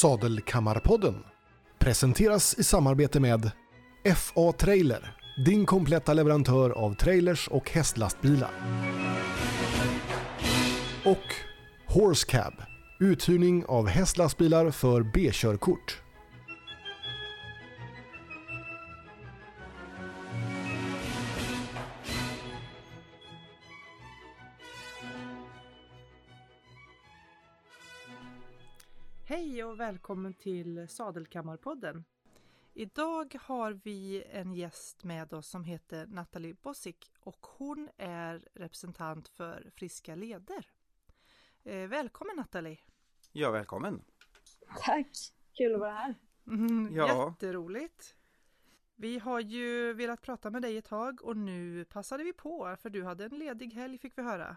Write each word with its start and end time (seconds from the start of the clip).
Sadelkammarpodden 0.00 1.14
presenteras 1.78 2.58
i 2.58 2.64
samarbete 2.64 3.20
med 3.20 3.50
FA 4.16 4.52
Trailer, 4.52 5.16
din 5.46 5.66
kompletta 5.66 6.12
leverantör 6.14 6.70
av 6.70 6.94
trailers 6.94 7.48
och 7.48 7.70
hästlastbilar. 7.70 8.50
Och 11.04 11.34
Horsecab, 11.86 12.54
uthyrning 13.00 13.64
av 13.66 13.88
hästlastbilar 13.88 14.70
för 14.70 15.02
B-körkort. 15.02 15.98
Välkommen 29.90 30.34
till 30.34 30.88
Sadelkammarpodden. 30.88 32.04
Idag 32.74 33.36
har 33.40 33.72
vi 33.72 34.24
en 34.30 34.54
gäst 34.54 35.04
med 35.04 35.32
oss 35.32 35.48
som 35.48 35.64
heter 35.64 36.06
Nathalie 36.06 36.54
Bossik 36.54 37.12
och 37.20 37.46
hon 37.58 37.88
är 37.96 38.48
representant 38.54 39.28
för 39.28 39.70
Friska 39.74 40.14
Leder. 40.14 40.66
Eh, 41.64 41.88
välkommen 41.88 42.36
Nathalie! 42.36 42.78
Ja, 43.32 43.50
välkommen! 43.50 44.02
Tack! 44.78 45.08
Kul 45.52 45.74
att 45.74 45.80
vara 45.80 45.92
här. 45.92 46.14
Mm, 46.46 46.94
Ja. 46.94 47.28
Jätteroligt! 47.30 48.16
Vi 48.96 49.18
har 49.18 49.40
ju 49.40 49.92
velat 49.92 50.22
prata 50.22 50.50
med 50.50 50.62
dig 50.62 50.76
ett 50.76 50.84
tag 50.84 51.24
och 51.24 51.36
nu 51.36 51.84
passade 51.84 52.24
vi 52.24 52.32
på 52.32 52.76
för 52.80 52.90
du 52.90 53.04
hade 53.04 53.24
en 53.24 53.38
ledig 53.38 53.72
helg 53.72 53.98
fick 53.98 54.18
vi 54.18 54.22
höra. 54.22 54.56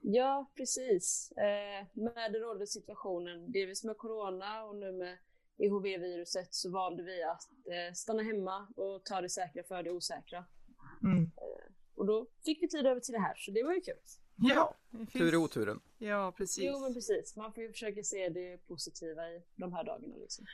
Ja, 0.00 0.50
precis. 0.54 1.32
Eh, 1.32 1.86
med 1.92 2.32
den 2.32 2.40
rådande 2.40 2.66
situationen, 2.66 3.52
delvis 3.52 3.84
med 3.84 3.96
corona 3.96 4.64
och 4.64 4.76
nu 4.76 4.92
med 4.92 5.18
EHV-viruset, 5.58 6.54
så 6.54 6.70
valde 6.70 7.02
vi 7.02 7.22
att 7.22 7.42
eh, 7.66 7.94
stanna 7.94 8.22
hemma 8.22 8.68
och 8.76 9.04
ta 9.04 9.20
det 9.20 9.28
säkra 9.28 9.62
för 9.62 9.82
det 9.82 9.90
osäkra. 9.90 10.44
Och 11.94 12.06
då 12.06 12.26
fick 12.44 12.62
vi 12.62 12.68
tid 12.68 12.86
över 12.86 13.00
till 13.00 13.12
det 13.12 13.20
här, 13.20 13.34
så 13.36 13.50
det 13.50 13.62
var 13.62 13.72
ju 13.72 13.80
kul. 13.80 13.96
Ja, 14.40 14.74
det 14.90 14.98
finns... 14.98 15.12
Tur 15.12 15.34
i 15.34 15.36
oturen. 15.36 15.80
Ja, 15.98 16.32
precis. 16.36 16.64
Jo, 16.64 16.80
men 16.80 16.94
precis. 16.94 17.36
Man 17.36 17.52
får 17.52 17.62
ju 17.62 17.72
försöka 17.72 18.02
se 18.02 18.28
det 18.28 18.66
positiva 18.66 19.28
i 19.28 19.42
de 19.56 19.72
här 19.72 19.84
dagarna. 19.84 20.16
Liksom. 20.16 20.46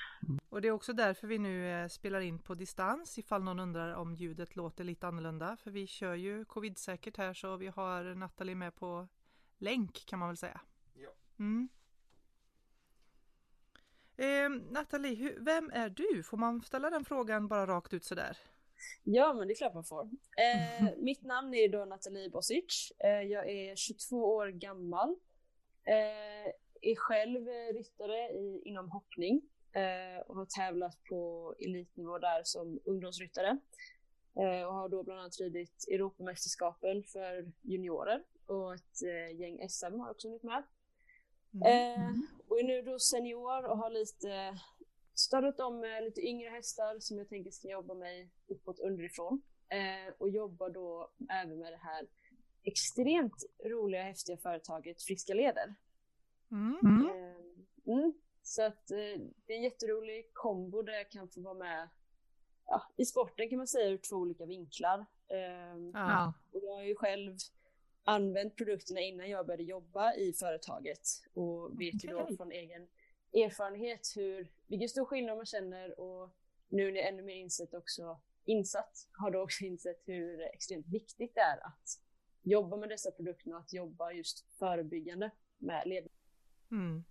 Och 0.49 0.63
det 0.63 0.69
är 0.69 0.73
också 0.73 0.93
därför 0.93 1.27
vi 1.27 1.39
nu 1.39 1.71
eh, 1.71 1.89
spelar 1.89 2.21
in 2.21 2.39
på 2.39 2.55
distans 2.55 3.19
ifall 3.19 3.43
någon 3.43 3.61
undrar 3.61 3.95
om 3.95 4.15
ljudet 4.15 4.57
låter 4.57 4.85
lite 4.85 5.07
annorlunda. 5.07 5.57
För 5.57 5.71
vi 5.71 5.87
kör 5.87 6.15
ju 6.15 6.45
covid-säkert 6.45 7.17
här 7.17 7.35
så 7.35 7.57
vi 7.57 7.67
har 7.67 8.15
Nathalie 8.15 8.55
med 8.55 8.75
på 8.75 9.09
länk 9.65 10.07
kan 10.07 10.19
man 10.19 10.29
väl 10.29 10.37
säga. 10.37 10.61
Ja. 10.95 11.11
Mm. 11.39 11.69
Eh, 14.17 14.73
Nathalie, 14.73 15.15
hur, 15.15 15.39
vem 15.41 15.71
är 15.71 15.89
du? 15.89 16.23
Får 16.23 16.37
man 16.37 16.63
ställa 16.63 16.91
den 16.91 17.05
frågan 17.05 17.49
bara 17.49 17.67
rakt 17.67 17.95
ut 17.95 18.05
sådär? 18.05 18.39
Ja, 19.05 19.33
men 19.33 19.49
det 19.49 19.53
är 19.53 19.57
klart 19.57 19.75
man 19.75 19.85
får. 19.85 20.03
Eh, 20.37 20.89
mitt 20.99 21.23
namn 21.23 21.55
är 21.55 21.69
då 21.69 21.85
Nathalie 21.85 22.31
Bosic. 22.31 22.93
Eh, 22.99 23.23
jag 23.23 23.51
är 23.51 23.77
22 23.77 24.17
år 24.17 24.49
gammal. 24.49 25.17
Eh, 25.85 26.53
är 26.81 26.97
själv 26.97 27.47
ryttare 27.75 28.31
i, 28.33 28.63
inom 28.65 28.91
hoppning 28.91 29.43
eh, 29.73 30.21
och 30.27 30.37
har 30.37 30.47
tävlat 30.47 31.05
på 31.09 31.55
elitnivå 31.59 32.19
där 32.19 32.43
som 32.45 32.81
ungdomsryttare. 32.85 33.59
Eh, 34.37 34.67
och 34.67 34.75
har 34.75 34.89
då 34.89 35.03
bland 35.03 35.21
annat 35.21 35.41
ridit 35.41 35.85
Europamästerskapen 35.91 37.03
för 37.05 37.53
juniorer 37.63 38.23
och 38.47 38.75
ett 38.75 39.03
eh, 39.03 39.41
gäng 39.41 39.69
SM 39.69 40.01
har 40.01 40.11
också 40.11 40.31
varit 40.31 40.43
med. 40.43 40.63
Eh, 41.65 42.11
och 42.49 42.61
är 42.61 42.65
nu 42.65 42.83
då 42.83 42.99
senior 42.99 43.65
och 43.65 43.79
har 43.79 43.91
lite 43.91 44.59
startat 45.15 45.61
om 45.61 45.81
med 45.81 46.05
lite 46.05 46.21
yngre 46.21 46.49
hästar 46.49 46.99
som 47.01 47.19
jag 47.19 47.29
tänker 47.29 47.51
ska 47.51 47.69
jobba 47.69 47.95
mig 47.95 48.31
uppåt 48.47 48.79
underifrån. 48.81 49.43
Eh, 49.69 50.15
och 50.19 50.29
jobbar 50.31 50.71
då 50.71 51.11
även 51.31 51.59
med 51.59 51.73
det 51.73 51.81
här 51.83 52.07
extremt 52.63 53.45
roliga 53.65 54.03
häftiga 54.03 54.37
företaget 54.37 55.03
Friska 55.03 55.35
Leder. 55.35 55.75
Mm. 56.51 57.07
Eh, 57.07 57.95
mm. 57.95 58.13
Så 58.43 58.63
att 58.63 58.91
eh, 58.91 59.21
det 59.47 59.53
är 59.53 59.57
en 59.57 59.63
jätterolig 59.63 60.31
kombo 60.33 60.83
där 60.83 60.93
jag 60.93 61.11
kan 61.11 61.29
få 61.29 61.41
vara 61.41 61.55
med 61.55 61.89
ja, 62.67 62.83
i 62.97 63.05
sporten 63.05 63.49
kan 63.49 63.59
man 63.59 63.67
säga 63.67 63.89
ur 63.89 63.99
två 63.99 64.17
olika 64.17 64.47
vinklar. 64.47 65.07
Eh, 65.29 65.77
Ja. 65.93 66.33
och 66.53 66.61
jag 66.63 66.75
har 66.75 66.83
ju 66.83 66.95
själv 66.95 67.37
använt 68.05 68.57
produkterna 68.57 69.01
innan 69.01 69.31
jag 69.31 69.47
började 69.47 69.63
jobba 69.63 70.15
i 70.15 70.33
företaget 70.33 71.09
och 71.35 71.81
vet 71.81 72.05
ju 72.05 72.09
då 72.09 72.37
från 72.37 72.53
egen 72.53 72.89
erfarenhet 73.33 74.13
hur, 74.17 74.51
vilken 74.67 74.89
stor 74.89 75.05
skillnad 75.05 75.37
man 75.37 75.47
känner 75.47 76.01
och 76.01 76.31
nu 76.69 76.93
när 76.93 76.99
jag 76.99 77.09
är 77.09 77.13
ännu 77.13 77.23
mer 77.23 77.35
insett 77.35 77.75
också, 77.75 78.21
insatt, 78.45 79.09
har 79.13 79.31
då 79.31 79.43
också 79.43 79.65
insett 79.65 80.03
hur 80.07 80.41
extremt 80.41 80.87
viktigt 80.87 81.35
det 81.35 81.41
är 81.41 81.67
att 81.67 82.01
jobba 82.43 82.77
med 82.77 82.89
dessa 82.89 83.11
produkter 83.11 83.53
och 83.53 83.59
att 83.59 83.73
jobba 83.73 84.13
just 84.13 84.47
förebyggande 84.59 85.31
med 85.59 85.83
ledning. 85.87 86.13
Mm. 86.71 87.05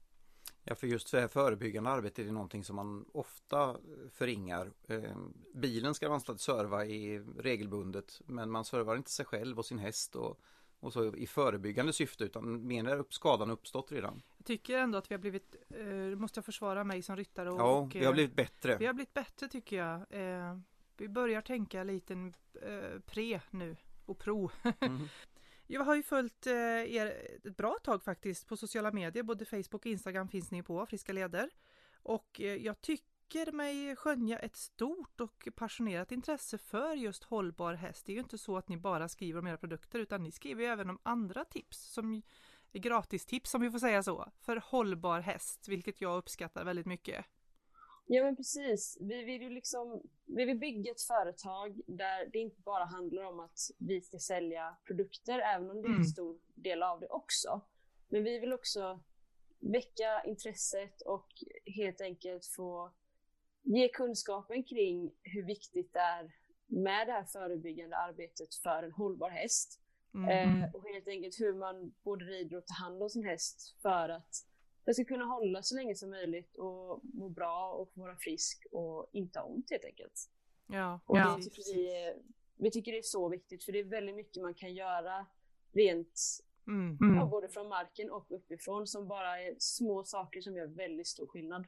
Ja, 0.63 0.75
för 0.75 0.87
just 0.87 1.11
det 1.11 1.27
förebyggande 1.27 1.89
arbetet 1.89 2.27
är 2.27 2.31
någonting 2.31 2.63
som 2.63 2.75
man 2.75 3.05
ofta 3.13 3.69
eh, 3.69 4.09
förringar. 4.11 4.71
Eh, 4.87 5.17
Bilen 5.53 5.93
ska 5.93 6.09
man 6.09 6.21
serva 6.21 6.85
i 6.85 7.19
regelbundet, 7.19 8.21
men 8.25 8.51
man 8.51 8.65
servar 8.65 8.95
inte 8.95 9.11
sig 9.11 9.25
själv 9.25 9.59
och 9.59 9.65
sin 9.65 9.79
häst 9.79 10.15
och, 10.15 10.39
och 10.83 10.93
så 10.93 11.15
i 11.15 11.27
förebyggande 11.27 11.93
syfte, 11.93 12.23
utan 12.23 12.67
mer 12.67 12.83
när 12.83 12.97
upp- 12.97 13.13
skadan 13.13 13.49
uppstått 13.49 13.91
redan. 13.91 14.21
Jag 14.37 14.45
tycker 14.45 14.77
ändå 14.77 14.97
att 14.97 15.11
vi 15.11 15.15
har 15.15 15.19
blivit, 15.19 15.55
eh, 15.69 15.85
måste 16.19 16.37
jag 16.37 16.45
försvara 16.45 16.83
mig 16.83 17.01
som 17.01 17.15
ryttare 17.15 17.51
och, 17.51 17.59
Ja, 17.59 17.89
vi 17.93 17.99
har 17.99 18.05
eh, 18.05 18.13
blivit 18.13 18.35
bättre. 18.35 18.77
Vi 18.77 18.85
har 18.85 18.93
blivit 18.93 19.13
bättre 19.13 19.47
tycker 19.47 19.77
jag. 19.77 19.95
Eh, 20.09 20.57
vi 20.97 21.09
börjar 21.09 21.41
tänka 21.41 21.83
lite 21.83 22.13
eh, 22.61 22.99
pre 23.05 23.41
nu 23.49 23.75
och 24.05 24.19
pro. 24.19 24.49
Mhm. 24.81 25.07
Jag 25.67 25.81
har 25.83 25.95
ju 25.95 26.03
följt 26.03 26.47
eh, 26.47 26.53
er 26.95 27.05
ett 27.43 27.57
bra 27.57 27.77
tag 27.83 28.03
faktiskt 28.03 28.47
på 28.47 28.57
sociala 28.57 28.91
medier. 28.91 29.23
Både 29.23 29.45
Facebook 29.45 29.73
och 29.73 29.85
Instagram 29.85 30.27
finns 30.27 30.51
ni 30.51 30.63
på, 30.63 30.85
Friska 30.85 31.13
Leder. 31.13 31.49
Och 31.95 32.41
eh, 32.41 32.55
jag 32.55 32.81
tycker 32.81 33.12
mig 33.51 33.95
skönja 33.95 34.39
ett 34.39 34.55
stort 34.55 35.21
och 35.21 35.47
passionerat 35.55 36.11
intresse 36.11 36.57
för 36.57 36.95
just 36.95 37.23
hållbar 37.23 37.73
häst. 37.73 38.05
Det 38.05 38.11
är 38.11 38.13
ju 38.13 38.19
inte 38.19 38.37
så 38.37 38.57
att 38.57 38.67
ni 38.67 38.77
bara 38.77 39.09
skriver 39.09 39.39
om 39.39 39.47
era 39.47 39.57
produkter 39.57 39.99
utan 39.99 40.23
ni 40.23 40.31
skriver 40.31 40.63
ju 40.63 40.67
även 40.69 40.89
om 40.89 40.99
andra 41.03 41.45
tips 41.45 41.93
som 41.93 42.21
gratistips 42.71 43.53
om 43.53 43.61
vi 43.61 43.71
får 43.71 43.79
säga 43.79 44.03
så. 44.03 44.31
För 44.39 44.57
hållbar 44.57 45.19
häst, 45.19 45.67
vilket 45.67 46.01
jag 46.01 46.17
uppskattar 46.17 46.65
väldigt 46.65 46.85
mycket. 46.85 47.25
Ja 48.05 48.23
men 48.23 48.35
precis. 48.35 48.97
Vi 49.01 49.23
vill 49.23 49.41
ju 49.41 49.49
liksom, 49.49 50.01
vi 50.25 50.45
vill 50.45 50.57
bygga 50.57 50.91
ett 50.91 51.01
företag 51.01 51.81
där 51.87 52.29
det 52.33 52.39
inte 52.39 52.61
bara 52.61 52.85
handlar 52.85 53.23
om 53.23 53.39
att 53.39 53.59
vi 53.77 54.01
ska 54.01 54.19
sälja 54.19 54.77
produkter, 54.87 55.39
även 55.39 55.69
om 55.69 55.81
det 55.81 55.87
är 55.87 55.89
Mm. 55.89 55.99
en 55.99 56.05
stor 56.05 56.39
del 56.55 56.83
av 56.83 56.99
det 56.99 57.07
också. 57.07 57.61
Men 58.07 58.23
vi 58.23 58.39
vill 58.39 58.53
också 58.53 58.99
väcka 59.59 60.23
intresset 60.25 61.01
och 61.01 61.27
helt 61.65 62.01
enkelt 62.01 62.45
få 62.45 62.91
ge 63.63 63.89
kunskapen 63.89 64.63
kring 64.63 65.11
hur 65.21 65.43
viktigt 65.43 65.93
det 65.93 65.99
är 65.99 66.31
med 66.67 67.07
det 67.07 67.13
här 67.13 67.23
förebyggande 67.23 67.97
arbetet 67.97 68.55
för 68.55 68.83
en 68.83 68.91
hållbar 68.91 69.29
häst. 69.29 69.79
Mm. 70.13 70.61
Eh, 70.61 70.75
och 70.75 70.83
helt 70.87 71.07
enkelt 71.07 71.39
hur 71.39 71.53
man 71.53 71.93
både 72.03 72.25
rider 72.25 72.57
och 72.57 72.65
tar 72.65 72.75
hand 72.75 73.03
om 73.03 73.09
sin 73.09 73.23
häst 73.23 73.75
för 73.81 74.09
att 74.09 74.45
den 74.85 74.93
ska 74.93 75.05
kunna 75.05 75.25
hålla 75.25 75.61
så 75.61 75.75
länge 75.75 75.95
som 75.95 76.09
möjligt 76.09 76.55
och 76.55 76.99
må 77.03 77.29
bra 77.29 77.73
och 77.73 77.91
vara 77.93 78.15
frisk 78.15 78.65
och 78.71 79.09
inte 79.11 79.39
ha 79.39 79.45
ont 79.45 79.71
helt 79.71 79.85
enkelt. 79.85 80.29
Ja, 80.67 80.99
Och 81.05 81.17
ja, 81.17 81.35
det 81.37 81.43
tycker 81.43 81.73
vi, 81.73 82.13
vi 82.57 82.71
tycker 82.71 82.91
det 82.91 82.97
är 82.97 83.01
så 83.01 83.29
viktigt 83.29 83.63
för 83.63 83.71
det 83.71 83.79
är 83.79 83.83
väldigt 83.83 84.15
mycket 84.15 84.43
man 84.43 84.53
kan 84.53 84.73
göra 84.73 85.25
rent 85.71 86.43
Mm. 86.67 87.15
ja, 87.15 87.25
både 87.25 87.49
från 87.49 87.67
marken 87.67 88.11
och 88.11 88.25
uppifrån 88.29 88.87
som 88.87 89.07
bara 89.07 89.41
är 89.41 89.55
små 89.59 90.03
saker 90.03 90.41
som 90.41 90.55
gör 90.55 90.67
väldigt 90.67 91.07
stor 91.07 91.27
skillnad. 91.27 91.67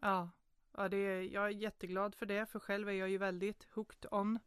Ja, 0.00 0.30
ja 0.76 0.88
det 0.88 0.96
är, 0.96 1.22
jag 1.22 1.44
är 1.44 1.48
jätteglad 1.48 2.14
för 2.14 2.26
det, 2.26 2.46
för 2.46 2.58
själv 2.58 2.88
är 2.88 2.92
jag 2.92 3.08
ju 3.08 3.18
väldigt 3.18 3.68
hooked 3.74 4.06
on 4.10 4.38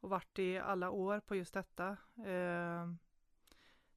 och 0.00 0.10
varit 0.10 0.38
i 0.38 0.58
alla 0.58 0.90
år 0.90 1.20
på 1.20 1.36
just 1.36 1.54
detta. 1.54 1.96
Eh, 2.26 2.88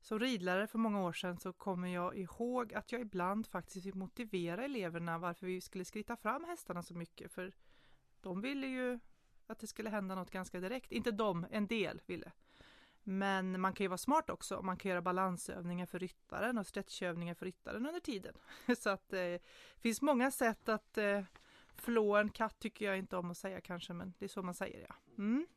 som 0.02 0.20
ridlärare 0.20 0.68
för 0.68 0.78
många 0.78 1.04
år 1.04 1.14
sedan 1.14 1.38
så 1.38 1.54
kommer 1.54 1.88
jag 1.88 2.18
ihåg 2.18 2.74
att 2.74 2.92
jag 2.92 3.02
ibland 3.02 3.48
faktiskt 3.48 3.84
fick 3.84 3.96
motivera 3.96 4.66
eleverna 4.66 5.18
varför 5.18 5.48
vi 5.48 5.62
skulle 5.62 5.86
skritta 5.86 6.18
fram 6.18 6.44
hästarna 6.44 6.84
så 6.84 6.94
mycket, 6.94 7.32
för 7.32 7.54
de 8.22 8.42
ville 8.42 8.68
ju 8.68 9.00
att 9.48 9.60
det 9.60 9.68
skulle 9.68 9.90
hända 9.90 10.16
något 10.16 10.32
ganska 10.32 10.60
direkt. 10.60 10.92
Inte 10.92 11.12
de, 11.12 11.46
en 11.52 11.68
del 11.68 12.02
ville. 12.06 12.32
Men 13.04 13.62
man 13.62 13.74
kan 13.74 13.84
ju 13.84 13.88
vara 13.88 13.98
smart 13.98 14.30
också. 14.30 14.62
Man 14.62 14.78
kan 14.78 14.90
göra 14.90 15.02
balansövningar 15.02 15.86
för 15.86 16.00
ryttaren 16.00 16.58
och 16.58 16.68
stretchövningar 16.68 17.34
för 17.34 17.46
ryttaren 17.46 17.88
under 17.88 18.00
tiden. 18.00 18.34
Så 18.78 18.90
att 18.90 19.10
det 19.10 19.44
finns 19.80 20.02
många 20.02 20.32
sätt 20.32 20.70
att 20.70 20.98
eh, 20.98 21.24
flå 21.76 22.16
en 22.16 22.30
katt 22.30 22.60
tycker 22.60 22.86
jag 22.86 22.98
inte 22.98 23.18
om 23.18 23.32
att 23.32 23.38
säga 23.38 23.62
kanske, 23.62 23.94
men 23.94 24.14
det 24.20 24.26
är 24.26 24.30
så 24.30 24.42
man 24.42 24.54
säger 24.54 24.86
ja. 24.90 24.96
Mm. 25.18 25.48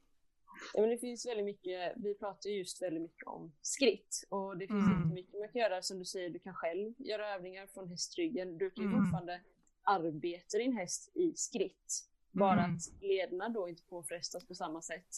Ja, 0.75 0.81
men 0.81 0.91
det 0.91 0.99
finns 0.99 1.27
väldigt 1.27 1.45
mycket, 1.45 1.93
vi 1.97 2.15
pratar 2.15 2.51
ju 2.51 2.59
just 2.59 2.83
väldigt 2.83 3.03
mycket 3.03 3.27
om 3.27 3.53
skritt 3.61 4.25
och 4.29 4.57
det 4.59 4.67
finns 4.67 4.87
Mm. 4.87 5.03
inte 5.03 5.15
mycket 5.15 5.41
man 5.41 5.49
kan 5.49 5.61
göra 5.61 5.83
som 5.83 5.99
du 5.99 6.05
säger, 6.05 6.31
du 6.31 6.39
kan 6.39 6.55
själv 6.55 6.95
göra 6.99 7.35
övningar 7.35 7.67
från 7.67 7.89
hästryggen. 7.89 8.59
Du 8.59 8.71
kan 8.71 8.85
ju 8.85 8.91
Mm. 8.91 9.05
fortfarande 9.05 9.41
arbetar 9.83 10.59
din 10.59 10.73
häst 10.77 11.11
i 11.15 11.33
skritt. 11.37 12.09
Bara 12.31 12.65
Mm. 12.65 12.77
att 12.77 13.03
lederna 13.03 13.49
då 13.49 13.69
inte 13.69 13.83
påfrestas 13.83 14.45
på 14.47 14.55
samma 14.55 14.83
sätt. 14.83 15.09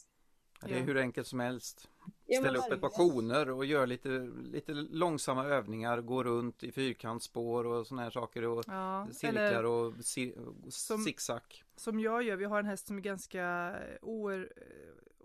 Det 0.60 0.74
är 0.74 0.80
hur 0.80 0.96
enkelt 0.98 1.26
som 1.26 1.40
helst. 1.40 1.88
Ställa 2.26 2.58
upp 2.58 2.72
ett 2.72 2.80
par 2.80 2.88
koner 2.88 3.50
och 3.50 3.64
gör 3.64 3.86
lite, 3.86 4.08
lite 4.52 4.72
långsamma 4.74 5.44
övningar, 5.44 6.00
gå 6.00 6.22
runt 6.24 6.62
i 6.62 6.72
fyrkantsspår 6.72 7.66
och 7.66 7.86
sådana 7.86 8.02
här 8.02 8.10
saker 8.10 8.42
och 8.44 8.64
Ja, 8.66 9.08
cirklar 9.12 9.42
eller 9.42 9.64
och 9.66 9.94
si- 10.04 10.34
Som- 10.68 10.98
zigzag. 11.04 11.64
som 11.76 12.00
jag 12.00 12.22
gör, 12.22 12.36
vi 12.36 12.44
har 12.44 12.58
en 12.58 12.66
häst 12.66 12.86
som 12.86 12.96
är 12.96 13.00
ganska 13.02 13.74
oer, 14.02 14.52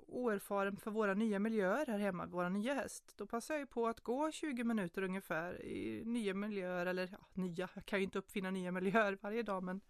oerfaren 0.08 0.78
för 0.78 0.92
våra 0.92 1.14
nya 1.14 1.40
miljöer 1.40 1.86
här 1.86 2.00
hemma, 2.00 2.26
våra 2.26 2.50
nya 2.50 2.74
häst. 2.74 3.14
Då 3.18 3.26
passar 3.28 3.54
jag 3.54 3.60
ju 3.60 3.66
på 3.68 3.88
att 3.88 4.00
gå 4.00 4.32
20 4.32 4.64
minuter 4.64 5.02
ungefär 5.04 5.66
i 5.66 6.02
nya 6.06 6.34
miljöer, 6.34 6.86
eller 6.86 7.10
ja, 7.12 7.18
nya, 7.34 7.70
jag 7.76 7.86
kan 7.86 8.00
ju 8.00 8.06
inte 8.06 8.20
uppfinna 8.20 8.52
nya 8.52 8.72
miljöer 8.72 9.18
varje 9.22 9.44
dag 9.44 9.64
men 9.64 9.82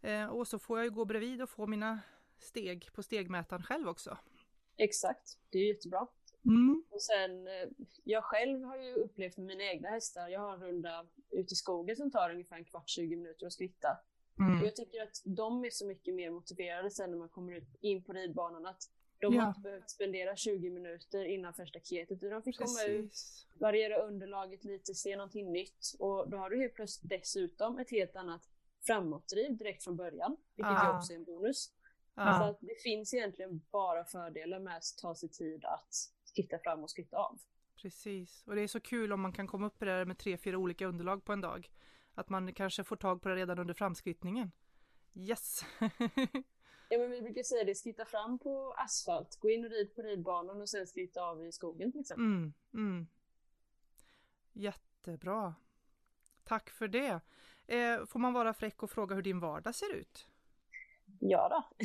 eh, 0.00 0.26
och 0.26 0.48
så 0.48 0.58
får 0.58 0.78
jag 0.78 0.84
ju 0.84 0.90
gå 0.90 1.04
bredvid 1.04 1.42
och 1.42 1.50
få 1.50 1.66
mina 1.66 1.98
steg 2.38 2.88
på 2.92 3.02
stegmätaren 3.02 3.62
själv 3.62 3.88
också. 3.88 4.18
Exakt, 4.76 5.38
det 5.50 5.58
är 5.58 5.68
jättebra. 5.68 6.06
Mm. 6.44 6.84
Och 6.90 7.02
sen, 7.02 7.46
eh, 7.46 7.68
jag 8.04 8.24
själv 8.24 8.62
har 8.64 8.78
ju 8.78 8.94
upplevt 8.94 9.36
med 9.36 9.46
mina 9.46 9.64
egna 9.64 9.88
hästar, 9.88 10.28
jag 10.28 10.40
har 10.40 10.54
en 10.54 10.60
runda 10.60 11.06
ute 11.30 11.52
i 11.52 11.56
skogen 11.56 11.96
som 11.96 12.10
tar 12.10 12.30
ungefär 12.30 12.56
en 12.56 12.64
kvart, 12.64 12.88
20 12.88 13.16
minuter 13.16 13.46
att 13.46 13.52
skritta. 13.52 13.88
Mm. 14.38 14.64
jag 14.64 14.76
tycker 14.76 15.02
att 15.02 15.22
de 15.24 15.64
är 15.64 15.70
så 15.70 15.86
mycket 15.86 16.14
mer 16.14 16.30
motiverade 16.30 16.90
sen 16.90 17.10
när 17.10 17.18
man 17.18 17.28
kommer 17.28 17.52
ut 17.52 17.68
in 17.80 18.04
på 18.04 18.12
ridbanan 18.12 18.66
att 18.66 18.82
de 19.20 19.34
Ja. 19.34 19.40
har 19.40 19.48
inte 19.48 19.60
behövt 19.60 19.90
spendera 19.90 20.36
20 20.36 20.70
minuter 20.70 21.24
innanför 21.24 21.66
staketet 21.66 22.22
utan 22.22 22.30
de 22.30 22.42
fick 22.42 22.58
komma 22.58 22.82
ut, 22.84 23.10
Precis. 23.10 23.46
variera 23.60 23.96
underlaget 23.96 24.64
lite, 24.64 24.94
se 24.94 25.16
någonting 25.16 25.52
nytt 25.52 25.94
och 25.98 26.30
då 26.30 26.36
har 26.36 26.50
du 26.50 26.60
helt 26.60 26.74
plötsligt 26.74 27.10
dessutom 27.10 27.78
ett 27.78 27.90
helt 27.90 28.16
annat 28.16 28.42
framåtdriv 28.86 29.56
direkt 29.56 29.84
från 29.84 29.96
början, 29.96 30.36
vilket 30.56 30.72
Ah. 30.72 30.96
också 30.98 31.12
är 31.12 31.16
en 31.16 31.24
bonus. 31.24 31.64
Så 31.64 31.72
Ja, 32.20 32.44
att 32.50 32.58
det 32.60 32.82
finns 32.82 33.14
egentligen 33.14 33.62
bara 33.70 34.04
fördelar 34.04 34.58
med 34.58 34.76
att 34.76 34.84
ta 35.02 35.14
sig 35.14 35.28
tid 35.28 35.64
att 35.64 35.94
skritta 36.34 36.58
fram 36.58 36.82
och 36.82 36.90
skritta 36.90 37.16
av. 37.16 37.38
precis. 37.82 38.42
Och 38.46 38.54
det 38.54 38.62
är 38.62 38.68
så 38.68 38.80
kul 38.80 39.12
om 39.12 39.20
man 39.20 39.32
kan 39.32 39.46
komma 39.46 39.66
upp 39.66 39.82
i 39.82 39.84
det 39.84 39.90
där 39.90 40.04
med 40.04 40.18
tre, 40.18 40.36
fyra 40.36 40.58
olika 40.58 40.86
underlag 40.86 41.24
på 41.24 41.32
en 41.32 41.40
dag. 41.40 41.70
Att 42.14 42.28
man 42.28 42.52
kanske 42.52 42.84
får 42.84 42.96
tag 42.96 43.22
på 43.22 43.28
det 43.28 43.36
redan 43.36 43.58
under 43.58 43.74
framskrittningen. 43.74 44.52
Yes! 45.14 45.64
Ja 46.88 46.98
men 46.98 47.10
vi 47.10 47.22
brukar 47.22 47.42
säga 47.42 47.64
det, 47.64 47.74
skritta 47.74 48.04
fram 48.04 48.38
på 48.38 48.74
asfalt, 48.76 49.36
gå 49.40 49.50
in 49.50 49.64
och 49.64 49.70
rid 49.70 49.94
på 49.94 50.02
ridbanan 50.02 50.60
och 50.60 50.68
sen 50.68 50.86
skritta 50.86 51.22
av 51.22 51.46
i 51.46 51.52
skogen 51.52 51.92
till 51.92 52.00
exempel. 52.00 52.24
Mm, 52.24 52.52
mm. 52.74 53.06
Jättebra. 54.52 55.54
Tack 56.44 56.70
för 56.70 56.88
det. 56.88 57.20
Eh, 57.66 58.06
får 58.06 58.18
man 58.18 58.32
vara 58.32 58.54
fräck 58.54 58.82
och 58.82 58.90
fråga 58.90 59.14
hur 59.14 59.22
din 59.22 59.40
vardag 59.40 59.74
ser 59.74 59.94
ut? 59.94 60.26
Ja 61.20 61.48
då. 61.48 61.84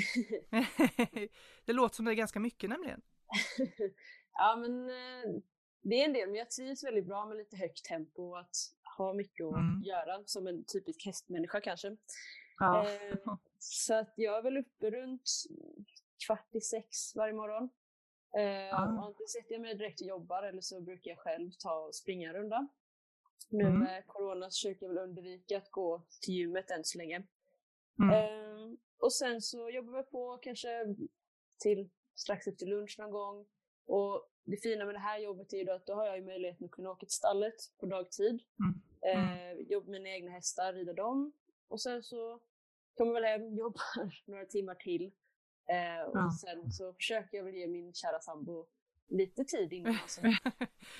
det 1.66 1.74
låter 1.74 1.96
som 1.96 2.06
det 2.06 2.12
är 2.12 2.16
ganska 2.16 2.40
mycket 2.40 2.70
nämligen. 2.70 3.02
ja 4.40 4.56
men 4.56 4.90
eh, 4.90 5.42
det 5.82 5.96
är 6.02 6.06
en 6.06 6.14
del, 6.14 6.28
men 6.30 6.36
jag 6.38 6.50
trivs 6.52 6.84
väldigt 6.84 7.06
bra 7.08 7.26
med 7.26 7.38
lite 7.38 7.58
högt 7.58 7.86
tempo 7.86 8.24
och 8.30 8.40
att 8.40 8.56
ha 8.98 9.14
mycket 9.14 9.46
att 9.46 9.54
Mm. 9.54 9.82
göra 9.84 10.24
som 10.26 10.48
en 10.48 10.64
typisk 10.66 11.06
hästmänniska 11.06 11.62
kanske. 11.62 11.98
Ja. 12.60 12.90
Eh, 12.90 13.18
så 13.60 13.94
att 13.94 14.14
jag 14.16 14.38
är 14.38 14.42
väl 14.42 14.58
uppe 14.58 14.92
runt 14.92 15.30
kvart 16.28 16.56
i 16.56 16.62
sex 16.62 17.16
varje 17.16 17.34
morgon. 17.34 17.70
Eh, 18.38 18.74
och 18.74 18.80
Antingen 19.06 19.28
sätter 19.28 19.54
jag 19.54 19.62
mig 19.62 19.76
direkt 19.76 20.02
och 20.02 20.08
jobbar 20.08 20.44
eller 20.44 20.62
så 20.62 20.82
brukar 20.82 21.12
jag 21.12 21.20
själv 21.20 21.52
ta 21.60 21.74
och 21.74 21.96
springa 21.96 22.30
en 22.30 22.36
runda. 22.36 22.68
Nu 23.50 23.64
Mm. 23.64 23.80
med 23.80 24.08
corona 24.08 24.50
så 24.52 24.56
försöker 24.56 24.86
jag 24.86 24.94
väl 24.94 25.04
undvika 25.04 25.58
att 25.58 25.72
gå 25.72 26.04
till 26.22 26.34
gymmet 26.34 26.72
än 26.72 26.84
så 26.84 26.98
länge. 26.98 27.24
Mm. 28.00 28.10
Eh, 28.16 28.78
och 29.00 29.14
sen 29.14 29.42
så 29.42 29.70
jobbar 29.70 29.98
vi 29.98 30.04
på 30.04 30.38
kanske 30.38 30.96
till 31.60 31.90
strax 32.16 32.48
efter 32.48 32.66
lunch 32.66 32.96
någon 33.00 33.12
gång. 33.12 33.48
Och 33.90 34.30
det 34.44 34.58
fina 34.58 34.86
med 34.86 34.96
det 34.96 35.00
här 35.00 35.20
jobbet 35.20 35.54
är 35.54 35.58
ju 35.58 35.70
att 35.72 35.86
då 35.86 35.94
har 35.94 36.06
jag 36.06 36.18
ju 36.18 36.26
möjligheten 36.26 36.66
att 36.66 36.72
kunna 36.72 36.90
åka 36.92 37.06
till 37.06 37.16
stallet 37.16 37.56
på 37.80 37.86
dagtid. 37.86 38.40
Mm. 38.60 38.82
Eh, 39.02 39.52
jobba 39.54 39.92
med 39.92 40.02
mina 40.02 40.10
egna 40.16 40.32
hästar, 40.32 40.74
rida 40.74 40.94
dem. 40.94 41.32
Och 41.68 41.82
sen 41.82 42.04
så 42.04 42.40
kommer 42.98 43.14
jag 43.14 43.22
väl 43.22 43.24
hem, 43.42 43.54
jobbar 43.58 43.82
några 44.26 44.46
timmar 44.46 44.76
till. 44.76 45.06
Eh, 45.70 46.04
och 46.10 46.18
Ja. 46.18 46.32
sen 46.42 46.72
så 46.72 46.94
försöker 46.94 47.38
jag 47.38 47.44
väl 47.46 47.56
ge 47.56 47.68
min 47.68 47.94
kära 47.94 48.20
sambo 48.20 48.68
lite 49.10 49.44
tid 49.44 49.74
innan 49.74 49.94
han 49.94 50.08
så. 50.08 50.22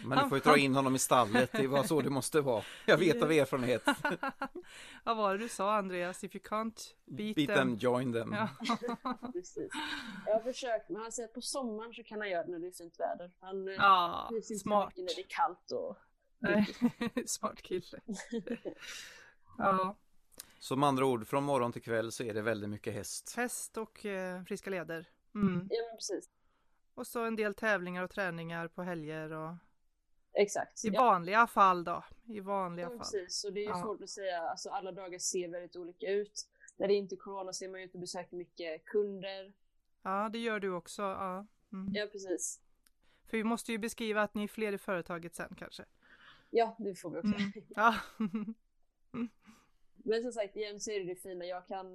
Men 0.06 0.18
du 0.18 0.30
får 0.30 0.38
ju 0.38 0.42
dra 0.42 0.58
in 0.58 0.76
honom 0.76 0.96
i 0.96 1.00
stallet, 1.00 1.52
det 1.52 1.68
var 1.68 1.84
så 1.84 2.02
det 2.02 2.10
måste 2.10 2.42
vara. 2.42 2.64
Jag 2.86 2.98
vet 2.98 3.22
av 3.22 3.32
erfarenhet. 3.32 3.84
Vad 5.04 5.18
var 5.18 5.38
det 5.38 5.44
du 5.44 5.50
sa 5.50 5.76
Andreas? 5.76 6.24
If 6.24 6.36
you 6.36 6.44
can't 6.44 6.94
beat, 7.06 7.36
Beat 7.36 7.48
them, 7.48 7.76
join 7.76 8.14
them. 8.14 8.34
Ja. 8.34 8.50
Precis. 9.34 9.72
Jag 10.26 10.34
har 10.34 10.42
försökt, 10.42 10.90
men 10.90 11.02
han 11.02 11.12
säger 11.12 11.28
att 11.28 11.34
på 11.34 11.42
sommaren 11.42 11.94
så 11.94 12.04
kan 12.04 12.20
han 12.20 12.30
göra 12.30 12.44
det 12.44 12.52
när 12.52 12.60
det 12.60 12.68
är 12.68 12.72
fint 12.72 13.00
väder. 13.00 13.32
Han 13.40 13.68
eh, 13.68 13.74
ja, 13.74 14.26
trivs 14.30 14.52
inte 14.52 14.62
smart. 14.62 14.98
mycket 14.98 15.06
när 15.06 15.16
det 15.16 15.22
är 15.22 15.36
kallt 15.36 15.72
och 15.72 15.98
smart 17.30 17.62
kille. 17.62 18.00
Ja, 19.58 19.96
med 20.78 20.88
andra 20.90 21.06
ord, 21.06 21.28
från 21.28 21.44
morgon 21.44 21.72
till 21.72 21.82
kväll 21.82 22.12
så 22.12 22.24
är 22.24 22.34
det 22.34 22.42
väldigt 22.42 22.70
mycket 22.70 22.94
häst. 22.94 23.34
häst 23.38 23.78
och 23.78 24.06
eh, 24.06 24.44
friska 24.44 24.70
leder. 24.70 25.10
Mm. 25.36 25.68
Ja 25.70 25.78
men 25.90 25.98
precis. 25.98 26.30
Och 27.00 27.08
så 27.08 27.24
en 27.26 27.36
del 27.36 27.54
tävlingar 27.54 28.04
och 28.04 28.10
träningar 28.10 28.68
på 28.68 28.84
helger 28.84 29.32
och 29.32 29.56
Exakt. 30.34 30.86
i 30.86 30.88
Ja, 30.88 31.04
vanliga 31.04 31.48
fall 31.48 31.84
då. 31.84 32.04
I 32.26 32.40
vanliga 32.40 32.86
ja, 32.86 32.90
fall. 32.90 32.98
precis. 32.98 33.44
Och 33.44 33.54
det 33.54 33.60
är 33.60 33.64
ju 33.64 33.70
Ja. 33.70 33.82
svårt 33.84 34.02
att 34.02 34.10
säga, 34.10 34.42
alltså 34.42 34.70
alla 34.70 34.92
dagar 34.92 35.20
ser 35.20 35.48
väldigt 35.50 35.76
olika 35.76 36.08
ut. 36.12 36.50
När 36.78 36.88
det 36.88 36.94
inte 36.94 37.16
är 37.16 37.18
corona 37.18 37.54
så 37.54 37.66
är 37.66 37.70
man 37.70 37.80
ju 37.80 37.86
ute 37.86 37.98
och 37.98 38.02
besöker 38.02 38.36
mycket 38.38 38.86
kunder. 38.86 39.54
Ja, 40.04 40.30
det 40.34 40.40
gör 40.40 40.60
du 40.60 40.72
också. 40.72 41.02
Ja. 41.02 41.46
Mm. 41.74 41.94
Ja 41.94 42.08
precis. 42.12 42.62
För 43.30 43.38
vi 43.38 43.44
måste 43.44 43.72
ju 43.72 43.78
beskriva 43.78 44.22
att 44.22 44.34
ni 44.34 44.44
är 44.44 44.48
fler 44.48 44.74
i 44.74 44.78
företaget 44.78 45.36
sen 45.36 45.56
kanske. 45.58 45.86
Ja, 46.50 46.76
det 46.80 46.96
får 46.96 47.10
vi 47.10 47.18
också. 47.18 47.36
Mm. 47.36 47.52
Ja. 47.76 47.96
Men 50.06 50.22
som 50.22 50.32
sagt, 50.32 50.56
igen 50.56 50.80
så 50.80 50.92
är 50.92 51.00
det 51.00 51.06
det 51.06 51.16
fina. 51.16 51.46
Jag 51.46 51.68
kan 51.68 51.86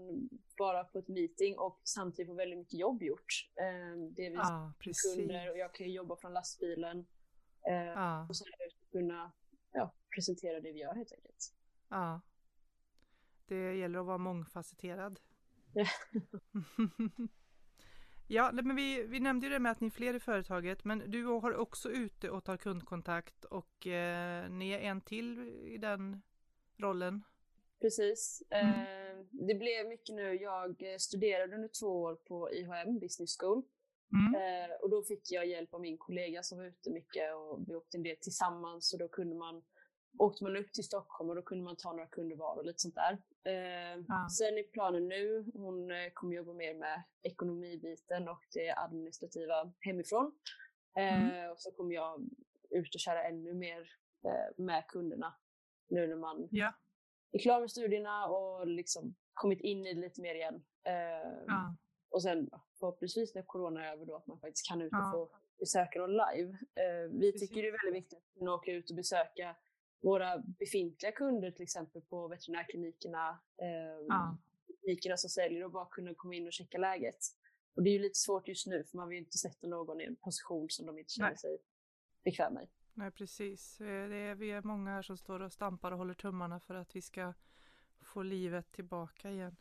vara 0.59 0.85
på 0.85 0.99
ett 0.99 1.09
meeting 1.09 1.59
och 1.59 1.81
samtidigt 1.85 2.29
få 2.29 2.35
väldigt 2.35 2.59
mycket 2.59 2.79
jobb 2.79 3.03
gjort. 3.03 3.51
Eh, 3.57 3.97
Det 4.11 4.27
är 4.27 4.31
vi 4.31 4.73
precis. 4.79 5.17
kunder 5.17 5.51
och 5.51 5.59
jag 5.59 5.75
kan 5.75 5.93
jobba 5.93 6.17
från 6.17 6.33
lastbilen. 6.33 7.07
Ja, 7.63 8.27
Och 8.29 8.37
sen 8.37 8.47
kunna 8.93 9.33
ja, 9.73 9.95
presentera 10.15 10.61
det 10.61 10.73
vi 10.73 10.81
gör 10.81 10.95
helt 10.95 11.13
enkelt. 11.13 11.55
ja. 11.89 12.21
Det 13.47 13.75
gäller 13.77 13.99
att 13.99 14.07
vara 14.07 14.19
mångfacetterad. 14.19 15.21
Ja. 18.29 18.51
men 18.53 18.77
vi, 18.77 19.03
vi 19.03 19.21
nämnde 19.21 19.47
ju 19.47 19.53
det 19.53 19.59
med 19.59 19.73
att 19.73 19.81
ni 19.81 19.87
är 19.87 19.91
fler 19.91 20.15
i 20.15 20.21
företaget, 20.21 20.85
men 20.85 21.11
du 21.11 21.25
har 21.25 21.57
också 21.57 21.91
ute 21.91 22.31
och 22.31 22.45
tar 22.45 22.57
kundkontakt 22.57 23.45
och 23.45 23.87
eh, 23.87 24.51
ni 24.51 24.71
är 24.71 24.79
en 24.79 25.01
till 25.01 25.39
i 25.49 25.79
den 25.79 26.23
rollen. 26.77 27.23
Precis. 27.85 28.43
Mm. 28.51 28.67
Eh, 28.71 29.25
det 29.31 29.55
blev 29.55 29.89
mycket 29.89 30.15
nu. 30.15 30.35
Jag 30.35 30.83
eh, 30.93 30.97
studerade 30.99 31.55
under 31.55 31.69
två 31.81 31.87
år 32.03 32.15
på 32.15 32.53
IHM, 32.53 32.99
Business 32.99 33.37
School. 33.41 33.63
Mm. 34.13 34.35
Eh, 34.35 34.77
och 34.83 34.91
då 34.91 35.03
fick 35.03 35.33
jag 35.33 35.47
hjälp 35.47 35.75
av 35.75 35.81
min 35.81 35.99
kollega 35.99 36.43
som 36.43 36.59
var 36.59 36.65
ute 36.65 36.91
mycket 36.91 37.35
och 37.35 37.69
vi 37.69 37.75
åkte 37.75 37.97
en 37.97 38.03
del 38.03 38.17
tillsammans 38.17 38.93
och 38.93 38.99
då 38.99 39.09
kunde 39.09 39.37
man 39.37 39.63
åkte 40.19 40.45
man 40.45 40.57
upp 40.57 40.73
till 40.73 40.85
Stockholm 40.85 41.31
och 41.31 41.37
då 41.37 41.43
kunde 41.43 41.65
man 41.65 41.77
ta 41.77 41.93
några 41.93 42.07
kunder 42.07 42.37
var 42.37 42.57
och 42.57 42.65
lite 42.65 42.79
sånt 42.83 42.95
där. 42.95 43.19
Eh, 43.45 44.05
Ja. 44.09 44.29
Sen 44.39 44.59
är 44.59 44.63
planen 44.63 45.09
nu, 45.09 45.45
hon 45.55 45.91
eh, 45.91 46.11
kommer 46.15 46.37
jobba 46.37 46.53
mer 46.53 46.75
med 46.75 47.03
ekonomibiten 47.23 48.29
och 48.29 48.43
det 48.53 48.75
administrativa 48.77 49.73
hemifrån. 49.81 50.33
Eh, 50.97 51.25
Mm. 51.25 51.51
Och 51.51 51.61
så 51.61 51.71
kommer 51.71 51.95
jag 51.95 52.29
ut 52.71 52.95
och 52.95 53.01
köra 53.01 53.25
ännu 53.25 53.55
mer 53.55 53.81
eh, 54.25 54.65
med 54.65 54.87
kunderna 54.89 55.35
nu 55.89 56.07
när 56.07 56.17
man 56.17 56.49
Ja. 56.51 56.73
Är 57.39 57.43
klar 57.43 57.61
med 57.61 57.71
studierna 57.71 58.27
och 58.27 58.67
liksom 58.67 59.15
kommit 59.35 59.61
in 59.61 59.87
i 59.87 59.95
det 59.95 60.01
lite 60.01 60.21
mer 60.21 60.35
igen. 60.35 60.65
Eh, 60.85 60.93
Ja. 61.47 61.77
Och 62.11 62.23
sen 62.23 62.51
förhoppningsvis 62.81 63.35
när 63.35 63.43
corona 63.43 63.85
är 63.87 63.93
över 63.93 64.07
då 64.07 64.17
att 64.17 64.27
man 64.27 64.39
faktiskt 64.41 64.69
kan 64.69 64.83
ut 64.83 64.93
och 64.93 64.99
Ja. 64.99 65.11
få 65.13 65.29
besöka 65.59 66.01
dem 66.01 66.11
live. 66.11 66.51
Eh, 66.75 67.11
vi 67.11 67.33
Precis. 67.33 67.49
tycker 67.49 67.63
det 67.63 67.69
är 67.69 67.85
väldigt 67.85 68.03
viktigt 68.03 68.19
att 68.19 68.39
kunna 68.39 68.55
åka 68.55 68.73
ut 68.73 68.91
och 68.91 68.97
besöka 68.97 69.57
våra 70.01 70.39
befintliga 70.39 71.13
kunder 71.13 71.51
till 71.51 71.63
exempel 71.63 72.03
på 72.03 72.29
veterinärklinikerna, 72.29 73.39
eh, 73.63 74.07
Ja. 74.09 74.37
klinikerna 74.81 75.17
som 75.17 75.31
säljer 75.31 75.65
och 75.65 75.71
bara 75.71 75.87
kunna 75.91 76.15
komma 76.15 76.35
in 76.35 76.47
och 76.47 76.53
checka 76.53 76.79
läget. 76.79 77.19
Och 77.75 77.83
det 77.83 77.91
är 77.91 77.93
ju 77.93 77.99
lite 77.99 78.19
svårt 78.19 78.49
just 78.49 78.67
nu 78.67 78.85
för 78.85 78.97
man 78.97 79.09
vill 79.09 79.17
ju 79.19 79.25
inte 79.25 79.39
sätta 79.39 79.67
någon 79.67 80.01
i 80.01 80.05
en 80.05 80.17
position 80.17 80.71
som 80.71 80.87
de 80.87 80.99
inte 80.99 81.13
känner 81.13 81.29
Nej. 81.29 81.39
sig 81.39 81.59
bekväma 82.25 82.63
i. 82.63 82.67
Nej, 82.95 83.11
precis. 83.11 83.81
Eh, 83.81 84.09
Det 84.09 84.17
är, 84.17 84.35
vi 84.35 84.51
är 84.51 84.63
många 84.63 84.91
här 84.91 85.03
som 85.03 85.17
står 85.17 85.41
och 85.41 85.53
stampar 85.53 85.93
och 85.93 85.99
håller 85.99 86.15
tummarna 86.15 86.61
för 86.61 86.75
att 86.75 86.97
vi 86.97 87.03
ska 87.03 87.35
få 88.03 88.23
livet 88.23 88.73
tillbaka 88.73 89.31
igen. 89.31 89.57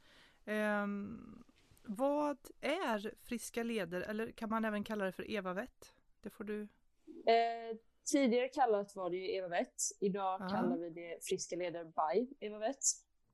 Ehm, 0.46 1.44
vad 1.84 2.38
är 2.62 3.14
friska 3.24 3.64
leder, 3.64 4.02
eller 4.02 4.32
kan 4.32 4.50
man 4.50 4.66
även 4.66 4.84
kalla 4.84 5.06
det 5.06 5.12
för 5.12 5.32
Evavett? 5.32 5.94
Det 6.22 6.30
får 6.30 6.44
du... 6.44 6.62
Eh, 7.26 7.78
tidigare 8.12 8.48
kallat 8.48 8.96
var 8.96 9.10
det 9.10 9.18
ju 9.18 9.36
Eva 9.36 9.48
Wett. 9.48 9.82
Idag 10.00 10.42
Ja. 10.42 10.48
kallar 10.50 10.78
vi 10.78 10.90
det 10.90 11.18
Friska 11.26 11.56
leder 11.56 11.84
by 11.86 12.36
Eva 12.40 12.60
Wett. 12.60 12.84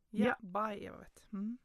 Ja, 0.09 0.35
by 0.39 0.85
Eva 0.85 0.97
vet. 0.97 1.23
Mm. 1.33 1.57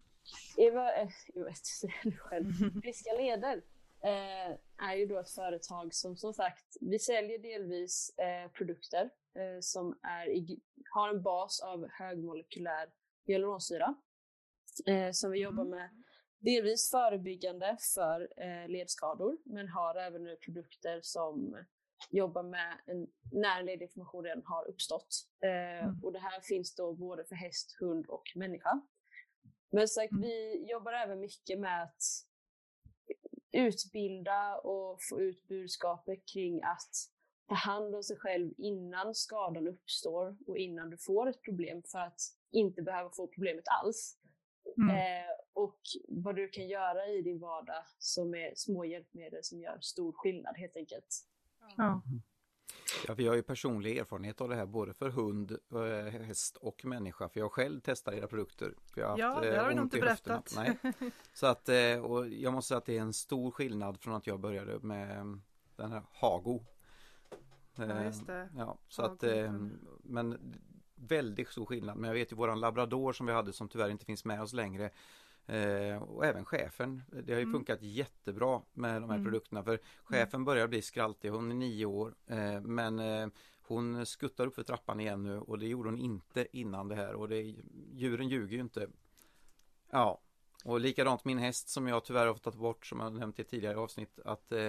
Eva, 0.56 0.92
eh, 0.94 1.08
jag 1.34 1.44
vet, 1.44 1.66
säger 1.66 2.00
du 2.02 2.16
själv. 2.16 2.52
Friska 2.82 3.10
leder 3.18 3.62
eh, 4.04 4.56
är 4.88 4.94
ju 4.96 5.06
då 5.06 5.18
ett 5.18 5.30
företag 5.30 5.94
som 5.94 6.16
som 6.16 6.34
sagt, 6.34 6.76
vi 6.80 6.98
säljer 6.98 7.38
delvis 7.38 8.18
eh, 8.18 8.50
produkter 8.50 9.10
eh, 9.34 9.60
som 9.60 9.98
är 10.02 10.28
i, 10.28 10.60
har 10.90 11.08
en 11.08 11.22
bas 11.22 11.60
av 11.60 11.88
högmolekylär 11.90 12.92
hyaluronsyra 13.26 13.94
eh, 14.86 15.10
som 15.12 15.30
vi 15.30 15.38
jobbar 15.38 15.64
med 15.64 15.90
delvis 16.38 16.90
förebyggande 16.90 17.76
för 17.94 18.28
eh, 18.36 18.68
ledskador 18.68 19.38
men 19.44 19.68
har 19.68 19.94
även 19.94 20.24
nu 20.24 20.36
produkter 20.36 21.00
som 21.02 21.56
jobbar 22.10 22.42
med 22.42 22.80
en, 22.86 23.06
när 23.32 23.60
en 23.60 23.66
redan 23.66 24.42
har 24.44 24.68
uppstått. 24.68 25.28
Eh, 25.44 25.84
mm. 25.84 26.04
Och 26.04 26.12
det 26.12 26.18
här 26.18 26.40
finns 26.40 26.74
då 26.74 26.92
både 26.92 27.24
för 27.24 27.34
häst, 27.34 27.76
hund 27.80 28.06
och 28.06 28.22
människa. 28.34 28.80
Men 29.70 29.88
sagt, 29.88 30.12
mm. 30.12 30.22
vi 30.22 30.66
jobbar 30.70 30.92
även 30.92 31.20
mycket 31.20 31.58
med 31.58 31.82
att 31.82 32.02
utbilda 33.54 34.56
och 34.56 34.98
få 35.02 35.20
ut 35.20 35.48
budskapet 35.48 36.26
kring 36.32 36.62
att 36.62 37.10
ta 37.48 37.54
hand 37.54 37.94
om 37.94 38.02
sig 38.02 38.16
själv 38.16 38.52
innan 38.56 39.14
skadan 39.14 39.68
uppstår 39.68 40.36
och 40.46 40.58
innan 40.58 40.90
du 40.90 40.96
får 40.96 41.28
ett 41.28 41.42
problem 41.42 41.82
för 41.82 41.98
att 41.98 42.20
inte 42.50 42.82
behöva 42.82 43.10
få 43.10 43.26
problemet 43.26 43.64
alls. 43.82 44.18
Mm. 44.76 44.96
Eh, 44.96 45.30
och 45.52 45.80
vad 46.08 46.36
du 46.36 46.48
kan 46.48 46.68
göra 46.68 47.08
i 47.08 47.22
din 47.22 47.38
vardag 47.38 47.84
som 47.98 48.34
är 48.34 48.52
små 48.56 48.84
hjälpmedel 48.84 49.44
som 49.44 49.60
gör 49.60 49.78
stor 49.80 50.12
skillnad 50.12 50.56
helt 50.56 50.76
enkelt. 50.76 51.24
Ja. 51.76 52.02
Ja, 53.06 53.14
vi 53.14 53.26
har 53.26 53.34
ju 53.34 53.42
personlig 53.42 53.98
erfarenhet 53.98 54.40
av 54.40 54.48
det 54.48 54.54
här 54.54 54.66
både 54.66 54.94
för 54.94 55.08
hund, 55.08 55.58
eh, 55.72 56.20
häst 56.20 56.56
och 56.56 56.84
människa. 56.84 57.28
För 57.28 57.40
jag 57.40 57.52
själv 57.52 57.80
testar 57.84 58.12
era 58.12 58.26
produkter. 58.26 58.74
För 58.94 59.00
jag 59.00 59.08
har 59.08 59.18
ja, 59.18 59.28
haft, 59.28 59.42
det 59.42 59.58
har 59.58 59.68
vi 59.68 59.74
nog 59.74 59.84
inte 59.84 60.00
berättat. 60.00 60.52
Nej. 60.56 60.78
Så 61.32 61.46
att, 61.46 61.68
eh, 61.68 61.98
och 61.98 62.28
jag 62.28 62.52
måste 62.52 62.68
säga 62.68 62.78
att 62.78 62.86
det 62.86 62.98
är 62.98 63.02
en 63.02 63.12
stor 63.12 63.50
skillnad 63.50 64.00
från 64.00 64.14
att 64.14 64.26
jag 64.26 64.40
började 64.40 64.78
med 64.78 65.40
den 65.76 65.92
här 65.92 66.02
Hago. 66.12 66.64
Ja, 67.74 68.04
just 68.04 68.26
det. 68.26 68.48
Ja, 68.56 68.78
så 68.88 69.02
Hago. 69.02 69.14
att, 69.14 69.24
men 70.02 70.54
väldigt 70.94 71.48
stor 71.48 71.66
skillnad. 71.66 71.96
Men 71.96 72.08
jag 72.08 72.14
vet 72.14 72.32
ju 72.32 72.36
våran 72.36 72.60
labrador 72.60 73.12
som 73.12 73.26
vi 73.26 73.32
hade 73.32 73.52
som 73.52 73.68
tyvärr 73.68 73.88
inte 73.88 74.04
finns 74.04 74.24
med 74.24 74.42
oss 74.42 74.52
längre. 74.52 74.90
Eh, 75.46 76.02
och 76.02 76.26
även 76.26 76.44
chefen. 76.44 77.02
Det 77.12 77.32
har 77.32 77.40
ju 77.40 77.42
mm. 77.42 77.52
funkat 77.52 77.82
jättebra 77.82 78.62
med 78.72 79.02
de 79.02 79.10
här 79.10 79.16
mm. 79.16 79.24
produkterna 79.24 79.64
för 79.64 79.78
chefen 80.04 80.44
börjar 80.44 80.68
bli 80.68 80.82
skraltig, 80.82 81.28
hon 81.28 81.50
är 81.50 81.54
nio 81.54 81.86
år 81.86 82.14
eh, 82.26 82.60
men 82.60 82.98
eh, 82.98 83.28
hon 83.62 84.06
skuttar 84.06 84.46
upp 84.46 84.54
för 84.54 84.62
trappan 84.62 85.00
igen 85.00 85.22
nu 85.22 85.38
och 85.38 85.58
det 85.58 85.66
gjorde 85.66 85.88
hon 85.88 85.98
inte 85.98 86.46
innan 86.52 86.88
det 86.88 86.94
här 86.94 87.14
och 87.14 87.28
det, 87.28 87.54
djuren 87.92 88.28
ljuger 88.28 88.56
ju 88.56 88.60
inte. 88.60 88.88
Ja, 89.90 90.20
och 90.64 90.80
likadant 90.80 91.24
min 91.24 91.38
häst 91.38 91.68
som 91.68 91.86
jag 91.86 92.04
tyvärr 92.04 92.26
har 92.26 92.34
fått 92.34 92.42
ta 92.42 92.50
bort 92.50 92.86
som 92.86 93.00
jag 93.00 93.12
nämnt 93.12 93.40
i 93.40 93.44
tidigare 93.44 93.76
avsnitt 93.76 94.18
att 94.24 94.52
eh, 94.52 94.60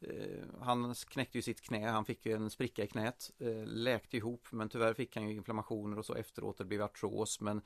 eh, 0.00 0.44
han 0.60 0.94
knäckte 0.94 1.38
ju 1.38 1.42
sitt 1.42 1.60
knä, 1.60 1.88
han 1.88 2.04
fick 2.04 2.26
ju 2.26 2.32
en 2.32 2.50
spricka 2.50 2.84
i 2.84 2.86
knät, 2.86 3.30
eh, 3.38 3.66
läkte 3.66 4.16
ihop 4.16 4.46
men 4.50 4.68
tyvärr 4.68 4.94
fick 4.94 5.16
han 5.16 5.28
ju 5.28 5.34
inflammationer 5.34 5.98
och 5.98 6.06
så 6.06 6.14
efteråt, 6.14 6.58
det 6.58 6.64
blev 6.64 6.82
artros 6.82 7.40
men 7.40 7.62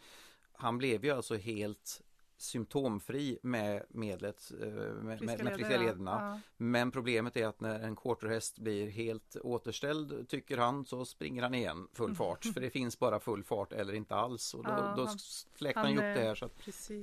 han 0.53 0.79
blev 0.79 1.05
ju 1.05 1.11
alltså 1.11 1.37
helt 1.37 2.03
symptomfri 2.37 3.39
med 3.43 3.83
medlet, 3.89 4.53
eh, 4.63 4.69
med, 4.69 5.19
friska, 5.19 5.45
med 5.45 5.55
friska 5.55 5.79
lederna. 5.79 6.11
Ja. 6.11 6.41
Men 6.57 6.91
problemet 6.91 7.37
är 7.37 7.47
att 7.47 7.61
när 7.61 7.81
en 7.81 7.97
quarterhäst 7.97 8.59
blir 8.59 8.91
helt 8.91 9.37
återställd 9.37 10.29
tycker 10.29 10.59
han 10.59 10.85
så 10.85 11.05
springer 11.05 11.43
han 11.43 11.55
igen 11.55 11.89
full 11.93 12.05
mm. 12.05 12.17
fart. 12.17 12.45
För 12.45 12.61
det 12.61 12.71
finns 12.71 12.99
bara 12.99 13.21
full 13.21 13.45
fart 13.45 13.73
eller 13.73 13.95
inte 13.95 14.15
alls. 14.15 14.55
Och 14.55 14.65
då, 14.65 14.71
ja, 14.71 14.95
då 14.97 15.09
fläkte 15.55 15.81
han, 15.81 15.89
han 15.89 15.97
upp 15.97 16.17
det 16.17 16.25
här. 16.25 16.35
Så 16.35 16.45
att 16.45 16.53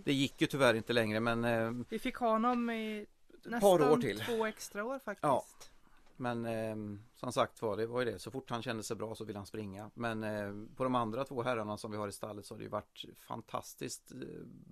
det 0.04 0.14
gick 0.14 0.42
ju 0.42 0.48
tyvärr 0.48 0.74
inte 0.74 0.94
längre 0.94 1.20
men 1.20 1.46
eh, 1.46 1.72
Vi 1.90 2.00
fick 2.00 2.16
ha 2.16 2.30
honom 2.30 2.70
i 2.70 3.06
nästan 3.44 3.82
år 3.82 3.98
till. 3.98 4.20
två 4.20 4.46
extra 4.46 4.84
år 4.84 5.00
faktiskt. 5.00 5.24
Ja. 5.24 5.46
Men 6.24 6.46
eh, 6.46 7.00
som 7.16 7.34
sagt 7.34 7.62
var, 7.62 7.78
det 7.78 7.86
var 7.86 8.00
ju 8.00 8.12
det. 8.12 8.20
Så 8.20 8.32
fort 8.32 8.50
han 8.50 8.62
kände 8.62 8.84
sig 8.84 8.96
bra 8.96 9.16
så 9.16 9.26
ville 9.26 9.40
han 9.40 9.46
springa. 9.46 9.92
Men 9.94 10.24
eh, 10.24 10.76
på 10.76 10.84
de 10.84 10.96
andra 10.96 11.26
två 11.26 11.44
herrarna 11.44 11.78
som 11.78 11.92
vi 11.92 11.98
har 11.98 12.08
i 12.08 12.12
stallet 12.12 12.46
så 12.46 12.54
har 12.54 12.60
det 12.60 12.64
ju 12.64 12.70
varit 12.70 13.06
fantastiskt 13.16 14.12
eh, 14.12 14.18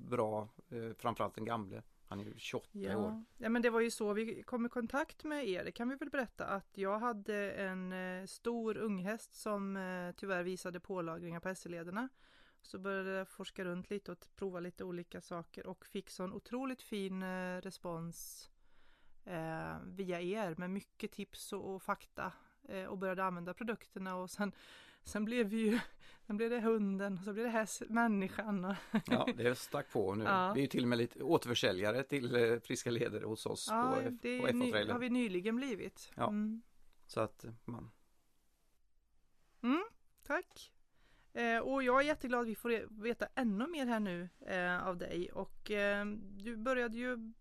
bra. 0.09 0.49
Eh, 0.69 0.93
framförallt 0.97 1.35
den 1.35 1.45
gamle. 1.45 1.83
Han 2.07 2.19
är 2.19 2.25
ju 2.25 2.33
28 2.37 2.69
ja. 2.71 2.97
år. 2.97 3.23
Ja 3.37 3.49
men 3.49 3.61
det 3.61 3.69
var 3.69 3.79
ju 3.79 3.91
så 3.91 4.13
vi 4.13 4.43
kom 4.43 4.65
i 4.65 4.69
kontakt 4.69 5.23
med 5.23 5.47
er. 5.47 5.65
Det 5.65 5.71
kan 5.71 5.89
vi 5.89 5.95
väl 5.95 6.09
berätta 6.09 6.45
att 6.45 6.77
jag 6.77 6.99
hade 6.99 7.51
en 7.51 7.93
eh, 7.93 8.25
stor 8.25 8.77
unghäst 8.77 9.33
som 9.33 9.77
eh, 9.77 10.11
tyvärr 10.17 10.43
visade 10.43 10.79
pålagringar 10.79 11.39
på 11.39 11.55
SL-lederna. 11.55 12.09
Så 12.61 12.79
började 12.79 13.09
jag 13.09 13.27
forska 13.27 13.65
runt 13.65 13.89
lite 13.89 14.11
och 14.11 14.27
prova 14.35 14.59
lite 14.59 14.83
olika 14.83 15.21
saker 15.21 15.67
och 15.67 15.85
fick 15.85 16.09
sån 16.09 16.33
otroligt 16.33 16.81
fin 16.81 17.23
respons 17.61 18.49
eh, 19.25 19.77
via 19.85 20.21
er 20.21 20.55
med 20.57 20.69
mycket 20.69 21.11
tips 21.11 21.53
och, 21.53 21.75
och 21.75 21.83
fakta 21.83 22.31
eh, 22.63 22.85
och 22.85 22.97
började 22.97 23.23
använda 23.23 23.53
produkterna 23.53 24.15
och 24.15 24.29
sen, 24.29 24.51
sen 25.03 25.25
blev 25.25 25.47
vi 25.47 25.57
ju 25.57 25.79
Sen 26.27 26.37
blev 26.37 26.49
det 26.49 26.59
hunden 26.59 27.17
och 27.17 27.23
så 27.23 27.33
blev 27.33 27.45
det 27.45 27.51
häst, 27.51 27.81
människan. 27.89 28.65
Och 28.65 28.75
ja, 29.05 29.27
det 29.37 29.55
stack 29.55 29.91
på 29.91 30.15
nu. 30.15 30.23
Ja. 30.23 30.53
Vi 30.53 30.59
är 30.59 30.61
ju 30.61 30.67
till 30.67 30.83
och 30.83 30.89
med 30.89 30.97
lite 30.97 31.23
återförsäljare 31.23 32.03
till 32.03 32.35
eh, 32.35 32.59
friska 32.59 32.91
leder 32.91 33.21
hos 33.21 33.45
oss 33.45 33.67
ja, 33.71 33.95
på, 33.95 34.09
det 34.21 34.39
på 34.39 34.47
ny, 34.47 34.71
har 34.71 34.99
vi 34.99 35.09
nyligen 35.09 35.55
blivit. 35.55 36.11
Ja, 36.15 36.27
mm. 36.27 36.61
så 37.07 37.19
att 37.19 37.45
man. 37.65 37.91
Mm, 39.63 39.83
tack. 40.23 40.71
Eh, 41.33 41.59
och 41.59 41.83
jag 41.83 42.01
är 42.01 42.05
jätteglad 42.05 42.41
att 42.41 42.47
vi 42.47 42.55
får 42.55 43.01
veta 43.03 43.27
ännu 43.35 43.67
mer 43.67 43.85
här 43.85 43.99
nu 43.99 44.29
eh, 44.45 44.87
av 44.87 44.97
dig 44.97 45.31
och 45.31 45.71
eh, 45.71 46.05
du 46.43 46.57
började 46.57 46.97
ju 46.97 47.33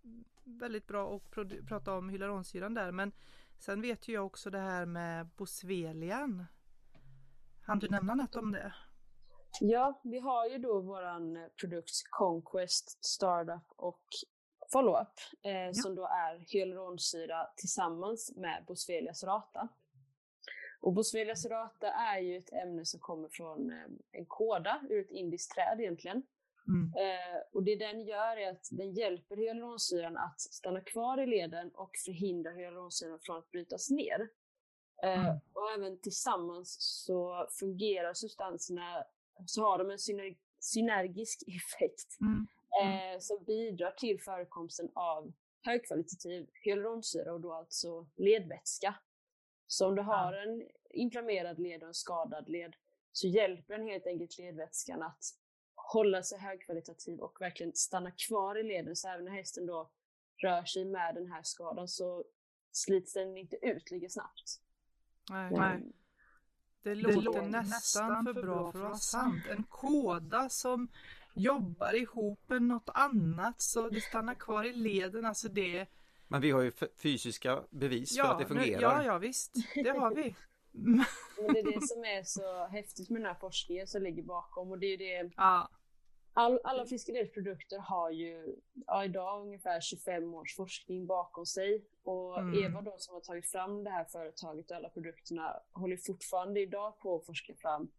väldigt 0.44 0.86
bra 0.86 1.18
pr 1.18 1.66
prata 1.68 1.96
om 1.96 2.08
hyaluronsyran 2.08 2.74
där 2.74 2.92
men 2.92 3.12
sen 3.58 3.80
vet 3.80 4.08
ju 4.08 4.12
jag 4.12 4.26
också 4.26 4.50
det 4.50 4.58
här 4.58 4.86
med 4.86 5.26
bosvelian. 5.26 6.46
Han 7.66 7.78
du 7.78 7.88
nämna 7.88 8.14
något 8.14 8.36
om 8.36 8.52
det? 8.52 8.74
Ja, 9.60 10.00
vi 10.04 10.18
har 10.18 10.46
ju 10.46 10.58
då 10.58 10.80
våran 10.80 11.48
produkt 11.60 11.90
Conquest, 12.10 13.04
Startup 13.04 13.64
och 13.76 14.02
Follow-up 14.72 15.14
eh, 15.42 15.52
ja. 15.52 15.72
som 15.72 15.94
då 15.94 16.04
är 16.04 16.38
hyaluronsyra 16.52 17.46
tillsammans 17.56 18.32
med 18.36 18.64
Boswellia 18.66 19.14
serrata. 19.14 19.68
Och 20.80 20.92
Boswellia 20.92 21.36
serrata 21.36 21.92
är 21.92 22.20
ju 22.20 22.36
ett 22.36 22.52
ämne 22.52 22.84
som 22.84 23.00
kommer 23.00 23.28
från 23.28 23.70
eh, 23.70 23.86
en 24.12 24.26
kåda 24.26 24.80
ur 24.90 25.00
ett 25.00 25.10
indiskt 25.10 25.54
träd 25.54 25.80
egentligen. 25.80 26.22
Mm. 26.68 26.92
Eh, 26.96 27.40
och 27.52 27.62
det 27.62 27.76
den 27.76 28.00
gör 28.00 28.36
är 28.36 28.50
att 28.50 28.68
den 28.70 28.92
hjälper 28.92 29.36
hyaluronsyran 29.36 30.16
att 30.16 30.40
stanna 30.40 30.80
kvar 30.80 31.20
i 31.20 31.26
leden 31.26 31.70
och 31.74 31.90
förhindrar 32.04 32.52
hyaluronsyran 32.52 33.18
från 33.22 33.38
att 33.38 33.50
brytas 33.50 33.90
ner. 33.90 34.28
Eh, 35.02 35.26
mm. 35.26 35.40
Och 35.52 35.70
även 35.78 36.00
tillsammans 36.00 36.76
så 36.80 37.48
fungerar 37.60 38.14
substanserna, 38.14 39.04
så 39.46 39.62
har 39.62 39.78
de 39.78 39.90
en 39.90 39.98
syner 39.98 40.36
synergisk 40.60 41.42
effekt 41.48 42.20
mm. 42.20 42.46
Mm. 42.82 43.14
Eh, 43.14 43.18
som 43.20 43.44
bidrar 43.44 43.90
till 43.90 44.20
förekomsten 44.20 44.90
av 44.94 45.32
högkvalitativ 45.62 46.46
hyaluronsyra 46.64 47.32
och 47.32 47.40
då 47.40 47.52
alltså 47.52 48.06
ledvätska. 48.16 48.94
Så 49.70 49.86
om 49.86 49.94
du 49.94 50.02
har 50.02 50.32
en 50.32 50.68
inflammerad 50.90 51.58
led 51.58 51.82
och 51.82 51.88
en 51.88 51.94
skadad 51.94 52.48
led 52.48 52.76
så 53.12 53.26
hjälper 53.26 53.78
den 53.78 53.86
helt 53.86 54.06
enkelt 54.06 54.38
ledvätskan 54.38 55.02
att 55.02 55.24
hålla 55.74 56.22
sig 56.22 56.38
högkvalitativ 56.38 57.20
och 57.20 57.40
verkligen 57.40 57.72
stanna 57.74 58.10
kvar 58.10 58.58
i 58.58 58.62
leden. 58.62 58.96
Så 58.96 59.08
även 59.08 59.24
när 59.24 59.32
hästen 59.32 59.66
då 59.66 59.90
rör 60.36 60.64
sig 60.64 60.84
med 60.84 61.14
den 61.14 61.26
här 61.26 61.42
skadan 61.42 61.88
så 61.88 62.24
slits 62.72 63.12
den 63.12 63.36
inte 63.36 63.56
ut 63.62 63.90
lika 63.90 64.08
snabbt. 64.08 64.60
Nej, 65.30 65.54
mm. 65.54 65.92
Det, 66.82 66.94
låter, 66.94 67.16
det 67.16 67.22
låter 67.22 67.42
nästan 67.42 68.24
för 68.24 68.34
bra 68.34 68.72
för 68.72 68.78
att 68.78 68.84
vara 68.84 68.94
sant. 68.94 69.46
En 69.50 69.64
kåda 69.64 70.48
som 70.48 70.88
jobbar 71.34 71.94
ihop 71.94 72.48
med 72.48 72.62
något 72.62 72.88
annat 72.94 73.60
så 73.60 73.88
det 73.88 74.00
stannar 74.00 74.34
kvar 74.34 74.64
i 74.64 74.72
leden. 74.72 75.24
Alltså 75.24 75.48
det... 75.48 75.88
Men 76.30 76.40
vi 76.40 76.50
har 76.50 76.62
ju 76.62 76.72
fysiska 77.02 77.62
bevis 77.70 78.16
ja, 78.16 78.24
för 78.24 78.32
att 78.32 78.38
det 78.38 78.46
fungerar. 78.46 78.98
Nu, 78.98 79.04
ja, 79.04 79.04
ja 79.04 79.18
visst, 79.18 79.54
det 79.74 79.90
har 79.90 80.14
vi. 80.14 80.34
Men 80.72 81.52
det 81.54 81.58
är 81.58 81.72
det 81.72 81.86
som 81.86 82.04
är 82.04 82.22
så 82.22 82.66
häftigt 82.66 83.10
med 83.10 83.20
den 83.20 83.26
här 83.26 83.38
forskningen 83.40 83.86
som 83.86 84.02
ligger 84.02 84.22
bakom 84.22 84.70
och 84.70 84.78
det 84.78 84.86
är 84.86 84.98
det 84.98 85.30
ja. 85.36 85.68
All, 86.32 86.60
alla 86.64 86.86
fiskaledighetsprodukter 86.86 87.78
har 87.78 88.10
ju 88.10 88.56
ja, 88.86 89.04
idag 89.04 89.42
ungefär 89.42 89.80
25 89.80 90.34
års 90.34 90.56
forskning 90.56 91.06
bakom 91.06 91.46
sig. 91.46 91.84
Och 92.02 92.38
mm. 92.38 92.64
Eva 92.64 92.82
då 92.82 92.94
som 92.98 93.14
har 93.14 93.20
tagit 93.20 93.50
fram 93.50 93.84
det 93.84 93.90
här 93.90 94.04
företaget 94.04 94.70
och 94.70 94.76
alla 94.76 94.88
produkterna 94.88 95.56
håller 95.72 95.96
fortfarande 95.96 96.60
idag 96.60 96.98
på 96.98 97.16
att 97.16 97.26
forska 97.26 97.54
fram 97.54 97.90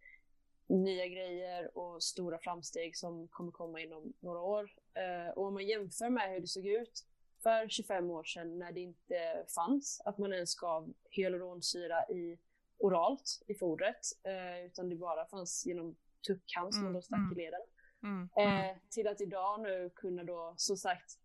nya 0.67 1.07
grejer 1.07 1.77
och 1.77 2.03
stora 2.03 2.37
framsteg 2.37 2.97
som 2.97 3.27
kommer 3.27 3.51
komma 3.51 3.81
inom 3.81 4.13
några 4.19 4.39
år. 4.39 4.71
Eh, 4.93 5.33
och 5.35 5.45
om 5.45 5.53
man 5.53 5.67
jämför 5.67 6.09
med 6.09 6.31
hur 6.31 6.39
det 6.39 6.47
såg 6.47 6.65
ut 6.65 7.05
för 7.43 7.69
25 7.69 8.09
år 8.09 8.23
sedan 8.23 8.59
när 8.59 8.71
det 8.71 8.79
inte 8.79 9.45
fanns 9.55 10.01
att 10.05 10.17
man 10.17 10.33
ens 10.33 10.55
gav 10.55 10.93
hyaluronsyra 11.09 12.09
i 12.09 12.39
oralt 12.77 13.43
i 13.47 13.55
fodret, 13.55 14.05
eh, 14.23 14.65
utan 14.65 14.89
det 14.89 14.95
bara 14.95 15.25
fanns 15.25 15.65
genom 15.65 15.95
tuckhand 16.27 16.73
som 16.73 16.83
mm. 16.83 16.93
då 16.93 17.01
stack 17.01 17.19
i 17.19 17.21
mm. 17.21 17.37
leden. 17.37 17.61
Mm. 18.03 18.29
Eh, 18.37 18.77
till 18.89 19.07
att 19.07 19.21
idag 19.21 19.61
nu 19.61 19.89
kunna 19.95 20.23
då 20.23 20.53
som 20.57 20.77
sagt 20.77 21.19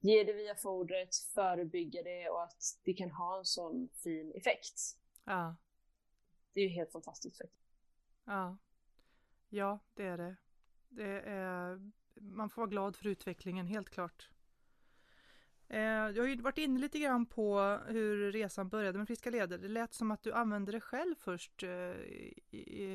ge 0.00 0.24
det 0.24 0.32
via 0.32 0.54
fodret, 0.54 1.16
förebygga 1.34 2.02
det 2.02 2.28
och 2.28 2.42
att 2.42 2.80
det 2.82 2.94
kan 2.94 3.10
ha 3.10 3.38
en 3.38 3.44
sån 3.44 3.88
fin 3.94 4.32
effekt. 4.34 4.80
Ja. 5.24 5.56
Det 6.52 6.60
är 6.60 6.64
ju 6.64 6.70
helt 6.70 6.92
fantastiskt 6.92 7.38
faktiskt. 7.38 7.62
Ja. 8.24 8.58
Ja, 9.48 9.78
det 9.94 10.04
är 10.04 10.18
det. 10.18 10.36
det 10.88 11.20
är, 11.20 11.90
man 12.14 12.50
får 12.50 12.62
vara 12.62 12.70
glad 12.70 12.96
för 12.96 13.06
utvecklingen, 13.06 13.66
helt 13.66 13.90
klart. 13.90 14.30
Eh, 15.72 15.80
jag 16.16 16.22
har 16.22 16.28
ju 16.28 16.36
varit 16.42 16.58
inne 16.58 16.80
lite 16.80 16.98
grann 16.98 17.26
på 17.26 17.60
hur 17.88 18.32
resan 18.32 18.68
började 18.68 18.98
med 18.98 19.06
Friska 19.06 19.30
Leder. 19.30 19.58
Det 19.58 19.68
lät 19.68 19.94
som 19.94 20.10
att 20.10 20.22
du 20.22 20.32
använde 20.32 20.72
det 20.72 20.80
själv 20.80 21.14
först 21.18 21.62
eh, 21.62 21.70
i, 21.70 22.42
i, 22.50 22.86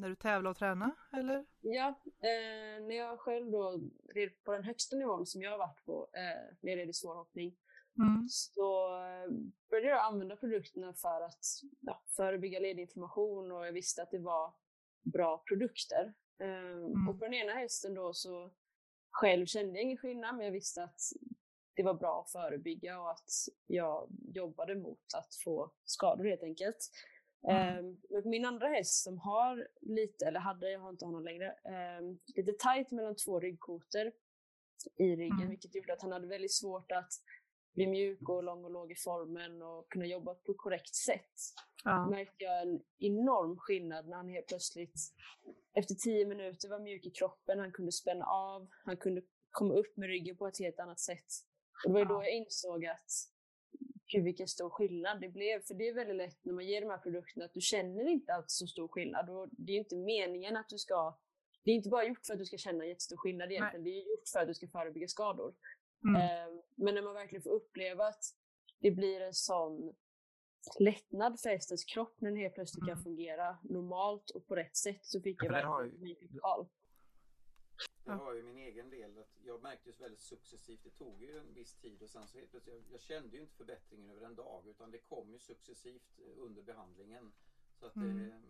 när 0.00 0.08
du 0.08 0.14
tävlade 0.14 0.50
och 0.50 0.56
tränade, 0.56 0.92
eller? 1.12 1.46
Ja, 1.60 1.88
eh, 2.06 2.82
när 2.86 2.96
jag 2.96 3.18
själv 3.20 3.50
då 3.50 3.80
red 4.14 4.44
på 4.44 4.52
den 4.52 4.64
högsta 4.64 4.96
nivån 4.96 5.26
som 5.26 5.42
jag 5.42 5.50
har 5.50 5.58
varit 5.58 5.84
på 5.84 6.08
eh, 6.12 6.54
när 6.60 6.72
jag 6.72 6.78
red 6.78 6.88
i 6.88 6.92
svårhoppning 6.92 7.56
Mm. 7.98 8.28
så 8.28 8.96
eh, 8.96 9.30
började 9.70 9.88
jag 9.88 10.04
använda 10.04 10.36
produkterna 10.36 10.94
för 10.94 11.20
att 11.24 11.44
ja, 11.80 12.02
förebygga 12.16 12.60
ledinflammation 12.60 13.52
och 13.52 13.66
jag 13.66 13.72
visste 13.72 14.02
att 14.02 14.10
det 14.10 14.18
var 14.18 14.54
bra 15.02 15.44
produkter. 15.48 16.14
Eh, 16.38 17.08
Och 17.08 17.18
på 17.18 17.24
den 17.24 17.34
ena 17.34 17.52
hästen 17.52 17.94
då 17.94 18.12
så 18.14 18.50
själv 19.10 19.46
kände 19.46 19.72
jag 19.74 19.82
ingen 19.82 19.96
skillnad 19.96 20.36
men 20.36 20.44
jag 20.44 20.52
visste 20.52 20.84
att 20.84 21.00
det 21.74 21.82
var 21.82 21.94
bra 21.94 22.20
att 22.20 22.30
förebygga 22.30 23.00
och 23.00 23.10
att 23.10 23.30
jag 23.66 24.08
jobbade 24.34 24.74
mot 24.74 25.14
att 25.16 25.34
få 25.44 25.70
skador 25.84 26.24
helt 26.24 26.42
enkelt. 26.42 26.90
Mm. 27.48 27.78
Um, 27.86 27.98
min 28.24 28.44
andra 28.44 28.68
häst 28.68 29.02
som 29.02 29.18
har 29.18 29.68
lite, 29.80 30.26
eller 30.26 30.40
hade, 30.40 30.70
jag 30.70 30.80
har 30.80 30.90
inte 30.90 31.04
honom 31.04 31.24
längre, 31.24 31.54
um, 32.00 32.18
lite 32.36 32.52
tight 32.52 32.90
mellan 32.90 33.16
två 33.16 33.40
ryggkotor 33.40 34.12
i 34.96 35.16
ryggen 35.16 35.38
Mm. 35.38 35.50
vilket 35.50 35.74
gjorde 35.74 35.92
att 35.92 36.02
han 36.02 36.12
hade 36.12 36.26
väldigt 36.26 36.52
svårt 36.52 36.92
att 36.92 37.12
bli 37.74 37.86
mjuk 37.86 38.28
och 38.28 38.42
lång 38.42 38.64
och 38.64 38.70
låg 38.70 38.92
i 38.92 38.94
formen 38.94 39.62
och 39.62 39.88
kunna 39.90 40.06
jobba 40.06 40.34
på 40.34 40.52
ett 40.52 40.58
korrekt 40.58 40.94
sätt. 40.94 41.32
Ja. 41.84 42.06
märkte 42.10 42.44
jag 42.44 42.62
en 42.62 42.82
enorm 42.98 43.56
skillnad 43.58 44.08
när 44.08 44.16
han 44.16 44.28
helt 44.28 44.46
plötsligt 44.46 44.94
efter 45.74 45.94
tio 45.94 46.26
minuter 46.26 46.68
var 46.68 46.78
mjuk 46.78 47.06
i 47.06 47.10
kroppen, 47.10 47.58
han 47.58 47.72
kunde 47.72 47.92
spänna 47.92 48.24
av, 48.24 48.68
han 48.84 48.96
kunde 48.96 49.22
komma 49.50 49.74
upp 49.74 49.96
med 49.96 50.08
ryggen 50.08 50.36
på 50.36 50.46
ett 50.46 50.58
helt 50.58 50.78
annat 50.80 51.00
sätt. 51.00 51.26
Och 51.84 51.90
det 51.90 51.92
var 51.92 51.98
ju 52.00 52.04
då 52.04 52.14
Ja. 52.14 52.24
jag 52.24 52.32
insåg 52.36 52.86
att 52.86 53.10
gud 54.12 54.24
vilken 54.24 54.48
stor 54.48 54.70
skillnad 54.70 55.20
det 55.20 55.28
blev. 55.28 55.62
För 55.62 55.74
det 55.74 55.88
är 55.88 55.94
väldigt 55.94 56.16
lätt 56.16 56.44
när 56.44 56.52
man 56.52 56.66
ger 56.66 56.80
de 56.80 56.90
här 56.90 56.98
produkterna 56.98 57.44
att 57.44 57.54
du 57.54 57.60
känner 57.60 58.08
inte 58.08 58.32
alltid 58.34 58.50
så 58.50 58.66
stor 58.66 58.88
skillnad. 58.88 59.30
Och 59.30 59.48
det 59.52 59.72
är 59.72 59.74
ju 59.74 59.78
inte 59.78 59.96
meningen 59.96 60.56
att 60.56 60.68
du 60.68 60.78
ska... 60.78 61.18
Det 61.64 61.70
är 61.70 61.74
inte 61.74 61.88
bara 61.88 62.04
gjort 62.04 62.26
för 62.26 62.32
att 62.32 62.38
du 62.38 62.46
ska 62.46 62.56
känna 62.56 62.86
jättestor 62.86 63.16
skillnad 63.16 63.52
egentligen. 63.52 63.84
Det 63.84 63.90
är 63.90 64.08
gjort 64.10 64.28
för 64.32 64.40
att 64.40 64.48
du 64.48 64.54
ska 64.54 64.68
förebygga 64.68 65.08
skador. 65.08 65.54
Mm. 66.04 66.16
Eh, 66.22 66.62
Men 66.74 66.94
när 66.94 67.02
man 67.02 67.14
verkligen 67.14 67.42
får 67.42 67.50
uppleva 67.50 68.06
att 68.06 68.24
det 68.80 68.90
blir 68.90 69.20
en 69.20 69.34
sån 69.34 69.94
lättnad 70.78 71.40
för 71.40 71.50
hästens 71.50 71.84
kropp 71.84 72.20
när 72.20 72.30
den 72.30 72.38
helt 72.38 72.54
plötsligt 72.54 72.84
kan 72.84 72.92
Mm. 72.92 73.02
fungera 73.04 73.58
normalt 73.62 74.30
och 74.30 74.46
på 74.46 74.56
rätt 74.56 74.76
sätt 74.76 74.98
så 75.04 75.20
fick 75.20 75.36
Ja, 75.42 75.44
jag 75.44 75.54
det 75.54 75.66
har 75.66 75.82
verkligen 75.82 76.08
ju-. 76.08 76.40
Jag 78.04 78.14
Ja. 78.14 78.24
har 78.24 78.34
ju 78.34 78.42
min 78.42 78.58
egen 78.58 78.90
del 78.90 79.18
att 79.18 79.38
jag 79.44 79.62
märkte 79.62 79.90
ju 79.90 79.96
väldigt 79.96 80.20
successivt. 80.20 80.80
Det 80.84 80.90
tog 80.90 81.22
ju 81.22 81.38
en 81.38 81.54
viss 81.54 81.74
tid 81.74 82.02
och 82.02 82.10
sen 82.10 82.28
så 82.28 82.38
helt 82.38 82.50
plötsligt, 82.50 82.74
jag, 82.74 82.84
jag 82.92 83.00
kände 83.00 83.36
ju 83.36 83.42
inte 83.42 83.54
förbättringen 83.54 84.10
över 84.10 84.26
en 84.26 84.34
dag 84.34 84.66
utan 84.68 84.90
det 84.90 84.98
kom 84.98 85.30
ju 85.32 85.38
successivt 85.38 86.18
eh, 86.18 86.42
under 86.42 86.62
behandlingen. 86.62 87.32
Så 87.80 87.86
att 87.86 87.96
Mm. 87.96 88.18
det, 88.18 88.42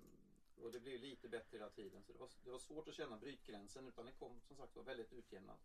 och 0.62 0.73
det 0.73 0.80
blev 0.80 1.00
lite 1.00 1.28
bättre 1.28 1.59
hela 1.59 1.71
tiden. 1.71 2.02
Så 2.02 2.12
det 2.12 2.18
var, 2.18 2.28
det 2.44 2.50
var 2.50 2.59
svårt 2.59 2.88
att 2.88 2.94
känna 2.94 3.16
brytgränsen 3.18 3.88
utan 3.88 4.06
det 4.06 4.12
kom 4.12 4.40
som 4.40 4.56
sagt 4.56 4.76
var 4.76 4.82
väldigt 4.82 5.12
utjämnat. 5.12 5.61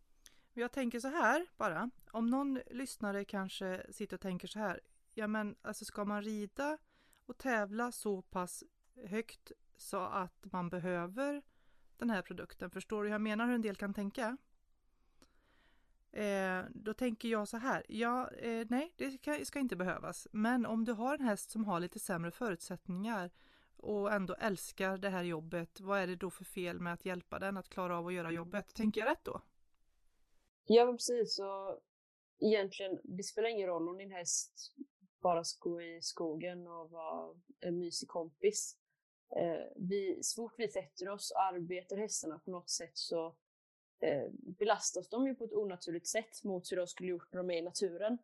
Men 0.52 0.62
Jag 0.62 0.72
tänker 0.72 1.00
så 1.00 1.08
här 1.08 1.46
bara. 1.56 1.90
Om 2.10 2.26
någon 2.26 2.54
lyssnare 2.66 3.24
kanske 3.24 3.86
sitter 3.92 4.16
och 4.16 4.20
tänker 4.20 4.48
så 4.48 4.58
här. 4.58 4.80
Ja 5.14 5.26
men 5.26 5.56
alltså 5.62 5.84
ska 5.84 6.04
man 6.04 6.22
rida 6.22 6.78
och 7.26 7.38
tävla 7.38 7.92
så 7.92 8.22
pass 8.22 8.64
högt 8.94 9.52
så 9.76 9.98
att 9.98 10.52
man 10.52 10.68
behöver 10.70 11.42
den 11.98 12.10
här 12.10 12.22
produkten. 12.22 12.70
Förstår 12.70 13.02
du 13.02 13.08
hur 13.08 13.14
jag 13.14 13.20
menar 13.20 13.46
hur 13.46 13.54
en 13.54 13.62
del 13.62 13.76
kan 13.76 13.94
tänka? 13.94 14.36
Eh, 16.12 16.64
då 16.70 16.94
tänker 16.94 17.28
jag 17.28 17.48
så 17.48 17.56
här. 17.56 17.86
Ja, 17.88 18.30
eh, 18.30 18.66
nej, 18.70 18.92
det 18.96 19.10
ska, 19.10 19.44
ska 19.44 19.58
inte 19.58 19.76
behövas. 19.76 20.28
Men 20.32 20.66
om 20.66 20.84
du 20.84 20.92
har 20.92 21.14
en 21.14 21.24
häst 21.24 21.50
som 21.50 21.64
har 21.64 21.80
lite 21.80 21.98
sämre 21.98 22.30
förutsättningar 22.30 23.30
och 23.76 24.12
ändå 24.12 24.34
älskar 24.34 24.98
det 24.98 25.08
här 25.08 25.22
jobbet. 25.22 25.80
Vad 25.80 26.00
är 26.00 26.06
det 26.06 26.16
då 26.16 26.30
för 26.30 26.44
fel 26.44 26.80
med 26.80 26.92
att 26.92 27.04
hjälpa 27.04 27.38
den 27.38 27.56
att 27.56 27.68
klara 27.68 27.98
av 27.98 28.06
att 28.06 28.12
göra 28.12 28.30
jobbet? 28.30 28.74
Tänker 28.74 29.00
jag 29.00 29.10
rätt 29.10 29.24
då? 29.24 29.42
Ja 30.64 30.92
precis. 30.92 31.36
Så 31.36 31.80
egentligen, 32.40 32.98
det 33.04 33.22
spelar 33.22 33.48
ingen 33.48 33.68
roll 33.68 33.88
om 33.88 33.98
din 33.98 34.12
häst 34.12 34.72
bara 35.20 35.44
ska 35.44 35.70
gå 35.70 35.82
i 35.82 36.02
skogen 36.02 36.66
och 36.66 36.90
vara 36.90 37.34
en 37.60 37.78
mysig 37.78 38.08
kompis. 38.08 38.76
Eh, 39.36 39.66
vi, 39.76 40.18
så 40.22 40.42
fort 40.42 40.54
vi 40.58 40.68
sätter 40.68 41.08
oss 41.08 41.30
och 41.30 41.42
arbetar 41.42 41.96
hästarna 41.96 42.38
på 42.38 42.50
något 42.50 42.70
sätt 42.70 42.90
så 42.96 43.36
eh, 44.00 44.28
belastas 44.32 45.08
de 45.08 45.26
ju 45.26 45.34
på 45.34 45.44
ett 45.44 45.52
onaturligt 45.52 46.06
sätt 46.06 46.44
mot 46.44 46.72
hur 46.72 46.76
de 46.76 46.86
skulle 46.86 47.08
gjort 47.08 47.32
när 47.32 47.38
de 47.38 47.50
är 47.50 47.58
i 47.58 47.62
naturen. 47.62 48.18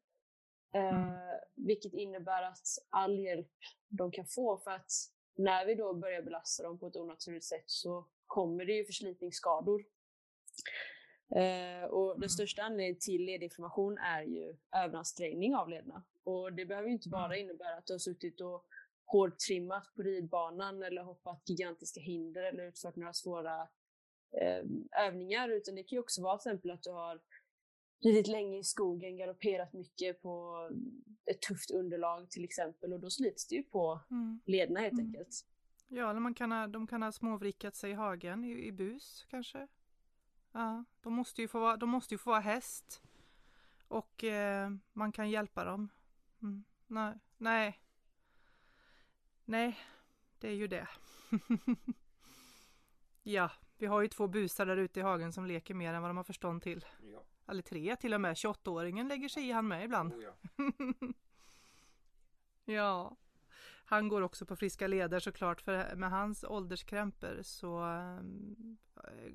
Eh, 0.74 1.12
Vilket 1.54 1.92
innebär 1.92 2.42
att 2.42 2.66
all 2.90 3.18
hjälp 3.18 3.52
de 3.88 4.10
kan 4.10 4.26
få 4.26 4.56
för 4.58 4.70
att 4.70 4.90
när 5.36 5.66
vi 5.66 5.74
då 5.74 5.94
börjar 5.94 6.22
belasta 6.22 6.62
dem 6.62 6.78
på 6.78 6.86
ett 6.86 6.96
onaturligt 6.96 7.44
sätt 7.44 7.64
så 7.70 8.06
kommer 8.26 8.64
det 8.64 8.72
ju 8.72 8.84
förslitningsskador. 8.84 9.84
Eh, 11.30 11.84
och 11.84 12.08
den 12.08 12.16
Mm. 12.16 12.28
största 12.28 12.62
anledningen 12.62 12.98
till 13.00 13.24
ledinflammation 13.24 13.98
är 13.98 14.22
ju 14.22 14.56
överansträngning 14.76 15.54
av 15.56 15.68
lederna. 15.68 16.02
Och 16.24 16.52
det 16.52 16.64
behöver 16.66 16.88
ju 16.88 16.94
inte 16.94 17.08
bara 17.08 17.26
Mm. 17.26 17.38
innebära 17.40 17.76
att 17.76 17.86
du 17.86 17.92
har 17.94 17.98
suttit 17.98 18.40
och 18.40 18.66
hårdtrimmat 19.04 19.94
på 19.96 20.02
ridbanan 20.02 20.82
eller 20.82 21.02
hoppat 21.02 21.42
gigantiska 21.48 22.00
hinder 22.00 22.42
eller 22.42 22.64
utfört 22.68 22.96
några 22.96 23.12
svåra 23.12 23.60
eh, 24.42 24.64
övningar 25.06 25.48
utan 25.48 25.74
det 25.74 25.82
kan 25.82 25.96
ju 25.96 26.00
också 26.00 26.22
vara 26.22 26.38
till 26.38 26.50
exempel 26.50 26.70
att 26.70 26.82
du 26.82 26.90
har 26.90 27.20
ridit 28.04 28.26
länge 28.26 28.58
i 28.58 28.64
skogen, 28.64 29.16
galopperat 29.16 29.72
mycket 29.72 30.22
på 30.22 30.68
ett 31.24 31.42
tufft 31.42 31.70
underlag 31.70 32.30
till 32.30 32.44
exempel 32.44 32.92
och 32.92 33.00
då 33.00 33.10
slits 33.10 33.46
det 33.48 33.54
ju 33.54 33.62
på 33.62 34.00
Mm. 34.10 34.40
lederna 34.44 34.80
helt 34.80 34.92
Mm. 34.92 35.06
enkelt. 35.06 35.46
Ja, 35.88 36.10
eller 36.10 36.20
man 36.20 36.34
kan 36.34 36.52
ha, 36.52 36.66
de 36.66 36.86
kan 36.86 37.02
ha 37.02 37.12
småvrickat 37.12 37.74
sig 37.76 37.90
i 37.90 37.94
hagen 37.94 38.44
i, 38.44 38.66
i 38.66 38.72
bus 38.72 39.26
kanske. 39.30 39.68
Ja, 40.52 40.84
de 41.00 41.12
måste 41.12 41.42
ju 41.42 41.48
få 41.48 41.60
vara, 41.60 41.76
de 41.76 41.88
måste 41.90 42.14
ju 42.14 42.18
få 42.18 42.30
vara 42.30 42.40
häst. 42.40 43.02
Och 43.88 44.24
eh, 44.24 44.70
man 44.92 45.12
kan 45.12 45.30
hjälpa 45.30 45.64
dem. 45.64 45.88
Mm. 46.42 46.64
Nej, 46.86 47.14
nej. 47.38 47.80
Nej, 49.44 49.78
det 50.38 50.48
är 50.48 50.54
ju 50.54 50.66
det. 50.66 50.88
ja, 53.22 53.50
vi 53.78 53.86
har 53.86 54.02
ju 54.02 54.08
två 54.08 54.28
busar 54.28 54.66
där 54.66 54.76
ute 54.76 55.00
i 55.00 55.02
hagen 55.02 55.32
som 55.32 55.46
leker 55.46 55.74
mer 55.74 55.94
än 55.94 56.02
vad 56.02 56.10
de 56.10 56.16
har 56.16 56.24
förstånd 56.24 56.62
till. 56.62 56.84
Ja, 57.12 57.24
Eller 57.46 57.62
tre 57.62 57.96
till 57.96 58.14
och 58.14 58.20
med. 58.20 58.34
28-åringen 58.34 59.08
lägger 59.08 59.28
sig 59.28 59.48
i 59.48 59.52
han 59.52 59.68
med 59.68 59.84
ibland. 59.84 60.14
oh 60.14 60.22
ja. 60.22 60.34
ja, 62.74 63.16
han 63.86 64.08
går 64.08 64.22
också 64.22 64.46
på 64.46 64.56
friska 64.56 64.86
leder 64.86 65.20
såklart 65.20 65.60
för 65.60 65.96
med 65.96 66.10
hans 66.10 66.44
ålderskrämpor 66.44 67.42
så 67.42 67.78
ehm, 67.78 68.76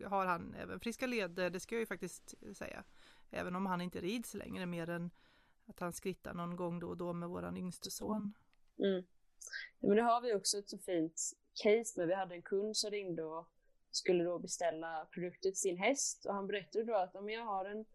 har 0.05 0.25
han 0.25 0.53
även 0.53 0.79
friska 0.79 1.07
leder, 1.07 1.49
det 1.49 1.59
ska 1.59 1.75
jag 1.75 1.79
ju 1.79 1.85
faktiskt 1.85 2.33
säga. 2.53 2.83
Även 3.29 3.55
om 3.55 3.65
han 3.65 3.81
inte 3.81 4.01
rids 4.01 4.33
längre 4.33 4.65
mer 4.65 4.89
än 4.89 5.11
att 5.65 5.79
han 5.79 5.93
skrittar 5.93 6.33
någon 6.33 6.55
gång 6.55 6.79
då 6.79 6.87
och 6.89 6.97
då 6.97 7.13
med 7.13 7.29
våran 7.29 7.57
yngste 7.57 7.91
son. 7.91 8.33
Mm. 8.77 9.03
Men 9.79 9.95
det 9.95 10.01
har 10.03 10.21
vi 10.21 10.33
också 10.33 10.57
ett 10.57 10.69
så 10.69 10.77
fint 10.77 11.21
case 11.63 11.93
med. 11.99 12.07
Vi 12.07 12.13
hade 12.13 12.35
en 12.35 12.41
kund 12.41 12.77
som 12.77 12.91
ringde 12.91 13.23
och 13.23 13.47
skulle 13.91 14.23
då 14.23 14.39
beställa 14.39 15.07
produkter 15.11 15.49
till 15.49 15.59
sin 15.59 15.77
häst 15.77 16.25
och 16.25 16.33
han 16.33 16.47
berättade 16.47 16.85
då 16.85 16.95
att 16.95 17.15
om 17.15 17.29
jag 17.29 17.45
har 17.45 17.65
en, 17.65 17.85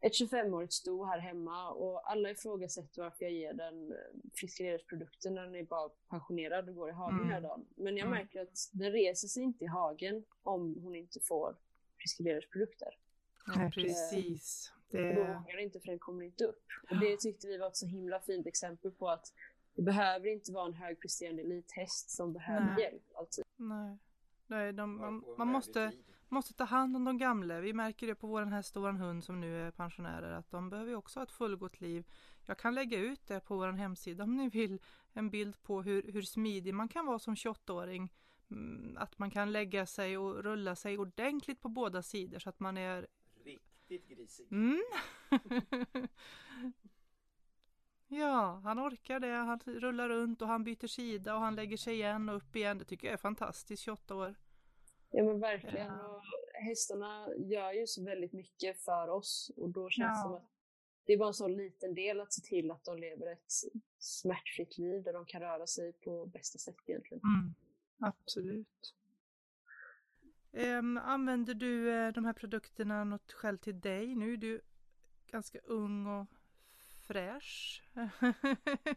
ett 0.00 0.12
25-årigt 0.12 0.70
sto 0.72 1.04
här 1.04 1.18
hemma 1.18 1.70
och 1.70 2.10
alla 2.10 2.30
ifrågasätter 2.30 3.02
varför 3.02 3.24
jag 3.24 3.32
ger 3.32 3.52
den 3.52 3.92
eh, 3.92 3.98
friskledarsprodukten 4.34 5.34
när 5.34 5.42
den 5.42 5.54
är 5.54 5.62
bara 5.62 5.88
pensionerad 6.10 6.68
och 6.68 6.74
går 6.74 6.88
i 6.88 6.92
hagen 6.92 7.14
Mm. 7.18 7.28
hela 7.28 7.48
dagen. 7.48 7.66
Men 7.74 7.96
jag 7.96 8.06
Mm. 8.06 8.18
märker 8.18 8.42
att 8.42 8.68
den 8.72 8.92
reser 8.92 9.28
sig 9.28 9.42
inte 9.42 9.64
i 9.64 9.68
hagen 9.68 10.24
om 10.42 10.78
hon 10.82 10.94
inte 10.94 11.20
får 11.20 11.56
friskledarsprodukter. 11.98 12.98
Ja, 13.46 13.70
precis. 13.74 14.72
Och 14.88 14.96
då 14.96 15.02
Det, 15.02 15.14
vågar 15.14 15.58
inte 15.58 15.80
för 15.80 15.86
den 15.86 15.98
kommer 15.98 16.24
inte 16.24 16.44
upp. 16.44 16.64
Och 16.90 16.96
det 17.00 17.16
tyckte 17.16 17.46
vi 17.46 17.58
var 17.58 17.66
ett 17.68 17.76
så 17.76 17.86
himla 17.86 18.20
fint 18.20 18.46
exempel 18.46 18.90
på 18.90 19.08
att 19.08 19.32
det 19.74 19.82
behöver 19.82 20.28
inte 20.28 20.52
vara 20.52 20.66
en 20.66 20.74
högpresterande 20.74 21.42
elithäst 21.42 22.10
som 22.10 22.32
behöver 22.32 22.74
Nej. 22.74 22.84
hjälp 22.84 23.02
alltid. 23.14 23.44
nej. 23.56 23.98
Nej, 24.46 24.72
de, 24.72 24.96
man, 24.96 25.24
man 25.38 25.48
måste, 25.48 25.92
måste 26.28 26.54
ta 26.54 26.64
hand 26.64 26.96
om 26.96 27.04
de 27.04 27.18
gamla. 27.18 27.60
Vi 27.60 27.72
märker 27.72 28.06
det 28.06 28.14
på 28.14 28.26
våran 28.26 28.52
häst 28.52 28.76
och 28.76 28.82
våran 28.82 28.96
hund 28.96 29.24
som 29.24 29.40
nu 29.40 29.66
är 29.66 29.70
pensionärer 29.70 30.32
att 30.32 30.50
de 30.50 30.70
behöver 30.70 30.90
ju 30.90 30.96
också 30.96 31.20
ha 31.20 31.24
ett 31.24 31.32
fullgott 31.32 31.80
liv. 31.80 32.04
Jag 32.46 32.58
kan 32.58 32.74
lägga 32.74 32.98
ut 32.98 33.26
det 33.26 33.40
på 33.40 33.56
vår 33.56 33.72
hemsida 33.72 34.24
om 34.24 34.36
ni 34.36 34.48
vill. 34.48 34.80
En 35.12 35.30
bild 35.30 35.62
på 35.62 35.82
hur, 35.82 36.12
hur 36.12 36.22
smidig 36.22 36.74
man 36.74 36.88
kan 36.88 37.06
vara 37.06 37.18
som 37.18 37.34
28-åring 37.34 38.12
mm, 38.50 38.96
att 38.96 39.18
man 39.18 39.30
kan 39.30 39.52
lägga 39.52 39.86
sig 39.86 40.18
och 40.18 40.42
rulla 40.42 40.76
sig 40.76 40.98
ordentligt 40.98 41.60
på 41.60 41.68
båda 41.68 42.02
sidor 42.02 42.38
så 42.38 42.48
att 42.48 42.60
man 42.60 42.76
är 42.76 43.06
Riktigt 43.44 44.08
grisig. 44.08 44.52
Mm. 44.52 44.82
ja, 48.18 48.60
han 48.64 48.78
orkar 48.80 49.20
det. 49.20 49.32
Han 49.32 49.58
rullar 49.66 50.08
runt 50.08 50.42
och 50.42 50.48
han 50.48 50.64
byter 50.64 50.86
sida 50.86 51.34
och 51.34 51.40
han 51.40 51.54
lägger 51.54 51.76
sig 51.76 51.94
igen 51.94 52.28
och 52.28 52.36
upp 52.36 52.56
igen. 52.56 52.78
Det 52.78 52.84
tycker 52.84 53.06
jag 53.06 53.12
är 53.14 53.18
fantastiskt, 53.18 53.82
28 53.82 54.14
år. 54.14 54.34
Ja 55.10 55.24
men 55.24 55.40
verkligen. 55.40 55.86
Ja. 55.86 56.06
Och 56.08 56.22
hästarna 56.54 57.28
gör 57.36 57.72
ju 57.72 57.86
så 57.86 58.04
väldigt 58.04 58.32
mycket 58.32 58.80
för 58.84 59.08
oss 59.08 59.50
och 59.56 59.70
då 59.70 59.90
känns 59.90 60.18
det 60.18 60.20
Ja. 60.20 60.22
som 60.22 60.34
att 60.34 60.50
det 61.06 61.12
är 61.12 61.18
bara 61.18 61.28
en 61.28 61.34
sån 61.34 61.56
liten 61.56 61.94
del 61.94 62.20
att 62.20 62.32
se 62.32 62.42
till 62.42 62.70
att 62.70 62.84
de 62.84 62.98
lever 62.98 63.32
ett 63.32 63.52
smärtfritt 63.98 64.78
liv 64.78 65.02
där 65.02 65.12
de 65.12 65.26
kan 65.26 65.40
röra 65.40 65.66
sig 65.66 65.92
på 65.92 66.26
bästa 66.26 66.58
sätt 66.58 66.76
egentligen. 66.86 67.22
Mm. 67.24 67.54
Absolut. 67.98 68.94
Ehm, 70.52 70.98
använder 70.98 71.54
du 71.54 71.90
eh, 71.92 72.12
de 72.12 72.24
här 72.24 72.32
produkterna 72.32 73.04
något 73.04 73.32
själv 73.32 73.58
till 73.58 73.80
dig? 73.80 74.14
Nu 74.14 74.32
är 74.32 74.36
du 74.36 74.60
ganska 75.26 75.58
ung 75.58 76.06
och 76.06 76.26
fräsch. 77.06 77.82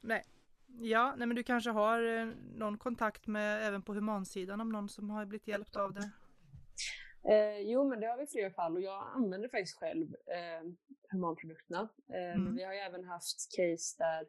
nej. 0.00 0.24
Ja, 0.80 1.14
nej 1.16 1.26
men 1.26 1.36
du 1.36 1.42
kanske 1.42 1.70
har 1.70 2.02
eh, 2.02 2.26
någon 2.54 2.78
kontakt 2.78 3.26
med 3.26 3.66
även 3.66 3.82
på 3.82 3.94
humansidan 3.94 4.60
om 4.60 4.68
någon 4.72 4.88
som 4.88 5.10
har 5.10 5.24
blivit 5.26 5.48
hjälpt 5.48 5.76
av 5.76 5.94
det? 5.94 6.10
Eh, 7.32 7.58
jo, 7.60 7.88
men 7.88 8.00
det 8.00 8.06
har 8.06 8.18
vi 8.18 8.26
flera 8.26 8.50
fall 8.50 8.76
och 8.76 8.82
jag 8.82 9.10
använder 9.14 9.48
faktiskt 9.48 9.78
själv 9.78 10.14
eh, 10.14 10.70
humanprodukterna. 11.10 11.88
Eh, 12.08 12.30
Mm. 12.34 12.44
Men 12.44 12.56
vi 12.56 12.64
har 12.64 12.72
ju 12.72 12.78
även 12.78 13.04
haft 13.04 13.56
case 13.56 13.96
där 13.98 14.26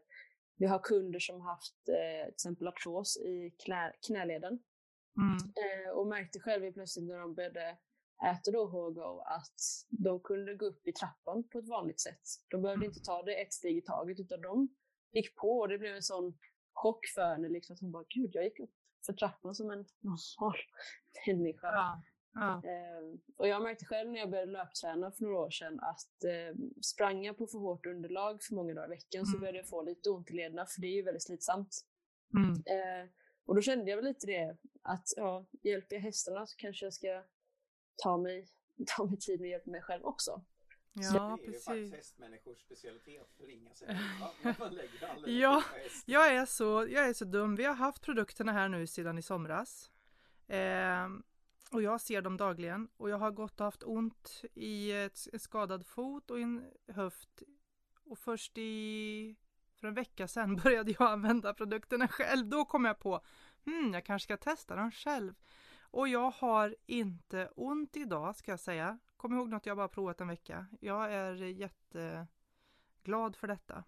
vi 0.57 0.65
har 0.65 0.79
kunder 0.79 1.19
som 1.19 1.41
haft 1.41 1.75
eh, 1.89 2.25
till 2.25 2.33
exempel 2.33 2.67
artros 2.67 3.17
i 3.17 3.53
knä, 3.65 3.93
knäleden 4.07 4.59
Mm. 5.17 5.37
eh, 5.37 5.89
och 5.89 6.07
märkte 6.07 6.39
själv 6.39 6.71
plötsligt 6.71 7.05
när 7.07 7.17
de 7.19 7.33
började 7.35 7.77
äta 8.25 8.51
då 8.51 8.65
HGO 8.65 9.19
att 9.19 9.59
de 9.89 10.19
kunde 10.19 10.55
gå 10.55 10.65
upp 10.65 10.87
i 10.87 10.93
trappan 10.93 11.43
på 11.43 11.59
ett 11.59 11.67
vanligt 11.69 11.99
sätt. 11.99 12.21
De 12.49 12.61
behövde 12.61 12.85
inte 12.85 12.99
ta 12.99 13.23
det 13.23 13.41
ett 13.41 13.53
steg 13.53 13.77
i 13.77 13.81
taget 13.81 14.19
utan 14.19 14.41
de 14.41 14.69
gick 15.11 15.35
på 15.35 15.59
och 15.59 15.67
det 15.67 15.77
blev 15.77 15.95
en 15.95 16.03
sån 16.03 16.37
chock 16.73 17.05
för 17.15 17.21
henne. 17.35 17.49
Liksom, 17.49 17.73
att 17.73 17.79
hon 17.79 17.91
bara, 17.91 18.05
gud 18.09 18.29
jag 18.33 18.43
gick 18.43 18.59
upp 18.59 18.73
för 19.05 19.13
trappan 19.13 19.55
som 19.55 19.71
en 19.71 19.85
normal 19.99 20.57
människa. 21.27 21.67
Ja. 21.67 22.01
Ja. 22.33 22.61
Eh, 22.65 23.19
och 23.37 23.47
jag 23.47 23.61
märkte 23.63 23.85
själv 23.85 24.11
när 24.11 24.19
jag 24.19 24.29
började 24.29 24.51
löpträna 24.51 25.11
för 25.11 25.23
några 25.23 25.37
år 25.37 25.49
sedan 25.49 25.79
att 25.79 26.23
eh, 26.23 26.57
sprang 26.81 27.25
jag 27.25 27.37
på 27.37 27.47
för 27.47 27.57
hårt 27.59 27.85
underlag 27.85 28.43
för 28.43 28.55
många 28.55 28.73
dagar 28.73 28.87
i 28.87 28.89
veckan 28.89 29.25
så 29.25 29.31
Mm. 29.31 29.39
började 29.39 29.57
jag 29.57 29.67
få 29.67 29.81
lite 29.81 30.09
ont 30.09 30.29
i 30.31 30.33
lederna 30.33 30.65
för 30.65 30.81
det 30.81 30.87
är 30.87 30.95
ju 30.95 31.01
väldigt 31.01 31.23
slitsamt. 31.23 31.85
Mm. 32.37 32.51
Eh, 32.51 33.09
och 33.45 33.55
då 33.55 33.61
kände 33.61 33.89
jag 33.89 33.97
väl 33.97 34.05
lite 34.05 34.27
det 34.27 34.57
att 34.81 35.07
ja, 35.15 35.45
hjälper 35.63 35.95
jag 35.95 36.03
hästarna 36.03 36.47
så 36.47 36.55
kanske 36.57 36.85
jag 36.85 36.93
ska 36.93 37.23
ta 38.01 38.17
mig, 38.17 38.47
ta 38.87 39.05
mig 39.05 39.17
tid 39.17 39.41
med 39.41 39.47
att 39.47 39.51
hjälpa 39.51 39.71
mig 39.71 39.81
själv 39.81 40.05
också. 40.05 40.41
ja, 40.93 41.37
det 41.41 41.47
är 41.47 41.47
ju 41.47 41.53
faktiskt 41.53 41.67
precis. 41.67 41.93
hästmänniskors 41.93 42.59
specialitet, 42.59 43.27
sig 43.73 43.87
lägger 44.71 45.07
all 45.07 45.17
energi 45.17 45.41
Ja. 45.41 45.63
Jag 46.05 46.35
är, 46.35 46.45
så, 46.45 46.87
jag 46.89 47.09
är 47.09 47.13
så 47.13 47.25
dum. 47.25 47.55
Vi 47.55 47.63
har 47.63 47.75
haft 47.75 48.01
produkterna 48.01 48.51
här 48.51 48.69
nu 48.69 48.87
sedan 48.87 49.17
i 49.17 49.21
somras. 49.21 49.91
Ehm, 50.47 51.23
och 51.71 51.81
jag 51.81 52.01
ser 52.01 52.21
dem 52.21 52.37
dagligen. 52.37 52.89
Och 52.97 53.09
jag 53.09 53.17
har 53.17 53.31
gått 53.31 53.59
och 53.59 53.65
haft 53.65 53.83
ont 53.83 54.41
i 54.53 54.91
ett, 54.91 55.27
en 55.33 55.39
skadad 55.39 55.85
fot 55.85 56.31
och 56.31 56.39
en 56.39 56.71
höft. 56.87 57.43
Och 58.03 58.19
först 58.19 58.57
i 58.57 59.35
för 59.81 59.87
en 59.87 59.93
vecka 59.93 60.27
sedan 60.27 60.55
började 60.63 60.91
jag 60.99 61.11
använda 61.11 61.53
produkterna 61.53 62.07
själv. 62.07 62.47
Då 62.47 62.65
kom 62.65 62.85
jag 62.85 62.99
på, 62.99 63.21
hmm, 63.65 63.93
jag 63.93 64.05
kanske 64.05 64.23
ska 64.23 64.37
testa 64.37 64.75
dem 64.75 64.91
själv. 64.91 65.33
Och 65.91 66.07
jag 66.07 66.31
har 66.31 66.75
inte 66.85 67.49
ont 67.55 67.97
idag 67.97 68.35
ska 68.35 68.51
jag 68.51 68.59
säga. 68.59 68.99
Kom 69.17 69.33
ihåg 69.33 69.49
något, 69.49 69.65
jag 69.65 69.77
bara 69.77 69.87
provat 69.87 70.21
en 70.21 70.27
vecka. 70.27 70.67
Jag 70.79 71.13
är 71.13 71.33
jätteglad 71.33 73.35
för 73.35 73.47
detta. 73.47 73.83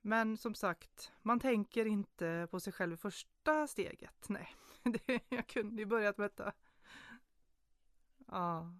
Men 0.00 0.36
som 0.36 0.54
sagt, 0.54 1.12
man 1.22 1.40
tänker 1.40 1.86
inte 1.86 2.48
på 2.50 2.60
sig 2.60 2.72
själv 2.72 2.92
i 2.92 2.96
första 2.96 3.66
steget. 3.66 4.28
Nej, 4.28 4.56
det, 4.82 5.20
jag 5.28 5.46
kunde 5.46 5.82
ju 5.82 5.86
börjat 5.86 6.18
med 6.18 6.30
detta. 6.30 6.52
Ja. 8.26 8.74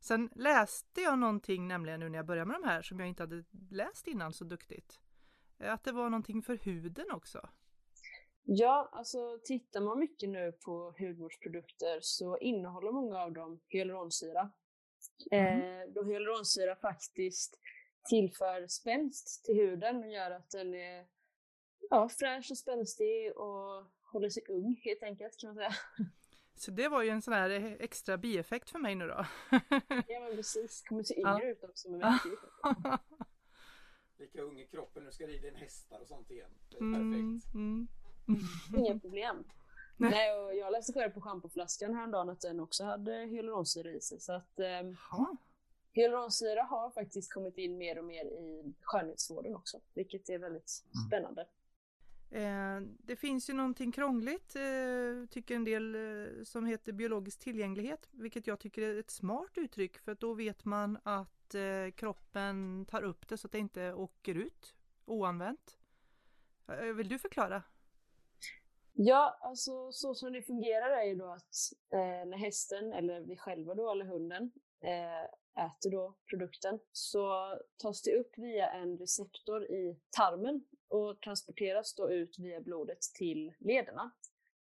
Sen 0.00 0.30
läste 0.34 1.00
jag 1.00 1.18
någonting 1.18 1.68
nämligen 1.68 2.00
nu 2.00 2.08
när 2.08 2.18
jag 2.18 2.26
började 2.26 2.46
med 2.46 2.60
de 2.60 2.68
här 2.68 2.82
som 2.82 3.00
jag 3.00 3.08
inte 3.08 3.22
hade 3.22 3.44
läst 3.70 4.06
innan 4.06 4.32
så 4.32 4.44
duktigt. 4.44 5.00
Att 5.58 5.84
det 5.84 5.92
var 5.92 6.10
någonting 6.10 6.42
för 6.42 6.56
huden 6.56 7.10
också. 7.10 7.48
Ja, 8.46 8.88
alltså 8.92 9.38
tittar 9.44 9.80
man 9.80 9.98
mycket 9.98 10.28
nu 10.28 10.52
på 10.52 10.94
hudvårdsprodukter 10.98 11.98
så 12.00 12.38
innehåller 12.38 12.92
många 12.92 13.18
av 13.18 13.32
dem 13.32 13.60
hyaluronsyra. 13.68 14.50
Eh, 15.30 15.88
då 15.94 16.02
hyaluronsyra 16.04 16.76
faktiskt 16.76 17.58
tillför 18.08 18.66
spänst 18.66 19.44
till 19.44 19.54
huden 19.54 19.96
och 20.04 20.08
gör 20.10 20.30
att 20.30 20.50
den 20.50 20.74
är 20.74 21.06
ja, 21.90 22.08
fräsch 22.08 22.50
och 22.50 22.58
spänstig 22.58 23.36
och 23.36 23.84
håller 24.12 24.28
sig 24.30 24.42
ung 24.48 24.80
helt 24.84 25.02
enkelt 25.02 25.40
kan 25.40 25.48
man 25.48 25.56
säga. 25.56 25.74
Så 26.56 26.70
det 26.70 26.88
var 26.88 27.02
ju 27.02 27.08
en 27.10 27.22
sån 27.22 27.34
här 27.34 27.76
extra 27.80 28.16
bieffekt 28.18 28.70
för 28.70 28.78
mig 28.78 28.94
nu 28.94 29.06
då. 29.06 29.26
ja 30.08 30.20
men 30.20 30.36
precis, 30.36 30.82
kommer 30.82 31.02
se 31.02 31.14
Ja. 31.20 31.34
yngre 31.36 31.50
ut 31.52 31.64
också 31.64 31.90
med. 31.90 32.18
Lika 34.18 34.40
ung 34.42 34.60
i 34.60 34.66
kroppen, 34.66 35.04
nu 35.04 35.12
ska 35.12 35.26
rida 35.26 35.48
in 35.48 35.54
hästar 35.54 36.00
och 36.00 36.08
sånt 36.08 36.30
igen. 36.30 36.50
Det 36.70 36.76
är 36.76 36.80
Mm, 36.80 37.12
perfekt. 37.12 37.54
mm. 37.54 37.88
Inga 38.76 38.98
problem. 38.98 39.44
Nej, 39.96 40.38
och 40.38 40.54
jag 40.54 40.72
läste 40.72 40.92
själv 40.92 41.10
på 41.10 41.20
schampoflaskan 41.20 41.94
häromdagen 41.94 42.28
att 42.28 42.40
den 42.40 42.60
också 42.60 42.84
hade 42.84 43.12
hyaluronsyra 43.12 43.90
i 43.90 44.00
sig. 44.00 44.20
Så 44.20 44.32
att 44.32 44.52
Ja. 45.10 45.36
hyaluronsyra 45.92 46.62
har 46.62 46.90
faktiskt 46.90 47.32
kommit 47.32 47.58
in 47.58 47.78
mer 47.78 47.98
och 47.98 48.04
mer 48.04 48.24
i 48.24 48.74
skönhetsvården 48.80 49.54
också. 49.56 49.80
Vilket 49.94 50.28
är 50.28 50.38
väldigt 50.38 50.68
spännande. 51.08 51.46
Eh, 52.34 52.80
det 52.98 53.16
finns 53.16 53.50
ju 53.50 53.54
någonting 53.54 53.92
krångligt, 53.92 54.56
eh, 54.56 55.28
tycker 55.30 55.54
en 55.56 55.64
del, 55.64 55.94
eh, 55.94 56.44
som 56.44 56.66
heter 56.66 56.92
biologisk 56.92 57.38
tillgänglighet, 57.38 58.08
vilket 58.10 58.46
jag 58.46 58.60
tycker 58.60 58.82
är 58.82 58.98
ett 58.98 59.10
smart 59.10 59.50
uttryck 59.54 59.98
för 59.98 60.12
att 60.12 60.20
då 60.20 60.34
vet 60.34 60.64
man 60.64 60.98
att 61.02 61.30
kroppen 61.94 62.86
tar 62.90 63.02
upp 63.02 63.28
det 63.28 63.36
så 63.36 63.46
att 63.46 63.52
det 63.52 63.58
inte 63.58 63.92
åker 63.92 64.34
ut 64.34 64.74
oanvänt. 65.04 65.78
Vill 66.96 67.08
du 67.08 67.18
förklara? 67.18 67.62
Ja, 68.96 69.38
alltså 69.40 69.92
så 69.92 70.14
som 70.14 70.32
det 70.32 70.42
fungerar 70.42 70.90
är 70.90 71.04
ju 71.04 71.14
då 71.14 71.26
att 71.26 71.54
eh, 71.92 72.28
när 72.28 72.36
hästen, 72.36 72.92
eller 72.92 73.20
vi 73.20 73.36
själva 73.36 73.74
då, 73.74 73.90
eller 73.90 74.04
hunden, 74.04 74.52
eh, 74.80 75.24
äter 75.64 75.90
då 75.90 76.14
produkten 76.30 76.78
så 76.92 77.54
tas 77.76 78.02
det 78.02 78.16
upp 78.16 78.38
via 78.38 78.70
en 78.70 78.98
receptor 78.98 79.64
i 79.64 79.96
tarmen 80.16 80.64
och 80.88 81.20
transporteras 81.20 81.94
då 81.94 82.10
ut 82.10 82.38
via 82.38 82.60
blodet 82.60 83.00
till 83.00 83.52
lederna. 83.58 84.10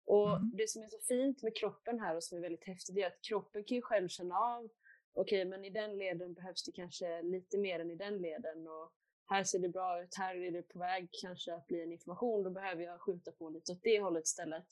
Och 0.06 0.36
Mm. 0.36 0.50
det 0.56 0.70
som 0.70 0.82
är 0.82 0.88
så 0.88 0.98
fint 0.98 1.42
med 1.42 1.56
kroppen 1.56 2.00
här 2.00 2.16
och 2.16 2.24
som 2.24 2.38
är 2.38 2.42
väldigt 2.42 2.66
häftigt 2.66 2.96
är 2.96 3.06
att 3.06 3.22
kroppen 3.22 3.64
kan 3.64 3.74
ju 3.74 3.82
själv 3.82 4.08
känna 4.08 4.38
av 4.38 4.68
okej, 5.12 5.44
men 5.44 5.64
i 5.64 5.70
den 5.70 5.98
leden 5.98 6.34
behövs 6.34 6.64
det 6.64 6.72
kanske 6.72 7.22
lite 7.22 7.58
mer 7.58 7.80
än 7.80 7.90
i 7.90 7.94
den 7.94 8.18
leden 8.18 8.68
och 8.68 8.92
här 9.28 9.44
ser 9.44 9.58
det 9.58 9.68
bra 9.68 10.02
ut, 10.02 10.14
här 10.14 10.34
är 10.36 10.50
det 10.50 10.62
på 10.62 10.78
väg 10.78 11.08
kanske 11.22 11.54
att 11.54 11.66
bli 11.66 11.82
en 11.82 11.92
information, 11.92 12.42
då 12.42 12.50
behöver 12.50 12.82
jag 12.82 13.00
skjuta 13.00 13.32
på 13.32 13.50
lite 13.50 13.72
åt 13.72 13.82
det 13.82 14.00
hållet 14.00 14.24
istället. 14.26 14.66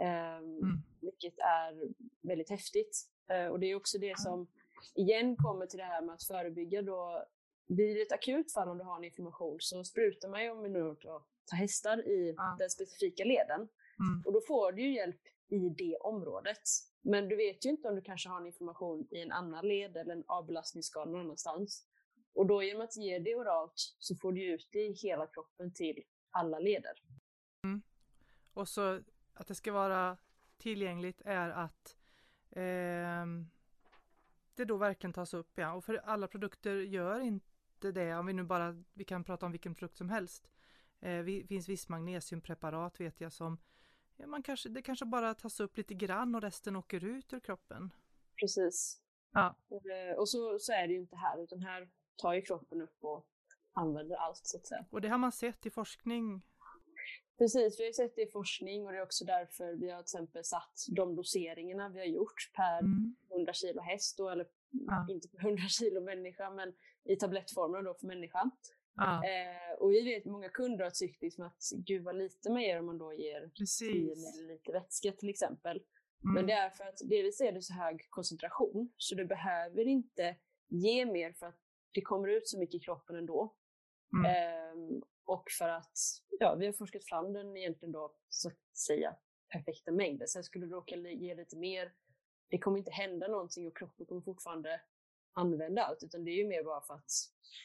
Ehm, 0.00 0.44
Mm. 0.44 0.82
Vilket 1.00 1.38
är 1.38 1.88
väldigt 2.22 2.50
häftigt. 2.50 3.06
Eh, 3.30 3.46
och 3.46 3.60
det 3.60 3.66
är 3.66 3.74
också 3.74 3.98
det 3.98 4.18
som 4.18 4.46
igen 4.94 5.36
kommer 5.36 5.66
till 5.66 5.78
det 5.78 5.84
här 5.84 6.02
med 6.02 6.14
att 6.14 6.24
förebygga 6.24 6.82
då 6.82 7.24
vid 7.66 8.02
ett 8.02 8.12
akut 8.12 8.52
fall 8.52 8.68
om 8.68 8.78
du 8.78 8.84
har 8.84 8.96
en 8.96 9.04
inflammation 9.04 9.56
så 9.60 9.84
sprutar 9.84 10.28
man 10.28 10.42
ju 10.44 10.50
om 10.50 10.62
vi 10.62 10.68
nu 10.68 10.90
att 10.90 11.00
ta 11.00 11.56
hästar 11.56 12.08
i 12.08 12.34
Ja. 12.36 12.56
den 12.58 12.70
specifika 12.70 13.24
leden. 13.24 13.60
Mm. 13.60 14.22
Och 14.26 14.32
då 14.32 14.40
får 14.40 14.72
du 14.72 14.82
ju 14.82 14.94
hjälp 14.94 15.20
i 15.48 15.68
det 15.68 15.96
området. 15.96 16.62
Men 17.02 17.28
du 17.28 17.36
vet 17.36 17.66
ju 17.66 17.70
inte 17.70 17.88
om 17.88 17.94
du 17.94 18.02
kanske 18.02 18.28
har 18.28 18.40
en 18.40 18.46
inflammation 18.46 19.08
i 19.10 19.20
en 19.22 19.32
annan 19.32 19.68
led 19.68 19.96
eller 19.96 20.12
en 20.14 20.24
avbelastningsskada 20.26 21.10
någon 21.10 21.20
annanstans. 21.20 21.86
Och 22.32 22.46
då 22.46 22.62
genom 22.62 22.82
att 22.82 22.96
ge 22.96 23.18
det 23.18 23.34
oralt 23.34 23.72
så 23.98 24.16
får 24.16 24.32
du 24.32 24.54
ut 24.54 24.68
det 24.72 24.78
i 24.78 24.92
hela 24.92 25.26
kroppen 25.26 25.72
till 25.72 26.02
alla 26.30 26.58
leder. 26.58 27.02
Och 28.52 28.68
så 28.68 29.02
att 29.34 29.46
det 29.46 29.54
ska 29.54 29.72
vara 29.72 30.16
tillgängligt 30.58 31.22
är 31.24 31.50
att 31.50 31.96
ehm, 32.50 33.50
det 34.54 34.64
då 34.64 34.76
verkligen 34.76 35.12
tas 35.12 35.34
upp. 35.34 35.50
Ja. 35.54 35.72
Och 35.72 35.84
för 35.84 35.94
alla 35.94 36.28
produkter 36.28 36.74
gör 36.74 37.20
inte 37.20 37.92
det. 37.92 38.14
Om 38.14 38.26
vi 38.26 38.32
nu 38.32 38.42
bara 38.42 38.84
vi 38.92 39.04
kan 39.04 39.24
prata 39.24 39.46
om 39.46 39.52
vilken 39.52 39.74
produkt 39.74 39.96
som 39.96 40.08
helst. 40.08 40.50
Eh, 41.00 41.24
det 41.24 41.46
finns 41.48 41.68
viss 41.68 41.88
magnesiumpreparat 41.88 43.00
vet 43.00 43.20
jag 43.20 43.32
som 43.32 43.58
ja, 44.16 44.26
man 44.26 44.42
kanske, 44.42 44.68
det 44.68 44.82
kanske 44.82 45.04
bara 45.04 45.34
tas 45.34 45.60
upp 45.60 45.76
lite 45.76 45.94
grann 45.94 46.34
och 46.34 46.40
resten 46.42 46.76
åker 46.76 47.04
ut 47.04 47.32
ur 47.32 47.40
kroppen. 47.40 47.92
Precis. 48.40 49.02
Ja. 49.32 49.56
Eh, 49.70 50.18
Och 50.18 50.28
så, 50.28 50.58
så 50.58 50.72
är 50.72 50.86
det 50.86 50.92
ju 50.92 51.00
inte 51.00 51.16
här, 51.16 51.42
utan 51.42 51.60
här 51.60 51.90
tar 52.20 52.34
ju 52.34 52.42
kroppen 52.42 52.82
upp 52.82 52.96
och 53.04 53.26
använder 53.72 54.16
allt 54.16 54.40
så 54.42 54.56
att 54.56 54.66
säga. 54.66 54.86
Och 54.90 55.00
det 55.00 55.08
har 55.08 55.18
man 55.18 55.32
sett 55.32 55.66
i 55.66 55.70
forskning. 55.70 56.42
Precis, 57.38 57.80
vi 57.80 57.84
har 57.84 57.92
sett 57.92 58.16
det 58.16 58.22
i 58.22 58.26
forskning 58.30 58.86
och 58.86 58.92
det 58.92 58.98
är 58.98 59.02
också 59.02 59.24
därför 59.24 59.72
vi 59.74 59.90
har 59.90 59.98
till 59.98 60.04
exempel 60.04 60.44
satt 60.44 60.74
de 60.96 61.14
doseringarna 61.16 61.88
vi 61.88 61.98
har 61.98 62.06
gjort 62.06 62.50
per 62.56 62.78
Mm. 62.78 63.16
100 63.30 63.52
kilo 63.52 63.80
häst, 63.80 64.16
då, 64.18 64.28
eller 64.28 64.46
Ja. 64.70 65.06
inte 65.10 65.28
per 65.28 65.38
100 65.40 65.62
kilo 65.68 66.00
människa, 66.00 66.50
men 66.50 66.72
i 67.04 67.16
tablettformen 67.16 67.84
då 67.84 67.94
för 67.94 68.06
människa. 68.06 68.50
Ja, 68.94 69.22
Eh, 69.24 69.72
och 69.78 69.90
vi 69.92 70.02
vet 70.04 70.24
många 70.24 70.48
kunder 70.48 70.84
har 70.84 70.90
tyckt 70.90 71.22
liksom 71.22 71.44
att 71.46 71.62
gud 71.86 72.02
vad 72.04 72.16
lite 72.16 72.50
man 72.50 72.62
ger 72.62 72.78
om 72.80 72.86
man 72.86 72.98
då 72.98 73.12
ger 73.14 73.40
10 73.40 73.48
precis. 73.58 73.90
milliliter 74.36 74.72
vätska 74.72 75.12
till 75.12 75.28
exempel. 75.28 75.76
Mm. 75.76 76.34
Men 76.34 76.46
det 76.46 76.52
är 76.52 76.70
för 76.70 76.84
att 76.84 76.98
delvis 77.04 77.40
är 77.40 77.52
det 77.52 77.62
så 77.62 77.72
hög 77.74 78.06
koncentration 78.10 78.92
så 78.96 79.14
du 79.14 79.24
behöver 79.26 79.86
inte 79.86 80.36
ge 80.68 81.06
mer 81.06 81.32
för 81.32 81.46
att 81.46 81.58
det 81.92 82.00
kommer 82.00 82.28
ut 82.28 82.48
så 82.48 82.58
mycket 82.58 82.74
i 82.74 82.84
kroppen 82.84 83.16
ändå. 83.16 83.54
Mm. 84.12 84.24
Ehm, 84.26 85.02
och 85.24 85.50
för 85.58 85.68
att 85.68 85.98
ja, 86.40 86.54
vi 86.54 86.66
har 86.66 86.72
forskat 86.72 87.04
fram 87.04 87.32
den 87.32 87.56
egentligen 87.56 87.92
då 87.92 88.14
så 88.28 88.48
att 88.48 88.76
säga 88.76 89.16
perfekta 89.48 89.92
mängden. 89.92 90.28
Sen 90.28 90.44
skulle 90.44 90.66
du 90.66 90.72
råka 90.72 90.96
ge 90.96 91.34
lite 91.34 91.56
mer, 91.56 91.92
det 92.48 92.58
kommer 92.58 92.78
inte 92.78 92.90
hända 92.90 93.28
någonting 93.28 93.66
och 93.66 93.76
kroppen 93.76 94.06
kommer 94.06 94.20
fortfarande 94.20 94.80
använda 95.32 95.82
allt 95.82 96.02
utan 96.02 96.24
det 96.24 96.30
är 96.30 96.36
ju 96.36 96.48
mer 96.48 96.64
bara 96.64 96.80
för 96.80 96.94
att 96.94 97.10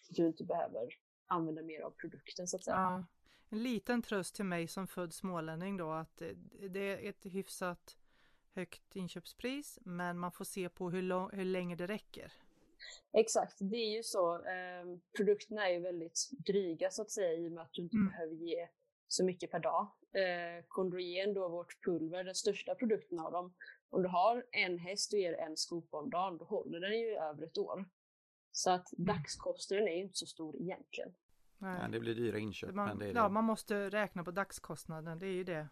du 0.09 0.27
inte 0.27 0.43
behöver 0.43 0.87
använda 1.27 1.61
mer 1.61 1.81
av 1.81 1.91
produkten 1.91 2.47
så 2.47 2.57
att 2.57 2.63
säga. 2.63 2.77
Ja. 2.77 3.05
En 3.49 3.63
liten 3.63 4.01
tröst 4.01 4.35
till 4.35 4.45
mig 4.45 4.67
som 4.67 4.87
född 4.87 5.13
smålänning 5.13 5.77
då 5.77 5.91
att 5.91 6.21
eh, 6.21 6.29
det 6.69 6.79
är 6.79 7.09
ett 7.09 7.25
hyfsat 7.25 7.97
högt 8.53 8.95
inköpspris 8.95 9.79
men 9.81 10.19
man 10.19 10.31
får 10.31 10.45
se 10.45 10.69
på 10.69 10.89
hur, 10.89 11.01
lång, 11.01 11.29
hur 11.33 11.45
länge 11.45 11.75
det 11.75 11.87
räcker. 11.87 12.33
Exakt, 13.13 13.57
det 13.59 13.75
är 13.77 13.95
ju 13.97 14.03
så. 14.03 14.35
Eh, 14.35 14.97
produkterna 15.17 15.69
är 15.69 15.73
ju 15.73 15.79
väldigt 15.79 16.29
dryga 16.45 16.91
så 16.91 17.01
att 17.01 17.11
säga 17.11 17.33
i 17.33 17.47
och 17.47 17.51
med 17.51 17.63
att 17.63 17.73
du 17.73 17.81
inte 17.81 17.95
Mm. 17.97 18.07
behöver 18.07 18.33
ge 18.35 18.67
så 19.07 19.23
mycket 19.25 19.51
per 19.51 19.59
dag. 19.59 19.91
Eh, 20.13 20.63
Kondrogen 20.67 21.33
då, 21.33 21.47
vårt 21.49 21.83
pulver, 21.85 22.23
den 22.23 22.35
största 22.35 22.75
produkten 22.75 23.19
av 23.19 23.31
dem. 23.31 23.53
Om 23.89 24.03
du 24.03 24.09
har 24.09 24.45
en 24.51 24.77
häst 24.79 25.13
och 25.13 25.19
ger 25.19 25.33
en 25.33 25.57
skopa 25.57 25.97
om 25.97 26.09
dagen, 26.09 26.37
då 26.37 26.45
håller 26.45 26.79
den 26.79 26.99
ju 26.99 27.09
över 27.15 27.43
ett 27.43 27.57
år. 27.57 27.85
Så 28.51 28.71
att 28.71 28.93
Mm. 28.93 29.05
dagskostnaden 29.05 29.87
är 29.87 29.95
ju 29.95 30.01
inte 30.01 30.17
så 30.17 30.25
stor 30.25 30.55
egentligen. 30.61 31.13
Nej. 31.57 31.79
Ja, 31.81 31.87
det 31.87 31.99
blir 31.99 32.15
dyra 32.15 32.37
inköp. 32.39 32.67
men 32.67 32.75
Man, 32.87 32.99
det 32.99 33.05
är 33.05 33.15
ja, 33.15 33.23
det. 33.23 33.29
man 33.29 33.43
måste 33.43 33.89
räkna 33.89 34.23
på 34.23 34.31
dagskostnaden, 34.31 35.19
det 35.19 35.25
är 35.27 35.31
ju 35.31 35.43
det. 35.43 35.67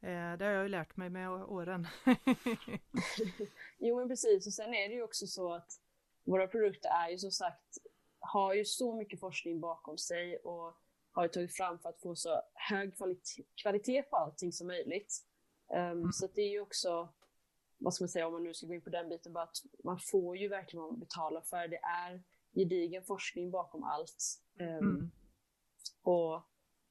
Eh, 0.00 0.36
det 0.38 0.44
har 0.44 0.52
jag 0.52 0.62
ju 0.62 0.68
lärt 0.68 0.96
mig 0.96 1.10
med 1.10 1.30
åren. 1.30 1.86
Jo 3.78 3.96
men 3.98 4.08
precis, 4.08 4.46
och 4.46 4.52
sen 4.52 4.74
är 4.74 4.88
det 4.88 4.94
ju 4.94 5.02
också 5.02 5.26
så 5.26 5.54
att 5.54 5.80
våra 6.24 6.46
produkter 6.46 6.90
är 6.90 7.10
ju 7.10 7.18
som 7.18 7.30
sagt, 7.30 7.78
har 8.18 8.54
ju 8.54 8.64
så 8.64 8.94
mycket 8.94 9.20
forskning 9.20 9.60
bakom 9.60 9.98
sig 9.98 10.36
och 10.36 10.74
har 11.12 11.22
ju 11.22 11.28
tagit 11.28 11.56
fram 11.56 11.78
för 11.78 11.88
att 11.88 12.00
få 12.00 12.16
så 12.16 12.42
hög 12.54 12.96
kvalitet, 12.96 13.44
kvalitet 13.62 14.02
på 14.02 14.16
allting 14.16 14.52
som 14.52 14.66
möjligt. 14.66 15.24
Um, 15.68 16.12
Så 16.12 16.24
att 16.24 16.34
det 16.34 16.42
är 16.42 16.50
ju 16.50 16.60
också, 16.60 17.08
vad 17.78 17.94
ska 17.94 18.04
man 18.04 18.08
säga 18.08 18.26
om 18.26 18.32
man 18.32 18.42
nu 18.42 18.54
ska 18.54 18.66
gå 18.66 18.74
in 18.74 18.80
på 18.82 18.90
den 18.90 19.08
biten, 19.08 19.32
bara 19.32 19.44
att 19.44 19.56
man 19.84 19.98
får 19.98 20.36
ju 20.36 20.48
verkligen 20.48 20.82
vad 20.82 20.92
man 20.92 21.00
betalar 21.00 21.40
för. 21.40 21.68
Det 21.68 21.80
är 21.82 22.22
gedigen 22.54 23.04
forskning 23.04 23.50
bakom 23.50 23.84
allt. 23.84 24.40
Um, 24.60 24.66
Mm. 24.66 25.10
och 26.02 26.42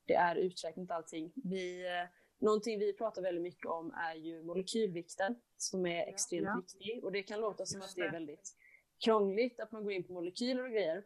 det 0.05 0.13
är 0.13 0.35
uträknat 0.35 0.91
allting. 0.91 1.33
Vi, 1.35 1.85
eh, 1.85 2.07
någonting 2.37 2.79
vi 2.79 2.93
pratar 2.93 3.21
väldigt 3.21 3.43
mycket 3.43 3.65
om 3.65 3.91
är 3.91 4.15
ju 4.15 4.43
molekylvikten 4.43 5.41
som 5.57 5.85
är 5.85 6.07
extremt 6.07 6.45
ja. 6.45 6.55
viktig. 6.61 7.03
Och 7.03 7.11
det 7.11 7.23
kan 7.23 7.39
låta 7.41 7.65
som 7.65 7.81
Just 7.81 7.89
att 7.89 7.95
det 7.95 8.07
är 8.07 8.11
väldigt 8.11 8.55
krångligt 9.05 9.59
att 9.59 9.71
man 9.71 9.83
går 9.83 9.91
in 9.93 10.03
på 10.03 10.13
molekyler 10.13 10.63
och 10.63 10.71
grejer. 10.71 11.03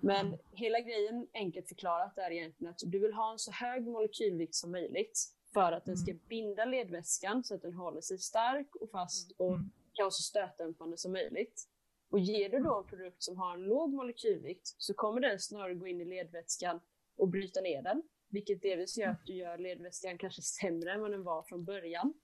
Men 0.00 0.38
hela 0.52 0.80
grejen 0.80 1.28
enkelt 1.34 1.68
förklarat 1.68 2.18
är 2.18 2.30
egentligen 2.30 2.70
att 2.70 2.78
du 2.86 2.98
vill 2.98 3.12
ha 3.12 3.32
en 3.32 3.38
så 3.38 3.52
hög 3.52 3.86
molekylvikt 3.86 4.54
som 4.54 4.70
möjligt 4.70 5.20
för 5.54 5.72
att 5.72 5.84
den 5.84 5.96
ska 5.96 6.12
binda 6.28 6.64
ledväskan 6.64 7.44
så 7.44 7.54
att 7.54 7.62
den 7.62 7.74
håller 7.74 8.00
sig 8.00 8.18
stark 8.18 8.76
och 8.76 8.90
fast 8.90 9.32
och 9.36 9.54
Mm. 9.54 9.70
kan 9.92 10.04
vara 10.04 10.10
så 10.10 10.22
stötdämpande 10.22 10.96
som 10.96 11.12
möjligt. 11.12 11.68
Och 12.10 12.18
ger 12.18 12.48
du 12.48 12.58
då 12.58 12.78
en 12.78 12.84
produkt 12.86 13.22
som 13.22 13.36
har 13.38 13.54
en 13.54 13.62
låg 13.62 13.92
molekylvikt 13.94 14.74
så 14.78 14.94
kommer 14.94 15.20
den 15.20 15.40
snarare 15.40 15.74
gå 15.74 15.86
in 15.86 16.00
i 16.00 16.04
ledvätskan 16.04 16.80
och 17.16 17.28
bryta 17.28 17.60
ner 17.60 17.82
den. 17.82 18.02
Vilket 18.30 18.62
delvis 18.62 18.98
gör 18.98 19.08
att 19.08 19.26
du 19.26 19.34
gör 19.34 19.58
ledväskan 19.58 20.18
kanske 20.18 20.42
sämre 20.42 20.92
än 20.92 21.00
vad 21.00 21.10
den 21.10 21.22
var 21.24 21.42
från 21.42 21.64
början. 21.64 22.14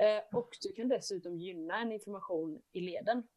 Eh, 0.00 0.38
och 0.38 0.50
du 0.62 0.72
kan 0.72 0.88
dessutom 0.88 1.36
gynna 1.38 1.80
en 1.80 1.92
inflammation 1.92 2.62
i 2.72 2.80
leden. 2.80 3.28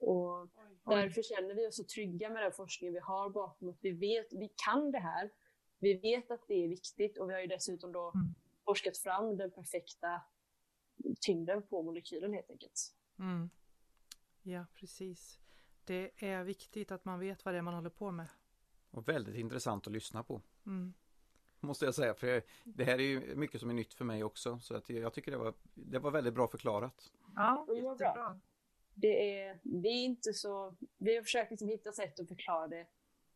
Och 0.00 0.48
därför 0.84 1.22
känner 1.22 1.54
vi 1.54 1.66
oss 1.68 1.76
så 1.76 1.84
trygga 1.84 2.30
med 2.30 2.42
den 2.42 2.52
forskning 2.52 2.92
vi 2.92 2.98
har 2.98 3.30
bakom 3.30 3.68
att 3.68 3.78
vi 3.80 3.90
vet, 3.90 4.32
vi 4.32 4.50
kan 4.66 4.90
det 4.90 4.98
här. 4.98 5.30
Vi 5.78 5.94
vet 5.94 6.30
att 6.30 6.44
det 6.48 6.54
är 6.64 6.68
viktigt 6.68 7.18
och 7.18 7.28
vi 7.30 7.34
har 7.34 7.40
ju 7.40 7.46
dessutom 7.46 7.92
då 7.92 8.12
Mm. 8.14 8.34
forskat 8.64 8.98
fram 8.98 9.36
den 9.36 9.50
perfekta 9.50 10.22
tyngden 11.20 11.62
på 11.62 11.82
molekylen 11.82 12.32
helt 12.32 12.50
enkelt. 12.50 12.94
Mm. 13.18 13.50
Ja, 14.42 14.66
precis. 14.74 15.38
Det 15.84 16.10
är 16.24 16.44
viktigt 16.44 16.90
att 16.92 17.04
man 17.04 17.18
vet 17.20 17.44
vad 17.44 17.54
det 17.54 17.58
är 17.58 17.62
man 17.62 17.74
håller 17.74 17.90
på 17.90 18.10
med. 18.10 18.28
Och 18.90 19.08
väldigt 19.08 19.34
intressant 19.36 19.86
att 19.86 19.92
lyssna 19.92 20.22
på. 20.22 20.42
Mm. 20.66 20.94
Måste 21.60 21.84
jag 21.84 21.94
säga. 21.94 22.14
För 22.14 22.26
jag- 22.26 22.42
det 22.64 22.84
här 22.84 22.94
är 22.98 23.02
ju 23.02 23.34
mycket 23.36 23.60
som 23.60 23.70
är 23.70 23.74
nytt 23.74 23.94
för 23.94 24.04
mig 24.04 24.24
också. 24.24 24.58
Så 24.58 24.76
att 24.76 24.90
jag 24.90 25.12
tycker 25.12 25.30
det 25.30 25.38
var, 25.38 25.54
det 25.74 25.98
var 25.98 26.10
väldigt 26.10 26.34
bra 26.34 26.48
förklarat. 26.48 27.12
Ja, 27.36 27.64
Det 27.68 27.72
var 27.82 27.96
bra. 27.96 28.06
jättebra. 28.06 28.40
Det 28.94 29.40
är, 29.40 29.58
det 29.62 29.88
är 29.88 30.04
inte 30.04 30.32
så, 30.32 30.74
vi 30.98 31.16
har 31.16 31.22
försökt 31.22 31.50
liksom 31.50 31.68
hitta 31.68 31.92
sätt 31.92 32.20
att 32.20 32.28
förklara 32.28 32.68
det 32.68 32.86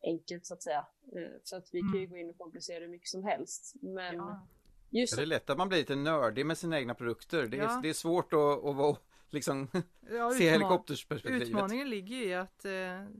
enkelt 0.02 0.46
så 0.46 0.54
att 0.54 0.62
säga. 0.62 0.86
Eh, 1.16 1.30
Så 1.42 1.56
att 1.56 1.68
vi 1.72 1.80
kan 1.80 2.00
ju 2.00 2.06
gå 2.06 2.16
in 2.16 2.30
och 2.30 2.38
komplicera 2.38 2.80
det 2.80 2.88
mycket 2.88 3.08
som 3.08 3.24
helst. 3.24 3.74
Men 3.82 4.14
Ja. 4.16 4.46
just 4.90 5.16
Det 5.16 5.22
är 5.22 5.26
lätt 5.26 5.50
att 5.50 5.58
man 5.58 5.68
blir 5.68 5.78
lite 5.78 5.96
nördig 5.96 6.46
med 6.46 6.58
sina 6.58 6.78
egna 6.78 6.94
produkter. 6.94 7.46
Det 7.46 7.58
är, 7.58 7.62
Ja. 7.62 7.80
det 7.82 7.88
är 7.88 7.92
svårt 7.92 8.32
att, 8.32 8.64
att 8.64 8.76
vara, 8.76 8.96
liksom, 9.30 9.68
Ja, 10.10 10.30
se 10.38 10.50
helikoptersperspektivet. 10.50 11.48
Utmaningen 11.48 11.90
ligger 11.90 12.16
i 12.16 12.34
att 12.34 12.64
eh, 12.64 12.72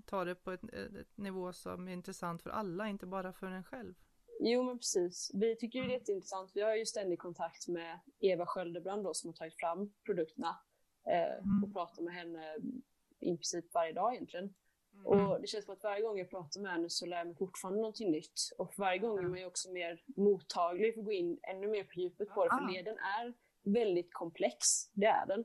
ta 0.06 0.24
det 0.24 0.34
på 0.34 0.50
ett, 0.52 0.64
ett 0.74 1.16
nivå 1.16 1.52
som 1.52 1.88
är 1.88 1.92
intressant 1.92 2.42
för 2.42 2.50
alla, 2.50 2.88
inte 2.88 3.06
bara 3.06 3.32
för 3.32 3.46
en 3.46 3.64
själv. 3.64 3.94
Jo 4.40 4.62
men 4.62 4.78
precis. 4.78 5.30
Vi 5.34 5.56
tycker 5.56 5.78
ju 5.78 5.84
det 5.84 5.90
är 5.90 5.98
jätteintressant. 5.98 6.50
Vi 6.54 6.60
har 6.62 6.74
ju 6.76 6.86
ständig 6.86 7.18
kontakt 7.18 7.68
med 7.68 7.98
Eva 8.20 8.46
Sköldebrand 8.46 9.04
då 9.04 9.14
som 9.14 9.28
har 9.28 9.34
tagit 9.34 9.54
fram 9.60 9.92
produkterna. 10.06 10.56
Mm. 11.06 11.64
Och 11.64 11.72
pratar 11.72 12.02
med 12.02 12.14
henne 12.14 12.56
i 13.20 13.36
princip 13.36 13.74
varje 13.74 13.92
dag 13.92 14.14
egentligen. 14.14 14.54
Och 15.04 15.40
det 15.40 15.46
känns 15.46 15.64
som 15.64 15.74
att 15.74 15.82
varje 15.82 16.02
gång 16.02 16.18
jag 16.18 16.30
pratar 16.30 16.60
med 16.60 16.72
henne 16.72 16.90
så 16.90 17.06
lär 17.06 17.16
jag 17.16 17.26
mig 17.26 17.36
fortfarande 17.36 17.80
någonting 17.80 18.10
nytt. 18.10 18.40
Och 18.58 18.74
varje 18.76 18.98
gång 18.98 19.18
är 19.18 19.22
man 19.22 19.38
ju 19.38 19.46
också 19.46 19.72
mer 19.72 20.02
mottaglig 20.16 20.94
för 20.94 21.00
att 21.00 21.04
gå 21.04 21.12
in 21.12 21.38
ännu 21.42 21.68
mer 21.68 21.84
på 21.84 22.00
djupet 22.00 22.28
på 22.28 22.44
det. 22.44 22.50
För 22.50 22.64
Ah. 22.64 22.70
leden 22.70 22.98
är 22.98 23.34
väldigt 23.62 24.14
komplex, 24.14 24.56
det 24.92 25.06
är 25.06 25.26
den. 25.26 25.44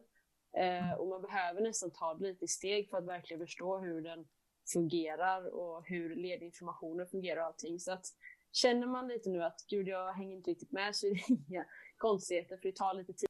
Eh, 0.54 0.94
och 0.94 1.08
man 1.08 1.22
behöver 1.22 1.62
nästan 1.62 1.92
ta 1.92 2.14
det 2.14 2.28
lite 2.28 2.46
i 2.46 2.48
steg 2.48 2.90
för 2.90 2.98
att 2.98 3.06
verkligen 3.06 3.40
förstå 3.48 3.78
hur 3.78 4.02
den 4.02 4.28
fungerar 4.74 5.46
och 5.56 5.88
hur 5.88 6.16
ledinformationen 6.16 7.08
fungerar 7.08 7.42
och 7.42 7.46
allting. 7.48 7.80
Så 7.80 7.92
att 7.92 8.06
känner 8.52 8.88
man 8.88 9.08
lite 9.08 9.30
nu 9.30 9.44
att 9.44 9.66
gud 9.70 9.88
jag 9.88 10.14
hänger 10.14 10.36
inte 10.36 10.52
riktigt 10.52 10.72
med 10.72 10.96
så 10.96 11.08
är 11.08 11.14
det 11.14 11.24
inga 11.50 11.66
konstigheter 11.98 12.58
för 12.58 12.64
det 12.64 12.76
tar 12.76 12.94
lite 12.94 13.14
tid. 13.14 13.30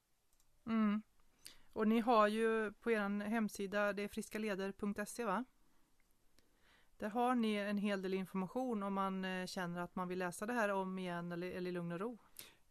Mm. 0.67 1.01
Och 1.79 1.87
ni 1.87 1.99
har 1.99 2.27
ju 2.27 2.71
på 2.71 2.91
er 2.91 3.23
hemsida, 3.23 3.93
det 3.93 4.03
är 4.03 4.07
friskaleder.se 4.07 5.25
va? 5.25 5.43
Där 6.97 7.09
har 7.09 7.35
ni 7.35 7.53
en 7.55 7.77
hel 7.77 8.01
del 8.01 8.13
information 8.13 8.83
om 8.83 8.93
man 8.93 9.25
eh, 9.25 9.45
känner 9.45 9.81
att 9.81 9.95
man 9.95 10.07
vill 10.07 10.19
läsa 10.19 10.45
det 10.45 10.53
här 10.53 10.69
om 10.69 10.99
igen 10.99 11.31
eller, 11.31 11.51
eller 11.51 11.69
i 11.69 11.73
lugn 11.73 11.91
och 11.91 11.99
ro. 11.99 12.17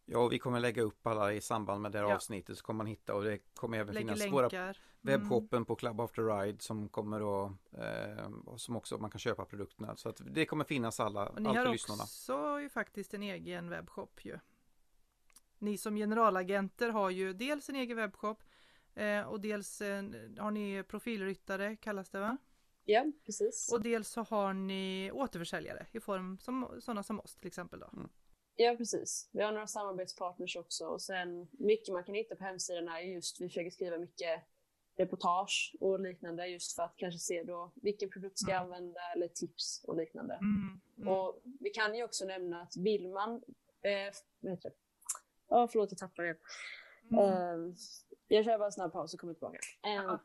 Ja, 0.05 0.19
och 0.19 0.31
vi 0.31 0.39
kommer 0.39 0.59
lägga 0.59 0.81
upp 0.81 1.07
alla 1.07 1.33
i 1.33 1.41
samband 1.41 1.81
med 1.81 1.91
det 1.91 1.97
här 1.99 2.05
Ja. 2.05 2.15
avsnittet 2.15 2.57
så 2.57 2.63
kommer 2.63 2.77
man 2.77 2.87
hitta 2.87 3.15
och 3.15 3.23
det 3.23 3.37
kommer 3.55 3.77
även 3.77 3.93
Lägger 3.93 4.15
finnas 4.15 4.33
våra 4.33 4.41
länkar. 4.41 4.65
Mm. 4.67 5.19
webbshoppen 5.19 5.65
på 5.65 5.75
Club 5.75 6.01
After 6.01 6.23
Ride 6.23 6.61
som 6.61 6.89
kommer 6.89 7.45
att 7.45 7.51
eh, 7.71 8.55
som 8.57 8.75
också 8.75 8.97
man 8.97 9.09
kan 9.09 9.19
köpa 9.19 9.45
produkterna. 9.45 9.95
Så 9.95 10.09
att 10.09 10.21
det 10.25 10.45
kommer 10.45 10.63
finnas 10.63 10.99
alla, 10.99 11.29
Och 11.29 11.41
ni 11.41 11.49
allt 11.49 11.57
har 11.57 11.65
för 11.65 11.73
också 11.73 11.91
lyssnarna. 11.91 12.59
ju 12.59 12.69
faktiskt 12.69 13.13
en 13.13 13.23
egen 13.23 13.69
webbshop 13.69 14.25
ju. 14.25 14.39
Ni 15.57 15.77
som 15.77 15.95
generalagenter 15.95 16.89
har 16.89 17.09
ju 17.09 17.33
dels 17.33 17.69
en 17.69 17.75
egen 17.75 17.97
webbshop 17.97 18.43
och 19.27 19.41
dels 19.41 19.81
en, 19.81 20.37
har 20.39 20.51
ni 20.51 20.83
profilryttare 20.83 21.75
kallas 21.75 22.09
det 22.09 22.19
va? 22.19 22.37
Ja, 22.85 23.05
precis. 23.25 23.71
Och 23.73 23.81
dels 23.83 24.09
så 24.09 24.21
har 24.21 24.53
ni 24.53 25.11
återförsäljare 25.11 25.87
i 25.91 25.99
form 25.99 26.37
som 26.39 26.77
sådana 26.79 27.03
som 27.03 27.19
oss 27.19 27.35
till 27.35 27.47
exempel 27.47 27.79
då. 27.79 27.91
Ja, 28.55 28.75
precis. 28.77 29.29
Vi 29.31 29.43
har 29.43 29.51
några 29.51 29.67
samarbetspartners 29.67 30.55
också 30.55 30.85
och 30.85 31.01
sen 31.01 31.47
mycket 31.51 31.93
man 31.93 32.03
kan 32.03 32.15
hitta 32.15 32.35
på 32.35 32.43
hemsidan 32.43 32.89
är 32.89 32.99
just, 32.99 33.41
vi 33.41 33.47
försöker 33.47 33.69
skriva 33.69 33.97
mycket 33.97 34.43
reportage 34.97 35.75
och 35.79 35.99
liknande 35.99 36.47
just 36.47 36.75
för 36.75 36.83
att 36.83 36.93
kanske 36.97 37.19
se 37.19 37.43
då 37.43 37.71
vilken 37.75 38.09
produkt 38.09 38.39
ska 38.39 38.51
jag 38.51 38.61
använda 38.61 38.99
eller 39.15 39.27
tips 39.27 39.83
och 39.83 39.95
liknande. 39.95 40.33
Mm. 40.33 40.79
Mm. 40.97 41.07
Och 41.07 41.41
vi 41.59 41.69
kan 41.69 41.95
ju 41.95 42.03
också 42.03 42.25
nämna 42.25 42.61
att 42.61 42.77
vill 42.77 43.07
man, 43.07 43.35
eh, 43.81 44.13
vad 44.39 44.51
heter 44.51 44.69
det? 44.69 44.75
Ja, 45.49 45.67
förlåt 45.67 45.91
jag 45.91 45.99
tappade 45.99 46.27
det. 46.27 46.37
Mm. 47.11 47.69
Eh, 47.69 47.75
jag 48.35 48.45
kör 48.45 48.57
bara 48.57 48.65
en 48.65 48.71
snabb 48.71 48.93
paus 48.93 49.13
och 49.13 49.19
kommer 49.19 49.33
tillbaka. 49.33 49.59
Ja. 49.81 50.19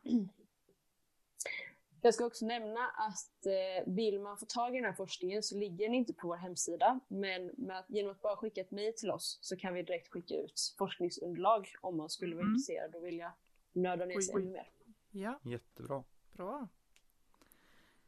Jag 2.04 2.14
ska 2.14 2.26
också 2.26 2.46
nämna 2.46 2.80
att 2.80 3.46
eh, 3.46 3.92
vill 3.94 4.20
man 4.20 4.38
få 4.38 4.46
tag 4.46 4.74
i 4.74 4.76
den 4.76 4.84
här 4.84 4.92
forskningen 4.92 5.42
så 5.42 5.56
ligger 5.56 5.86
den 5.86 5.94
inte 5.94 6.12
på 6.12 6.28
vår 6.28 6.36
hemsida. 6.36 7.00
Men 7.08 7.70
att, 7.70 7.84
genom 7.88 8.12
att 8.12 8.22
bara 8.22 8.36
skicka 8.36 8.60
ett 8.60 8.70
mejl 8.70 8.92
till 8.96 9.10
oss 9.10 9.38
så 9.42 9.56
kan 9.56 9.74
vi 9.74 9.82
direkt 9.82 10.08
skicka 10.08 10.34
ut 10.34 10.74
forskningsunderlag 10.78 11.74
om 11.80 11.96
man 11.96 12.10
skulle 12.10 12.34
vara 12.34 12.42
mm. 12.42 12.54
intresserad 12.54 12.94
och 12.94 13.04
vilja 13.04 13.32
nörda 13.72 14.04
ner 14.04 14.20
sig 14.20 14.34
ännu 14.34 14.50
mer. 14.50 14.70
Ja. 15.10 15.40
Jättebra. 15.42 16.04
Bra. 16.32 16.68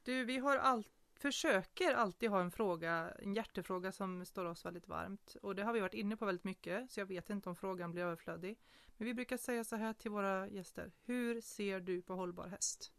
Du, 0.03 0.25
vi 0.25 0.39
har 0.39 0.57
all, 0.57 0.87
försöker 1.19 1.95
alltid 1.95 2.31
ha 2.31 2.41
en 2.41 2.51
fråga, 2.51 3.13
en 3.19 3.35
hjärtefråga 3.35 3.93
som 3.93 4.25
står 4.25 4.45
oss 4.45 4.65
väldigt 4.65 4.89
varmt. 4.89 5.37
Och 5.43 5.55
det 5.55 5.63
har 5.63 5.73
vi 5.73 5.81
varit 5.81 5.95
inne 5.95 6.17
på 6.17 6.27
väldigt 6.27 6.45
mycket, 6.45 6.91
så 6.91 7.01
jag 7.01 7.07
vet 7.07 7.31
inte 7.31 7.49
om 7.49 7.57
frågan 7.57 7.93
blir 7.93 8.03
överflödig. 8.03 8.59
Men 8.97 9.07
vi 9.07 9.15
brukar 9.15 9.37
säga 9.37 9.65
så 9.65 9.77
här 9.77 9.93
till 9.93 10.11
våra 10.11 10.49
gäster. 10.49 10.93
Hur 11.05 11.41
ser 11.41 11.81
du 11.81 12.03
på 12.03 12.15
hållbar 12.15 12.47
häst? 12.47 12.93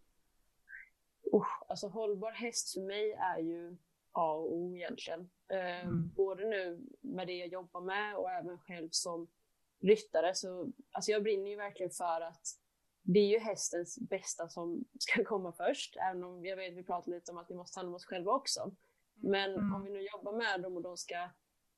Uh, 1.34 1.48
alltså 1.68 1.88
hållbar 1.88 2.32
häst 2.32 2.74
för 2.74 2.82
mig 2.82 3.12
är 3.12 3.40
ju 3.40 3.78
A 4.12 4.34
och 4.34 4.56
O 4.56 4.76
egentligen. 4.76 5.30
Eh, 5.48 5.82
mm. 5.82 6.12
Både 6.16 6.46
nu 6.46 6.80
med 7.02 7.28
det 7.28 7.34
jag 7.38 7.48
jobbar 7.48 7.82
med 7.82 8.16
och 8.16 8.32
även 8.32 8.58
själv 8.58 8.90
som 8.92 9.28
ryttare. 9.80 10.36
Så, 10.36 10.72
alltså 10.92 11.12
jag 11.12 11.24
brinner 11.24 11.50
ju 11.50 11.56
verkligen 11.56 11.92
för 11.92 12.22
att 12.22 12.48
det 13.08 13.20
är 13.20 13.28
ju 13.28 13.40
hästens 13.40 14.00
bästa 14.00 14.50
som 14.50 14.86
ska 15.00 15.24
komma 15.24 15.52
först. 15.52 15.98
Även 16.10 16.24
om 16.24 16.46
jag 16.46 16.56
vet 16.58 16.74
vi 16.74 16.84
pratar 16.84 17.12
lite 17.12 17.32
om 17.32 17.38
att 17.38 17.52
vi 17.52 17.56
måste 17.56 17.74
ta 17.74 17.80
hand 17.80 17.90
om 17.90 17.96
oss 17.96 18.06
själva 18.06 18.32
också. 18.32 18.72
Men 19.16 19.54
mm. 19.54 19.76
om 19.76 19.84
vi 19.84 19.90
nu 19.90 20.08
jobbar 20.14 20.32
med 20.32 20.62
dem 20.62 20.76
och 20.76 20.82
de 20.82 20.98
ska 20.98 21.30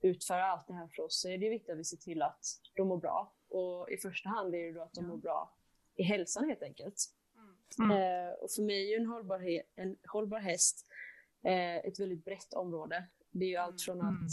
utföra 0.01 0.45
allt 0.45 0.67
det 0.67 0.73
här 0.73 0.87
för 0.87 1.03
oss 1.03 1.21
så 1.21 1.29
är 1.29 1.37
det 1.37 1.49
viktigt 1.49 1.69
att 1.69 1.77
vi 1.77 1.83
ser 1.83 1.97
till 1.97 2.21
att 2.21 2.45
de 2.75 2.87
mår 2.87 2.97
bra. 2.97 3.33
Och 3.49 3.91
i 3.91 3.97
första 3.97 4.29
hand 4.29 4.55
är 4.55 4.59
det 4.59 4.71
då 4.71 4.81
att 4.81 4.93
de 4.93 5.07
mår 5.07 5.17
bra 5.17 5.55
i 5.95 6.03
hälsan 6.03 6.49
helt 6.49 6.63
enkelt. 6.63 6.95
Mm. 7.79 7.91
Eh, 7.91 8.33
och 8.33 8.51
för 8.51 8.61
mig 8.61 8.85
är 8.85 8.89
ju 8.89 8.95
en 8.95 9.07
hållbar, 9.07 9.61
en 9.75 9.97
hållbar 10.07 10.39
häst 10.39 10.87
eh, 11.43 11.77
ett 11.77 11.99
väldigt 11.99 12.25
brett 12.25 12.53
område. 12.53 13.07
Det 13.31 13.45
är 13.45 13.49
ju 13.49 13.55
allt 13.55 13.81
från 13.81 13.99
mm. 13.99 14.15
att 14.15 14.31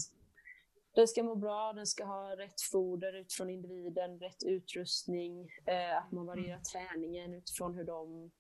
den 0.97 1.09
ska 1.09 1.23
må 1.23 1.35
bra, 1.35 1.73
den 1.73 1.87
ska 1.87 2.05
ha 2.05 2.37
rätt 2.37 2.61
foder 2.61 3.13
utifrån 3.13 3.51
individen, 3.51 4.21
rätt 4.21 4.43
utrustning, 4.47 5.49
eh, 5.67 5.99
att 5.99 6.13
man 6.13 6.27
varierar 6.27 6.49
mm. 6.49 6.63
träningen 6.63 7.35
utifrån 7.35 7.75
hur 7.75 7.85
de, 7.85 8.31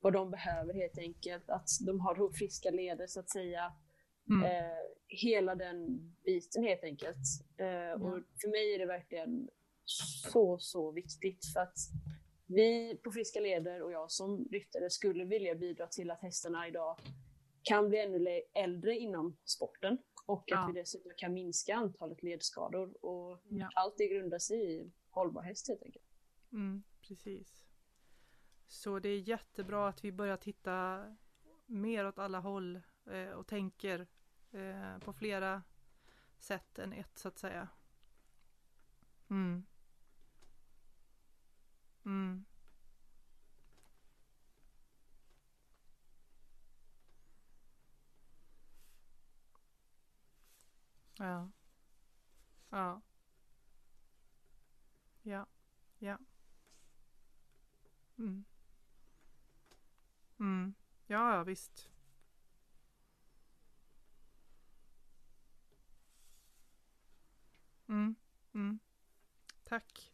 vad 0.00 0.12
de 0.12 0.30
behöver 0.30 0.74
helt 0.74 0.98
enkelt. 0.98 1.50
Att 1.50 1.68
de 1.86 2.00
har 2.00 2.32
friska 2.32 2.70
leder 2.70 3.06
så 3.06 3.20
att 3.20 3.30
säga. 3.30 3.72
Mm. 4.30 4.44
Eh, 4.44 4.78
hela 5.08 5.54
den 5.54 5.86
biten 6.24 6.64
helt 6.64 6.84
enkelt. 6.84 7.26
Eh, 7.56 8.02
och 8.02 8.22
för 8.40 8.50
mig 8.50 8.74
är 8.74 8.78
det 8.78 8.86
verkligen 8.86 9.48
så, 9.84 10.58
så 10.58 10.92
viktigt 10.92 11.44
för 11.52 11.60
att 11.60 11.78
vi 12.46 13.00
på 13.04 13.12
Friska 13.12 13.40
Leder 13.40 13.82
och 13.82 13.92
jag 13.92 14.10
som 14.10 14.48
ryttare 14.50 14.90
skulle 14.90 15.24
vilja 15.24 15.54
bidra 15.54 15.86
till 15.86 16.10
att 16.10 16.22
hästarna 16.22 16.68
idag 16.68 16.96
kan 17.62 17.88
bli 17.88 17.98
ännu 17.98 18.42
äldre 18.54 18.98
inom 18.98 19.36
sporten 19.44 19.98
och 20.26 20.44
ja. 20.46 20.58
att 20.58 20.70
vi 20.70 20.80
dessutom 20.80 21.12
kan 21.16 21.32
minska 21.32 21.74
antalet 21.74 22.22
ledskador. 22.22 23.04
Och 23.04 23.38
ja. 23.48 23.70
allt 23.74 23.94
det 23.98 24.08
grundar 24.08 24.38
sig 24.38 24.72
i 24.72 24.92
hållbar 25.10 25.42
häst 25.42 25.68
helt 25.68 25.82
enkelt. 25.82 26.04
Mm, 26.52 26.82
precis. 27.08 27.64
Så 28.66 28.98
det 28.98 29.08
är 29.08 29.18
jättebra 29.18 29.88
att 29.88 30.04
vi 30.04 30.12
börjar 30.12 30.36
titta 30.36 31.06
mer 31.66 32.06
åt 32.06 32.18
alla 32.18 32.40
håll 32.40 32.80
eh, 33.06 33.30
och 33.30 33.46
tänker 33.46 34.06
eh, 34.52 34.98
på 34.98 35.12
flera 35.12 35.62
sätt 36.38 36.78
än 36.78 36.92
ett 36.92 37.18
så 37.18 37.28
att 37.28 37.38
säga. 37.38 37.68
Mm. 39.30 39.66
Mm. 42.04 42.44
Ja. 51.22 51.50
Ja. 52.70 53.00
Ja. 55.22 55.46
Ja. 55.98 56.18
Mm. 58.18 58.44
Mm. 60.40 60.74
Ja, 61.06 61.36
ja, 61.36 61.44
visst. 61.44 61.88
Mm. 67.88 68.14
Mm. 68.54 68.78
Tack. 69.64 70.10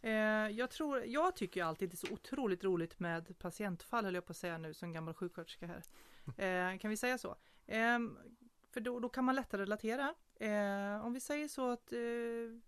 Eh, 0.00 0.12
jag, 0.48 0.70
tror, 0.70 1.04
jag 1.04 1.36
tycker 1.36 1.64
alltid 1.64 1.90
det 1.90 1.94
är 1.94 2.06
så 2.06 2.12
otroligt 2.12 2.64
roligt 2.64 2.98
med 2.98 3.38
patientfall, 3.38 4.04
höll 4.04 4.14
jag 4.14 4.26
på 4.26 4.30
att 4.30 4.36
säga 4.36 4.58
nu 4.58 4.74
som 4.74 4.92
gammal 4.92 5.14
sjuksköterska 5.14 5.66
här. 5.66 5.82
Eh, 6.36 6.78
kan 6.78 6.90
vi 6.90 6.96
säga 6.96 7.18
så? 7.18 7.36
Eh, 7.66 7.98
för 8.70 8.80
då, 8.80 9.00
då 9.00 9.08
kan 9.08 9.24
man 9.24 9.34
lättare 9.34 9.62
relatera. 9.62 10.14
Eh, 10.40 11.04
om 11.04 11.12
vi 11.12 11.20
säger 11.20 11.48
så 11.48 11.70
att 11.70 11.92
eh, 11.92 11.98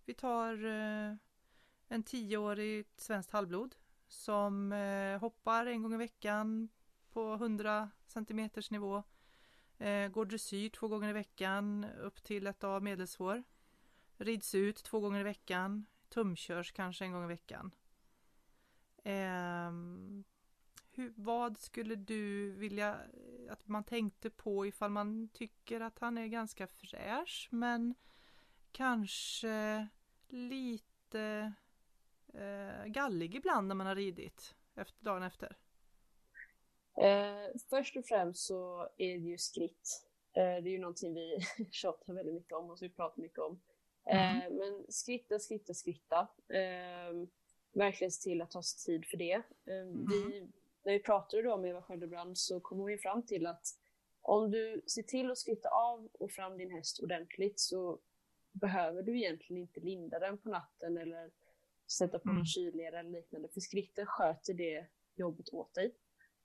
vi 0.04 0.14
tar 0.14 0.64
eh, 0.64 1.14
en 1.88 2.02
tioårig 2.02 2.86
svenskt 2.96 3.30
halvblod 3.30 3.74
som 4.08 4.72
eh, 4.72 5.20
hoppar 5.20 5.66
en 5.66 5.82
gång 5.82 5.94
i 5.94 5.96
veckan 5.96 6.68
på 7.12 7.34
100 7.34 7.90
centimeters 8.06 8.70
nivå. 8.70 9.02
Eh, 9.78 10.08
går 10.08 10.24
dressyr 10.24 10.68
två 10.68 10.88
gånger 10.88 11.08
i 11.08 11.12
veckan 11.12 11.86
upp 12.00 12.22
till 12.22 12.46
ett 12.46 12.64
av 12.64 12.82
medelsvår. 12.82 13.42
Rids 14.16 14.54
ut 14.54 14.76
två 14.76 15.00
gånger 15.00 15.20
i 15.20 15.22
veckan. 15.22 15.86
Tumkörs 16.08 16.72
kanske 16.72 17.04
en 17.04 17.12
gång 17.12 17.24
i 17.24 17.28
veckan. 17.28 17.74
Ehm, 19.04 20.24
hur, 21.02 21.12
vad 21.16 21.58
skulle 21.58 21.94
du 21.94 22.50
vilja 22.50 23.00
att 23.48 23.68
man 23.68 23.84
tänkte 23.84 24.30
på 24.30 24.66
ifall 24.66 24.90
man 24.90 25.28
tycker 25.28 25.80
att 25.80 25.98
han 25.98 26.18
är 26.18 26.26
ganska 26.26 26.66
fräsch 26.66 27.48
men 27.50 27.94
kanske 28.72 29.88
lite 30.28 31.52
eh, 32.34 32.86
gallig 32.86 33.34
ibland 33.34 33.68
när 33.68 33.74
man 33.74 33.86
har 33.86 33.96
ridit 33.96 34.54
efter, 34.74 35.04
dagen 35.04 35.22
efter? 35.22 35.56
Eh, 36.96 37.58
först 37.70 37.96
och 37.96 38.06
främst 38.06 38.46
så 38.46 38.88
är 38.96 39.18
det 39.18 39.28
ju 39.28 39.38
skritt. 39.38 40.06
Eh, 40.32 40.42
det 40.42 40.68
är 40.68 40.72
ju 40.72 40.78
någonting 40.78 41.14
vi 41.14 41.38
tjatar 41.70 42.12
väldigt 42.12 42.34
mycket 42.34 42.52
om 42.52 42.70
och 42.70 42.78
som 42.78 42.88
vi 42.88 42.94
pratar 42.94 43.22
mycket 43.22 43.38
om. 43.38 43.60
Eh, 44.06 44.36
mm. 44.36 44.56
men 44.56 44.86
skritta, 44.88 45.38
skritta, 45.38 45.74
skritta. 45.74 46.28
Eh, 46.48 47.28
verkligen 47.72 48.10
se 48.10 48.22
till 48.22 48.42
att 48.42 48.50
ta 48.50 48.62
sig 48.62 48.84
tid 48.86 49.06
för 49.06 49.16
det. 49.16 49.42
Eh, 49.66 49.82
mm. 49.82 50.06
Vi 50.08 50.48
när 50.84 50.92
vi 50.92 50.98
pratade 50.98 51.42
då 51.42 51.56
med 51.56 51.70
Eva 51.70 51.82
Sköldebrand 51.82 52.38
så 52.38 52.60
kom 52.60 52.78
hon 52.78 52.90
ju 52.90 52.98
fram 52.98 53.26
till 53.26 53.46
att 53.46 53.66
om 54.22 54.50
du 54.50 54.82
ser 54.86 55.02
till 55.02 55.30
att 55.30 55.38
skritta 55.38 55.68
av 55.68 56.08
och 56.12 56.30
fram 56.30 56.58
din 56.58 56.70
häst 56.70 57.02
ordentligt 57.02 57.60
så 57.60 57.98
behöver 58.52 59.02
du 59.02 59.18
egentligen 59.18 59.62
inte 59.62 59.80
linda 59.80 60.18
den 60.18 60.38
på 60.38 60.48
natten 60.48 60.96
eller 60.98 61.30
sätta 61.98 62.18
på 62.18 62.28
mm. 62.28 62.36
någon 62.36 62.46
kylled 62.46 62.94
eller 62.94 63.10
liknande, 63.10 63.48
för 63.48 63.60
skritten 63.60 64.06
sköter 64.06 64.54
det 64.54 64.86
jobbet 65.14 65.48
åt 65.52 65.74
dig. 65.74 65.94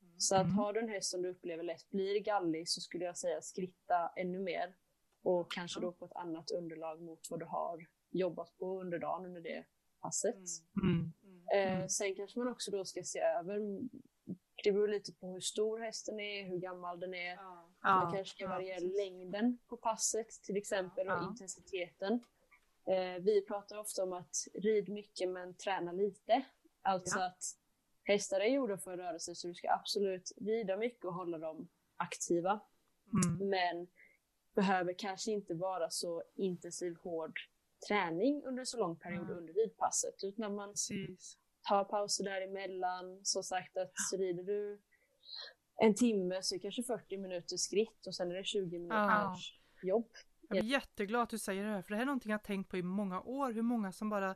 Mm. 0.01 0.19
Så 0.19 0.35
att 0.35 0.55
har 0.55 0.73
du 0.73 0.79
en 0.79 0.89
häst 0.89 1.11
som 1.11 1.21
du 1.21 1.29
upplever 1.29 1.63
lätt 1.63 1.89
blir 1.89 2.19
gallig 2.19 2.69
så 2.69 2.81
skulle 2.81 3.05
jag 3.05 3.17
säga 3.17 3.41
skritta 3.41 4.11
ännu 4.15 4.39
mer 4.39 4.75
och 5.23 5.51
kanske 5.51 5.79
då 5.79 5.91
på 5.91 6.05
ett 6.05 6.15
annat 6.15 6.51
underlag 6.51 7.01
mot 7.01 7.27
vad 7.29 7.39
du 7.39 7.45
har 7.45 7.87
jobbat 8.11 8.57
på 8.57 8.81
under 8.81 8.99
dagen 8.99 9.25
under 9.25 9.41
det 9.41 9.65
passet. 10.01 10.35
Mm. 10.83 11.13
Mm. 11.23 11.81
Eh, 11.81 11.87
sen 11.87 12.15
kanske 12.15 12.39
man 12.39 12.47
också 12.47 12.71
då 12.71 12.85
ska 12.85 13.03
se 13.03 13.19
över 13.19 13.79
det 14.63 14.71
beror 14.71 14.87
lite 14.87 15.13
på 15.13 15.33
hur 15.33 15.39
stor 15.39 15.79
hästen 15.79 16.19
är, 16.19 16.43
hur 16.43 16.57
gammal 16.57 16.99
den 16.99 17.13
är. 17.13 17.35
Ja. 17.35 17.67
Man 17.81 18.13
kanske 18.13 18.35
ska 18.35 18.47
variera 18.47 18.79
ja, 18.79 18.97
längden 18.97 19.57
på 19.67 19.77
passet 19.77 20.29
till 20.29 20.57
exempel 20.57 21.09
och 21.09 21.23
intensiteten. 21.23 22.13
Eh, 22.85 23.21
vi 23.21 23.45
pratar 23.47 23.77
ofta 23.77 24.03
om 24.03 24.13
att 24.13 24.47
rid 24.53 24.89
mycket 24.89 25.29
men 25.29 25.53
träna 25.53 25.91
lite. 25.91 26.45
Alltså 26.81 27.19
att 27.19 27.43
hästar 28.03 28.39
är 28.39 28.45
gjorda 28.45 28.77
för 28.77 28.97
rörelse 28.97 29.35
så 29.35 29.47
du 29.47 29.53
ska 29.53 29.71
absolut 29.71 30.31
rida 30.37 30.77
mycket 30.77 31.05
och 31.05 31.13
hålla 31.13 31.37
dem 31.37 31.67
aktiva. 31.97 32.59
Mm. 33.13 33.49
Men 33.49 33.87
behöver 34.55 34.93
kanske 34.93 35.31
inte 35.31 35.53
vara 35.53 35.89
så 35.89 36.23
intensiv, 36.35 36.97
hård 37.03 37.39
träning 37.87 38.43
under 38.43 38.65
så 38.65 38.77
lång 38.77 38.95
period 38.95 39.25
mm. 39.25 39.37
under 39.37 39.53
ridpasset. 39.53 40.23
Utan 40.23 40.55
man 40.55 40.69
Precis 40.69 41.37
ta 41.67 41.83
pauser 41.83 42.23
däremellan. 42.23 43.19
Som 43.23 43.43
sagt 43.43 43.77
att 43.77 43.91
så 44.09 44.17
rider 44.17 44.43
du 44.43 44.81
en 45.81 45.95
timme 45.95 46.41
så 46.41 46.55
är 46.55 46.59
det 46.59 46.61
kanske 46.61 46.83
40 46.83 47.17
minuter 47.17 47.57
skritt 47.57 48.07
och 48.07 48.15
sen 48.15 48.31
är 48.31 48.35
det 48.35 48.43
20 48.43 48.79
minuters 48.79 49.59
ja. 49.81 49.87
jobb. 49.87 50.09
Jag 50.49 50.57
är 50.57 50.63
jätteglad 50.63 51.21
att 51.21 51.29
du 51.29 51.39
säger 51.39 51.63
det 51.63 51.69
här, 51.69 51.81
för 51.81 51.89
det 51.89 51.95
här 51.95 52.01
är 52.01 52.05
någonting 52.05 52.31
jag 52.31 52.43
tänkt 52.43 52.69
på 52.69 52.77
i 52.77 52.83
många 52.83 53.21
år, 53.21 53.51
hur 53.51 53.61
många 53.61 53.91
som 53.91 54.09
bara 54.09 54.35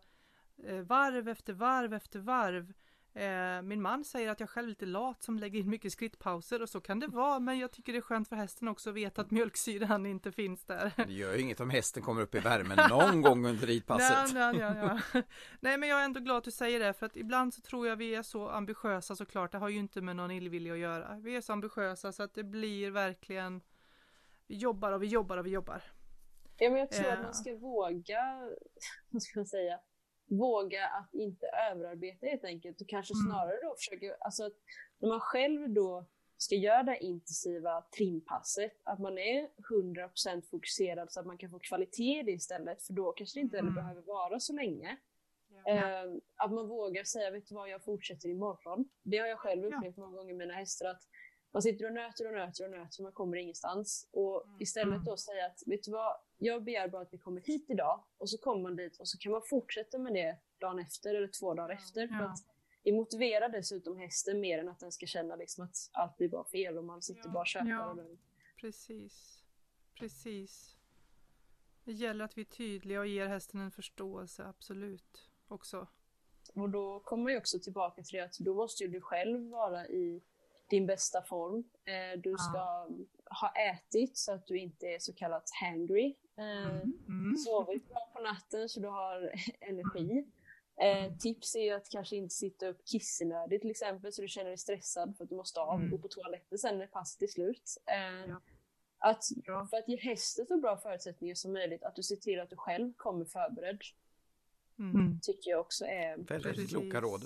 eh, 0.64 0.80
varv 0.82 1.28
efter 1.28 1.54
varv 1.54 1.94
efter 1.94 2.20
varv 2.20 2.74
Eh, 3.14 3.62
min 3.62 3.82
man 3.82 4.04
säger 4.04 4.30
att 4.30 4.40
jag 4.40 4.50
själv 4.50 4.66
är 4.66 4.70
lite 4.70 4.86
lat 4.86 5.24
som 5.24 5.40
lägger 5.40 5.60
in 5.60 5.70
mycket 5.70 5.92
skrittpauser 5.94 6.62
och 6.62 6.70
så 6.70 6.82
kan 6.82 7.00
det 7.00 7.08
vara 7.08 7.40
men 7.40 7.60
jag 7.60 7.72
tycker 7.72 7.94
det 7.94 8.00
är 8.00 8.02
skönt 8.02 8.30
för 8.30 8.36
hästen 8.36 8.68
också 8.68 8.90
att 8.90 8.96
veta 8.96 9.22
att 9.22 9.32
mjölksyran 9.32 10.06
inte 10.06 10.32
finns 10.32 10.66
där. 10.66 10.92
Det 11.08 11.14
gör 11.14 11.34
ju 11.34 11.42
inget 11.42 11.60
om 11.60 11.70
hästen 11.70 12.04
kommer 12.04 12.22
upp 12.22 12.36
i 12.36 12.40
värmen 12.40 12.80
någon 12.90 13.22
gång 13.22 13.46
under 13.46 13.68
ridpasset. 13.68 14.34
Nej, 14.34 14.54
nej, 14.54 14.74
nej, 14.74 15.00
nej. 15.14 15.24
nej 15.60 15.78
men 15.78 15.90
jag 15.90 16.02
är 16.02 16.06
ändå 16.06 16.20
glad 16.20 16.38
att 16.38 16.44
du 16.44 16.52
säger 16.52 16.80
det 16.80 16.94
för 16.94 17.06
att 17.06 17.16
ibland 17.16 17.54
så 17.54 17.62
tror 17.62 17.88
jag 17.88 17.96
vi 17.96 18.16
är 18.16 18.24
så 18.24 18.50
ambitiösa 18.50 19.16
såklart. 19.16 19.52
Det 19.52 19.58
har 19.58 19.70
ju 19.70 19.78
inte 19.80 20.02
med 20.02 20.16
någon 20.16 20.32
illvilja 20.32 20.74
att 20.74 20.80
göra. 20.80 21.20
Vi 21.20 21.36
är 21.36 21.42
så 21.42 21.54
ambitiösa 21.54 22.12
så 22.12 22.24
att 22.24 22.34
det 22.34 22.44
blir 22.44 22.92
verkligen 22.92 23.62
Vi 24.48 24.56
jobbar 24.56 24.92
och 24.92 25.04
vi 25.04 25.08
jobbar 25.08 25.38
och 25.38 25.46
vi 25.46 25.50
jobbar. 25.50 25.84
Ja 26.58 26.70
men 26.70 26.80
jag 26.80 26.92
tror 26.92 27.08
Ja. 27.08 27.14
att 27.14 27.24
man 27.24 27.34
ska 27.34 27.56
våga, 27.56 28.50
vad 29.10 29.22
ska 29.24 29.40
man 29.40 29.46
säga, 29.46 29.80
våga 30.32 30.88
att 30.88 31.14
inte 31.14 31.48
överarbeta 31.72 32.26
helt 32.26 32.44
enkelt 32.44 32.82
och 32.82 32.88
kanske 32.90 33.14
Mm. 33.14 33.26
snarare 33.32 33.60
då 33.62 33.76
försöka, 33.78 34.16
alltså 34.20 34.46
att 34.46 34.54
när 35.00 35.10
man 35.10 35.20
själv 35.20 35.70
då 35.70 36.06
ska 36.38 36.56
göra 36.56 36.84
det 36.84 37.04
intensiva 37.04 37.82
trimpasset, 37.98 38.72
att 38.84 39.00
man 39.00 39.18
är 39.18 39.50
100% 39.70 40.42
fokuserad 40.50 41.12
så 41.12 41.20
att 41.20 41.26
man 41.26 41.38
kan 41.38 41.50
få 41.50 41.60
kvalitet 41.60 42.20
i 42.20 42.24
det 42.24 42.32
istället, 42.32 42.84
för 42.84 42.94
då 42.94 43.12
kanske 43.12 43.40
det 43.40 43.42
inte 43.42 43.60
Mm. 43.60 43.74
behöver 43.76 44.02
vara 44.02 44.40
så 44.40 44.54
länge. 44.54 44.98
Ja. 45.66 45.72
Eh, 45.72 46.12
att 46.36 46.52
man 46.52 46.68
vågar 46.68 47.04
säga, 47.04 47.32
vet 47.32 47.48
du 47.48 47.56
vad, 47.56 47.70
jag 47.70 47.84
fortsätter 47.84 48.30
imorgon. 48.30 48.90
Det 49.04 49.18
har 49.18 49.28
jag 49.28 49.40
själv 49.40 49.70
Ja. 49.70 49.78
upplevt 49.78 49.98
många 49.98 50.18
gånger 50.18 50.34
med 50.34 50.48
mina 50.48 50.54
hästar, 50.54 50.86
att 50.86 51.02
man 51.54 51.62
sitter 51.62 51.86
och 51.86 51.94
nöter 51.94 52.28
och 52.28 52.34
nöter 52.34 52.66
och 52.66 52.72
nöter 52.72 53.00
och 53.00 53.04
man 53.04 53.12
kommer 53.12 53.38
ingenstans. 53.38 54.10
Och 54.12 54.46
Mm. 54.46 54.62
istället 54.62 55.06
då 55.06 55.18
säga 55.18 55.46
att, 55.46 55.64
vet 55.66 55.84
du 55.84 55.92
vad, 55.92 56.18
jag 56.44 56.64
begär 56.64 56.88
bara 56.88 57.02
att 57.02 57.14
vi 57.14 57.18
kommer 57.18 57.42
hit 57.42 57.70
idag 57.70 58.04
och 58.18 58.30
så 58.30 58.38
kommer 58.38 58.62
man 58.62 58.76
dit 58.76 58.98
och 58.98 59.08
så 59.08 59.18
kan 59.18 59.32
man 59.32 59.42
fortsätta 59.46 59.98
med 59.98 60.14
det 60.14 60.38
dagen 60.58 60.80
efter 60.80 61.16
eller 61.16 61.28
två 61.28 61.54
dagar 61.54 61.70
efter. 61.70 62.08
För 62.08 62.24
att 62.24 62.46
det 62.84 62.92
motiverar 62.92 63.50
dessutom 63.50 63.98
hästen 63.98 64.40
mer 64.40 64.60
än 64.60 64.70
att 64.70 64.80
den 64.80 64.92
ska 64.92 65.06
känna 65.06 65.36
liksom 65.36 65.64
att 65.64 65.90
allt 65.92 66.18
blir 66.18 66.30
bara 66.30 66.44
fel 66.44 66.78
och 66.78 66.84
man 66.84 67.02
sitter 67.02 67.30
bara 67.30 67.42
och 67.42 67.48
köper. 67.48 67.70
Ja. 67.70 67.94
Den, 67.94 68.20
Precis. 68.58 69.44
Precis. 69.96 70.76
Det 71.84 71.92
gäller 71.92 72.26
att 72.26 72.38
vi 72.38 72.42
är 72.42 72.46
tydliga 72.46 73.00
och 73.00 73.08
ger 73.08 73.28
hästen 73.28 73.60
en 73.60 73.72
förståelse, 73.72 74.44
absolut. 74.46 75.30
Också. 75.48 75.88
Och 76.56 76.70
då 76.70 77.00
kommer 77.00 77.32
ju 77.32 77.38
också 77.38 77.60
tillbaka 77.60 78.04
till 78.04 78.18
det 78.18 78.26
att 78.26 78.40
då 78.40 78.56
måste 78.56 78.84
ju 78.84 78.90
du 78.90 79.02
själv 79.02 79.50
vara 79.50 79.88
i 79.88 80.22
din 80.70 80.86
bästa 80.86 81.22
form. 81.22 81.64
Eh, 81.86 82.20
du 82.20 82.36
ska 82.38 82.90
ha 83.40 83.54
ätit 83.72 84.18
så 84.18 84.32
att 84.32 84.48
du 84.48 84.60
inte 84.60 84.88
är 84.88 85.00
så 85.00 85.14
kallat 85.14 85.50
hangry. 85.62 86.16
Eh, 86.42 86.82
Mm. 87.08 87.38
Sovit 87.38 87.90
bra 87.90 88.10
på 88.14 88.20
natten 88.22 88.70
så 88.70 88.80
du 88.80 88.88
har 88.88 89.32
energi. 89.60 90.26
Eh, 90.82 91.18
tips 91.18 91.56
är 91.56 91.60
ju 91.64 91.72
att 91.72 91.90
kanske 91.90 92.16
inte 92.16 92.36
sitta 92.36 92.68
upp 92.68 92.86
kissenödigt 92.86 93.62
till 93.62 93.72
exempel 93.72 94.14
så 94.14 94.22
du 94.22 94.28
känner 94.28 94.48
dig 94.50 94.58
stressad 94.58 95.18
för 95.18 95.24
att 95.24 95.30
du 95.30 95.36
måste 95.36 95.60
av 95.60 95.68
och 95.70 95.76
Mm. 95.76 95.90
gå 95.92 95.98
på 95.98 96.08
toaletten 96.08 96.58
sen 96.58 96.78
när 96.78 96.88
passet 96.88 97.22
är 97.22 97.28
slut. 97.28 97.78
Eh, 97.86 98.30
Ja. 98.30 98.42
att, 98.98 99.24
Bra. 99.46 99.66
för 99.68 99.78
att 99.78 99.88
ge 99.90 99.98
hästen 99.98 100.46
så 100.48 100.58
bra 100.58 100.78
förutsättningar 100.78 101.36
som 101.36 101.54
möjligt, 101.54 101.84
att 101.84 101.96
du 101.96 102.04
ser 102.04 102.16
till 102.16 102.40
att 102.40 102.50
du 102.50 102.56
själv 102.56 102.94
kommer 102.98 103.26
förberedd, 103.26 103.82
Mm. 104.80 105.20
tycker 105.22 105.52
jag 105.52 105.60
också 105.60 105.86
är 105.86 106.18
Väldigt 106.18 106.44
Precis. 106.56 106.70
kloka 106.70 107.02
råd. 107.02 107.22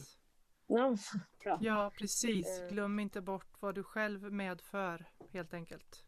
ja, 0.67 0.97
bra. 1.43 1.59
Ja, 1.61 1.91
precis. 1.99 2.59
Eh. 2.59 2.67
Glöm 2.69 2.99
inte 2.99 3.21
bort 3.21 3.55
vad 3.59 3.75
du 3.75 3.83
själv 3.83 4.31
medför, 4.33 5.05
helt 5.31 5.53
enkelt. 5.53 6.04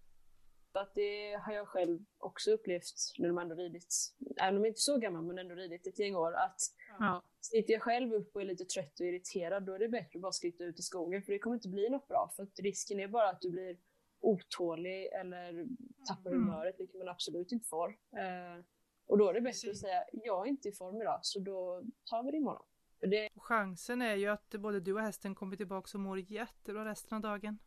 Att 0.81 0.95
det 0.95 1.33
har 1.45 1.53
jag 1.53 1.67
själv 1.67 1.99
också 2.17 2.51
upplevt 2.51 2.83
när 3.17 3.27
de 3.27 3.37
ändå 3.37 3.55
ridit, 3.55 3.95
även 4.41 4.55
om 4.57 4.61
jag 4.63 4.69
inte 4.69 4.77
är 4.77 4.81
så 4.81 4.97
gammal 4.97 5.23
men 5.23 5.37
ändå 5.37 5.55
ridit 5.55 5.87
ett 5.87 5.99
gäng 5.99 6.15
år, 6.15 6.33
att 6.33 6.59
Ja. 6.99 7.23
sitter 7.41 7.73
jag 7.73 7.81
själv 7.81 8.13
upp 8.13 8.35
och 8.35 8.41
är 8.41 8.45
lite 8.45 8.65
trött 8.65 8.99
och 8.99 9.05
irriterad 9.05 9.63
då 9.65 9.73
är 9.73 9.79
det 9.79 9.89
bättre 9.89 10.17
att 10.17 10.21
bara 10.21 10.31
skritta 10.31 10.63
ut 10.63 10.79
i 10.79 10.81
skogen 10.81 11.23
för 11.23 11.31
det 11.33 11.39
kommer 11.39 11.55
inte 11.55 11.69
bli 11.69 11.89
något 11.89 12.07
bra 12.07 12.31
för 12.35 12.47
risken 12.61 12.99
är 12.99 13.07
bara 13.07 13.29
att 13.29 13.41
du 13.41 13.51
blir 13.51 13.77
otålig 14.19 15.05
eller 15.05 15.65
tappar 16.07 16.31
Mm. 16.31 16.43
humöret 16.43 16.75
vilket 16.79 16.97
man 16.97 17.07
absolut 17.09 17.51
inte 17.51 17.67
får. 17.67 17.89
Eh, 17.89 18.63
och 19.07 19.17
då 19.17 19.29
är 19.29 19.33
det 19.33 19.41
bättre 19.41 19.69
att 19.71 19.77
säga 19.77 20.03
jag 20.11 20.45
är 20.45 20.49
inte 20.49 20.69
i 20.69 20.71
form 20.71 21.01
idag 21.01 21.19
så 21.21 21.39
då 21.39 21.83
tar 22.05 22.23
vi 22.23 22.31
det 22.31 22.37
imorgon. 22.37 22.65
Det, 22.99 23.29
chansen 23.35 24.01
är 24.01 24.15
ju 24.15 24.27
att 24.27 24.49
både 24.49 24.79
du 24.79 24.93
och 24.93 25.01
hästen 25.01 25.35
kommer 25.35 25.55
tillbaka 25.55 25.97
och 25.97 25.99
mår 26.01 26.19
jättebra 26.19 26.85
resten 26.85 27.15
av 27.15 27.21
dagen. 27.21 27.59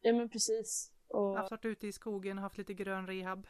ja 0.00 0.12
men 0.12 0.28
precis. 0.28 0.92
Och, 1.08 1.36
Haft 1.36 1.50
varit 1.50 1.64
ute 1.64 1.86
i 1.86 1.92
skogen, 1.92 2.38
haft 2.38 2.58
lite 2.58 2.74
grön 2.74 3.06
rehab. 3.06 3.46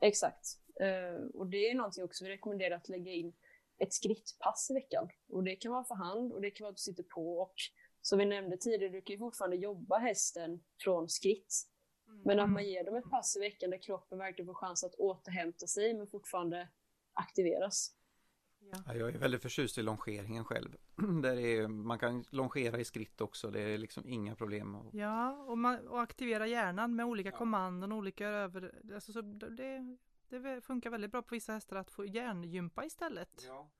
Exakt. 0.00 0.58
Eh, 0.80 1.24
och 1.34 1.46
det 1.46 1.70
är 1.70 1.74
någonting 1.74 2.04
också 2.04 2.24
vi 2.24 2.30
rekommenderar 2.30 2.76
att 2.76 2.88
lägga 2.88 3.12
in 3.12 3.32
ett 3.78 3.92
skrittpass 3.92 4.70
i 4.70 4.74
veckan. 4.74 5.08
Och 5.28 5.44
det 5.44 5.56
kan 5.56 5.72
vara 5.72 5.84
för 5.84 5.94
hand 5.94 6.32
och 6.32 6.40
det 6.40 6.50
kan 6.50 6.64
vara 6.64 6.70
att 6.70 6.76
du 6.76 6.80
sitter 6.80 7.02
på 7.02 7.38
och 7.38 7.54
som 8.02 8.18
vi 8.18 8.24
nämnde 8.24 8.56
tidigare, 8.56 8.92
du 8.92 9.02
kan 9.02 9.14
ju 9.14 9.18
fortfarande 9.18 9.56
jobba 9.56 9.98
hästen 9.98 10.64
från 10.78 11.08
skritt. 11.08 11.54
Men 12.24 12.40
att 12.40 12.50
man 12.50 12.64
ger 12.64 12.84
dem 12.84 12.96
ett 12.96 13.10
pass 13.10 13.36
i 13.36 13.40
veckan 13.40 13.70
där 13.70 13.78
kroppen 13.78 14.18
verkligen 14.18 14.46
får 14.46 14.54
chans 14.54 14.84
att 14.84 14.94
återhämta 14.94 15.66
sig 15.66 15.94
men 15.94 16.06
fortfarande 16.06 16.68
aktiveras. 17.12 17.94
Ja. 18.72 18.78
Ja, 18.86 18.94
jag 18.94 19.14
är 19.14 19.18
väldigt 19.18 19.42
förtjust 19.42 19.78
i 19.78 19.82
longeringen 19.82 20.44
själv. 20.44 20.76
Där 21.22 21.36
är, 21.38 21.68
man 21.68 21.98
kan 21.98 22.24
longera 22.30 22.78
i 22.78 22.84
skritt 22.84 23.20
också, 23.20 23.50
det 23.50 23.60
är 23.60 23.78
liksom 23.78 24.08
inga 24.08 24.34
problem. 24.36 24.76
Ja, 24.92 25.32
och, 25.48 25.58
man, 25.58 25.88
och 25.88 26.00
aktivera 26.02 26.46
hjärnan 26.46 26.96
med 26.96 27.06
olika 27.06 27.30
kommandon, 27.30 27.92
olika 27.92 28.28
över... 28.28 28.74
Alltså, 28.94 29.12
så 29.12 29.20
det, 29.20 29.96
det 30.30 30.60
funkar 30.60 30.90
väldigt 30.90 31.10
bra 31.10 31.22
på 31.22 31.34
vissa 31.34 31.52
hästar 31.52 31.76
att 31.76 31.90
få 31.90 32.04
hjärngympa 32.04 32.84
istället. 32.84 33.28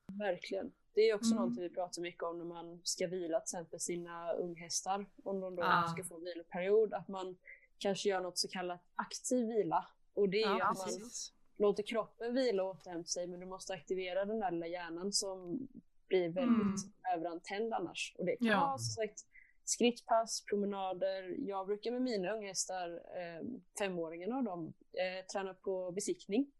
Verkligen. 0.07 0.71
Det 0.93 1.09
är 1.09 1.15
också 1.15 1.25
Mm. 1.31 1.37
någonting 1.37 1.63
vi 1.63 1.69
pratar 1.69 2.01
mycket 2.01 2.23
om 2.23 2.37
när 2.37 2.45
man 2.45 2.81
ska 2.83 3.07
vila 3.07 3.39
till 3.39 3.43
exempel 3.45 3.79
sina 3.79 4.31
unghästar. 4.33 5.05
Om 5.23 5.39
de 5.39 5.55
då 5.55 5.63
Ah. 5.63 5.87
ska 5.87 6.03
få 6.03 6.15
en 6.17 6.23
viloperiod. 6.23 6.93
Att 6.93 7.07
man 7.07 7.37
kanske 7.77 8.09
gör 8.09 8.21
något 8.21 8.37
så 8.37 8.47
kallat 8.47 8.81
aktiv 8.95 9.47
vila. 9.47 9.85
Och 10.13 10.29
det 10.29 10.37
är 10.43 10.53
ju 10.53 10.57
Ja, 10.59 10.69
att 10.69 10.77
man 10.77 10.85
precis. 10.85 11.33
Låter 11.59 11.83
kroppen 11.83 12.33
vila 12.33 12.63
och 12.63 12.69
återhämta 12.69 13.07
sig 13.07 13.27
men 13.27 13.39
du 13.39 13.45
måste 13.45 13.73
aktivera 13.73 14.25
den 14.25 14.39
där 14.39 14.51
lilla 14.51 14.67
hjärnan 14.67 15.13
som 15.13 15.67
blir 16.07 16.29
väldigt 16.29 16.85
överantänd 17.15 17.73
annars. 17.73 18.15
Och 18.17 18.25
det 18.25 18.35
kan 18.37 18.47
Ja. 18.47 18.59
vara 18.59 18.77
som 18.77 19.03
sagt 19.03 19.25
skrittpass, 19.63 20.43
promenader. 20.45 21.35
Jag 21.47 21.67
brukar 21.67 21.91
med 21.91 22.01
mina 22.01 22.31
unghästar, 22.33 22.89
eh, 22.89 23.47
femåringarna 23.77 24.37
av 24.37 24.43
dem, 24.43 24.73
eh, 24.93 25.25
träna 25.25 25.53
på 25.53 25.91
besiktning. 25.91 26.51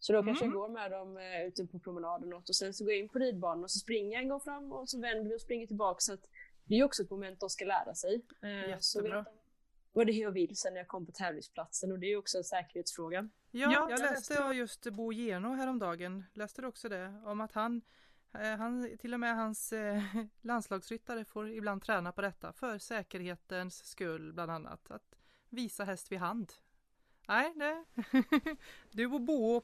Så 0.00 0.12
då 0.12 0.22
kanske 0.22 0.44
Mm. 0.44 0.54
jag 0.54 0.62
går 0.62 0.68
med 0.68 0.90
dem 0.90 1.16
eh, 1.16 1.46
ute 1.46 1.66
på 1.66 1.78
promenad 1.78 2.24
och 2.34 2.42
och 2.48 2.56
sen 2.56 2.74
så 2.74 2.84
går 2.84 2.92
jag 2.92 3.00
in 3.00 3.08
på 3.08 3.18
ridbanan 3.18 3.64
och 3.64 3.70
så 3.70 3.78
springer 3.78 4.12
jag 4.12 4.22
en 4.22 4.28
gång 4.28 4.40
fram 4.40 4.72
och 4.72 4.88
så 4.88 5.00
vänder 5.00 5.30
vi 5.30 5.36
och 5.36 5.40
springer 5.40 5.66
tillbaka. 5.66 6.00
Så 6.00 6.16
det 6.64 6.74
är 6.78 6.84
också 6.84 7.02
ett 7.02 7.10
moment 7.10 7.40
de 7.40 7.50
ska 7.50 7.64
lära 7.64 7.94
sig. 7.94 8.14
Eh, 8.14 8.78
så 8.78 8.98
Jättebra. 8.98 9.16
vet 9.18 9.24
de 9.26 9.32
vad 9.92 10.06
det 10.06 10.12
är 10.12 10.22
jag 10.22 10.30
vill 10.30 10.56
sen 10.56 10.72
när 10.72 10.80
jag 10.80 10.88
kommer 10.88 11.06
på 11.06 11.12
tävlingsplatsen 11.12 11.92
och 11.92 11.98
det 11.98 12.06
är 12.12 12.16
också 12.16 12.38
en 12.38 12.44
säkerhetsfråga. 12.44 13.28
Ja, 13.50 13.72
Ja, 13.72 13.72
jag 13.72 13.90
jag 13.90 14.00
läste 14.00 14.44
av 14.44 14.54
just 14.54 14.90
Bo 14.90 15.12
Geno 15.12 15.48
häromdagen. 15.48 16.24
Läste 16.34 16.62
du 16.62 16.68
också 16.68 16.88
det? 16.88 17.22
Om 17.24 17.40
att 17.40 17.52
han, 17.52 17.82
eh, 18.34 18.56
han 18.56 18.96
till 18.98 19.14
och 19.14 19.20
med 19.20 19.36
hans 19.36 19.72
eh, 19.72 20.02
landslagsryttare 20.40 21.24
får 21.24 21.48
ibland 21.50 21.82
träna 21.82 22.12
på 22.12 22.22
detta 22.22 22.52
för 22.52 22.78
säkerhetens 22.78 23.84
skull 23.84 24.32
bland 24.32 24.50
annat. 24.50 24.90
Att 24.90 25.14
visa 25.48 25.84
häst 25.84 26.12
vid 26.12 26.18
hand. 26.18 26.52
Nej, 27.28 27.52
nej. 27.56 27.84
Du 28.90 29.06
och 29.06 29.20
Bo. 29.20 29.62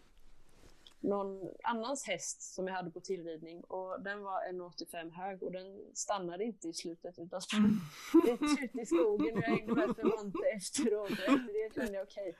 någon 1.00 1.50
annans 1.62 2.04
häst 2.06 2.54
som 2.54 2.66
jag 2.66 2.74
hade 2.74 2.90
på 2.90 3.00
tillridning 3.00 3.60
och 3.64 4.02
den 4.02 4.22
var 4.22 4.40
1,85 4.52 5.10
hög 5.10 5.42
och 5.42 5.52
den 5.52 5.80
stannade 5.94 6.44
inte 6.44 6.68
i 6.68 6.72
slutet 6.72 7.18
utan 7.18 7.42
sprang 7.42 7.80
rätt 8.26 8.42
ut 8.42 8.82
i 8.82 8.86
skogen 8.86 9.36
och 9.36 9.42
jag 9.42 9.48
hängde 9.48 9.74
med 9.74 9.96
Fermante 9.96 10.38
efteråt 10.56 11.10
och 11.10 11.18
efter 11.18 11.68
det 11.68 11.74
kände 11.74 11.92
jag 11.92 12.02
okej. 12.02 12.36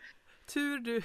Tur 0.47 0.79
du. 0.79 1.03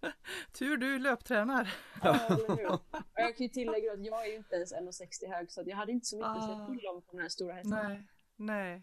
Tur 0.52 0.76
du 0.76 0.98
löptränar. 0.98 1.74
Ja, 2.02 2.14
eller 2.26 2.56
hur? 2.56 2.66
Och 2.72 2.80
jag 3.14 3.36
kan 3.36 3.46
ju 3.46 3.48
tillägga 3.48 3.92
att 3.92 4.04
jag 4.04 4.26
är 4.26 4.30
ju 4.30 4.36
inte 4.36 4.54
ens 4.56 4.72
1,60 4.74 5.28
hög 5.34 5.50
så 5.52 5.60
att 5.60 5.66
jag 5.66 5.76
hade 5.76 5.92
inte 5.92 6.06
så 6.06 6.16
mycket 6.16 6.30
att 6.30 6.44
säga 6.44 6.56
Ah. 6.56 6.66
till 6.66 6.86
om 6.86 7.02
på 7.02 7.08
den 7.12 7.20
här 7.20 7.28
stora 7.28 7.54
hästen. 7.54 8.04
Nej, 8.36 8.82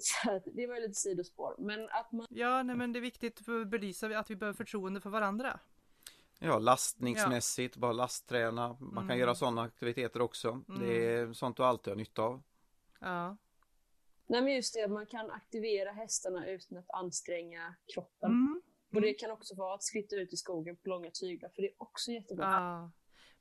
Så 0.00 0.30
att 0.30 0.42
det 0.54 0.66
var 0.66 0.74
ju 0.74 0.80
lite 0.80 0.94
sidospår. 1.00 1.54
Men 1.58 1.88
att 1.90 2.12
man 2.12 2.26
Ja, 2.30 2.62
nej 2.62 2.76
men 2.76 2.92
det 2.92 2.98
är 2.98 3.00
viktigt 3.00 3.40
för 3.44 3.60
att 3.60 3.68
belysa 3.68 4.18
att 4.18 4.30
vi 4.30 4.36
behöver 4.36 4.56
förtroende 4.56 5.00
för 5.00 5.10
varandra. 5.10 5.60
ja, 6.38 6.58
lastningsmässigt, 6.58 7.76
bara 7.76 7.92
lastträna. 7.92 8.68
Man 8.80 8.94
kan 8.94 9.04
Mm. 9.04 9.18
göra 9.18 9.34
sådana 9.34 9.62
aktiviteter 9.62 10.22
också. 10.22 10.60
Det 10.80 11.06
är 11.14 11.32
sånt 11.32 11.56
du 11.56 11.64
alltid 11.64 11.90
har 11.90 11.96
nytta 11.96 12.22
av. 12.22 12.42
Ja. 13.00 13.36
Nej 14.26 14.42
men 14.42 14.54
just 14.54 14.74
det, 14.74 14.88
man 14.88 15.06
kan 15.06 15.30
aktivera 15.30 15.92
hästarna 15.92 16.46
utan 16.46 16.78
att 16.78 16.90
anstränga 16.90 17.74
kroppen. 17.94 18.30
Mm. 18.30 18.62
Och 18.94 19.00
det 19.00 19.14
kan 19.14 19.30
också 19.30 19.54
vara 19.54 19.74
att 19.74 19.82
skritta 19.82 20.16
ut 20.16 20.32
i 20.32 20.36
skogen 20.36 20.76
på 20.76 20.88
långa 20.88 21.10
tyglar 21.10 21.48
för 21.48 21.62
det 21.62 21.68
är 21.68 21.74
också 21.82 22.10
jättebra. 22.12 22.44
Ja, 22.44 22.90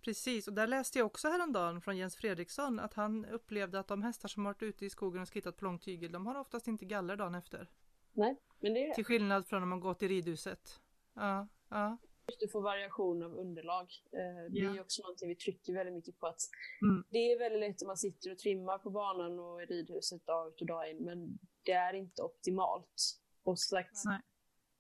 precis. 0.02 0.48
Och 0.48 0.54
där 0.54 0.68
läste 0.68 1.00
jag 1.00 1.06
också 1.06 1.28
häromdagen 1.28 1.82
från 1.82 1.98
Jens 1.98 2.16
Fredriksson 2.16 2.80
att 2.80 2.94
han 2.94 3.26
upplevde 3.26 3.80
att 3.80 3.88
de 3.88 4.04
hästar 4.04 4.30
som 4.30 4.44
varit 4.44 4.64
ute 4.64 4.86
i 4.86 4.90
skogen 4.90 5.22
och 5.22 5.28
skrittat 5.28 5.58
på 5.58 5.66
lång 5.66 5.80
tygel, 5.80 6.12
de 6.12 6.28
har 6.28 6.36
oftast 6.40 6.68
inte 6.68 6.86
galler 6.86 7.16
dagen 7.16 7.36
efter. 7.36 7.70
Nej, 8.14 8.40
men 8.60 8.74
det 8.74 8.84
är 8.84 8.88
det. 8.88 8.94
Till 8.96 9.06
skillnad 9.06 9.48
från 9.48 9.64
om 9.64 9.70
man 9.70 9.80
gått 9.80 10.04
i 10.04 10.08
ridhuset. 10.08 10.80
Ja, 11.14 11.48
ja. 11.70 11.98
Du 12.40 12.48
får 12.48 12.62
variation 12.62 13.24
av 13.24 13.34
underlag. 13.34 13.88
Eh, 14.12 14.52
Det 14.52 14.60
är 14.60 14.74
ju 14.74 14.80
också 14.82 15.02
någonting 15.02 15.30
vi 15.30 15.36
trycker 15.36 15.74
väldigt 15.74 15.96
mycket 15.96 16.20
på. 16.20 16.28
att 16.28 16.40
Mm. 16.82 17.04
Det 17.10 17.18
är 17.18 17.40
väldigt 17.40 17.60
lätt 17.60 17.82
om 17.82 17.88
man 17.88 17.98
sitter 17.98 18.32
och 18.32 18.38
trimmar 18.38 18.78
på 18.78 18.90
banan 18.90 19.40
och 19.40 19.62
i 19.62 19.66
ridhuset 19.66 20.26
dag 20.26 20.48
ut 20.48 20.62
och 20.62 20.68
dag 20.68 20.92
in, 20.92 20.98
men 20.98 21.40
det 21.64 21.72
är 21.72 21.94
inte 21.94 22.22
optimalt. 22.22 23.20
Och 23.44 23.60
sagt, 23.60 24.02
Nej. 24.06 24.20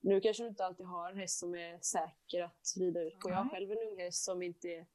Nu 0.03 0.21
kanske 0.21 0.43
du 0.43 0.47
inte 0.49 0.65
alltid 0.65 0.85
har 0.85 1.09
en 1.11 1.17
häst 1.17 1.39
som 1.39 1.55
är 1.55 1.79
säker 1.81 2.43
att 2.43 2.73
rida 2.79 3.01
ut 3.01 3.19
på. 3.19 3.29
Jag 3.29 3.35
har 3.35 3.49
själv 3.49 3.71
en 3.71 3.77
ung 3.77 3.97
häst 3.99 4.23
som 4.23 4.41
inte 4.43 4.67
är 4.67 4.85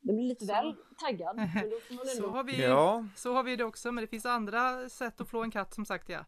den 0.00 0.16
blir 0.16 0.26
lite 0.28 0.44
Så. 0.46 0.52
väl 0.52 0.76
taggad. 1.00 1.36
Men 1.36 1.70
då 1.70 1.80
får 1.80 1.94
man 1.94 2.06
Så 2.06 2.16
ändå... 2.16 2.28
har, 2.28 2.44
vi, 2.44 2.62
Ja, 2.62 3.06
så 3.16 3.32
har 3.32 3.42
vi 3.42 3.56
det 3.56 3.64
också, 3.64 3.92
men 3.92 4.02
det 4.04 4.08
finns 4.08 4.26
andra 4.26 4.88
sätt 4.88 5.20
att 5.20 5.28
flå 5.28 5.42
en 5.42 5.50
katt 5.50 5.74
som 5.74 5.84
sagt 5.86 6.08
ja. 6.08 6.24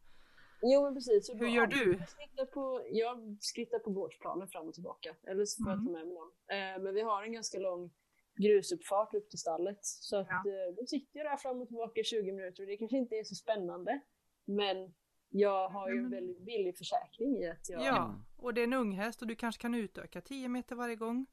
Jo 0.62 0.85
men 0.85 0.95
precis. 0.95 1.31
Hur 1.35 1.47
gör 1.49 1.66
du? 1.66 1.93
Jag 1.99 2.09
skrittar 2.09 2.45
på, 2.45 2.83
jag 2.93 3.37
skrittar 3.41 3.79
på 3.79 3.91
gårdsplanen 3.91 4.49
fram 4.49 4.68
och 4.68 4.75
tillbaka. 4.75 5.16
Eller 5.27 5.45
så 5.45 5.64
får 5.64 5.71
jag 5.73 5.79
Mm. 5.79 5.87
ta 5.87 5.93
med 5.93 6.07
mig 6.07 6.14
någon. 6.14 6.31
Eh, 6.77 6.83
men 6.85 6.95
vi 6.95 7.01
har 7.03 7.23
en 7.23 7.33
ganska 7.33 7.59
lång 7.59 7.91
grusuppfart 8.37 9.14
upp 9.14 9.31
till 9.31 9.39
stallet. 9.39 9.79
Så 9.83 10.16
att, 10.16 10.27
Ja. 10.31 10.37
eh, 10.37 10.75
då 10.77 10.87
sitter 10.87 11.18
jag 11.18 11.27
där 11.33 11.37
fram 11.37 11.61
och 11.61 11.68
tillbaka 11.68 12.01
i 12.01 12.05
20 12.05 12.33
minuter 12.33 12.62
och 12.62 12.66
det 12.66 12.77
kanske 12.77 12.97
inte 12.97 13.14
är 13.14 13.25
så 13.25 13.35
spännande. 13.35 14.01
Men 14.45 14.95
jag 15.31 15.68
har 15.68 15.91
ju 15.91 15.99
en 15.99 16.11
väldigt 16.11 16.41
billig 16.41 16.76
försäkring 16.78 17.37
i 17.37 17.49
att 17.51 17.68
jag... 17.68 17.83
Ja, 17.83 18.14
och 18.37 18.55
det 18.55 18.61
är 18.61 18.64
en 18.64 18.72
unghäst 18.72 19.22
och 19.22 19.28
du 19.28 19.35
kanske 19.35 19.62
kan 19.62 19.74
utöka 19.74 20.20
10 20.20 20.49
meter 20.49 20.76
varje 20.76 20.97
gång. 20.97 21.26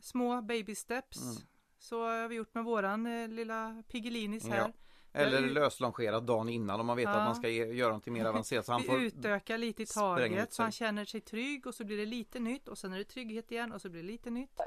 Små 0.00 0.42
baby 0.42 0.74
steps. 0.74 1.22
Mm. 1.22 1.36
Så 1.78 2.02
har 2.06 2.28
vi 2.28 2.34
gjort 2.34 2.54
med 2.54 2.64
våran 2.64 3.06
eh, 3.06 3.28
lilla 3.28 3.82
Piggellinis 3.88 4.48
här. 4.48 4.58
Ja. 4.58 4.72
eller 5.12 5.42
Vi- 5.42 5.50
löslongerat 5.50 6.26
dagen 6.26 6.48
innan 6.48 6.80
om 6.80 6.86
man 6.86 6.96
vet 6.96 7.04
Ja. 7.04 7.10
att 7.10 7.26
man 7.26 7.34
ska 7.34 7.48
ge, 7.48 7.64
göra 7.66 7.88
någonting 7.88 8.12
mer 8.12 8.24
avancerat. 8.24 8.66
Så 8.66 8.72
han 8.72 8.80
Vi 8.82 8.88
får... 8.88 9.02
utökar 9.02 9.58
lite 9.58 9.82
i 9.82 9.86
taget 9.86 10.52
så 10.52 10.62
han 10.62 10.72
känner 10.72 11.04
sig 11.04 11.20
trygg 11.20 11.66
och 11.66 11.74
så 11.74 11.84
blir 11.84 11.96
det 11.96 12.06
lite 12.06 12.40
nytt 12.40 12.68
och 12.68 12.78
sen 12.78 12.92
är 12.92 12.98
det 12.98 13.04
trygghet 13.04 13.52
igen 13.52 13.72
och 13.72 13.80
så 13.82 13.88
blir 13.90 14.02
det 14.02 14.06
lite 14.08 14.30
nytt. 14.30 14.60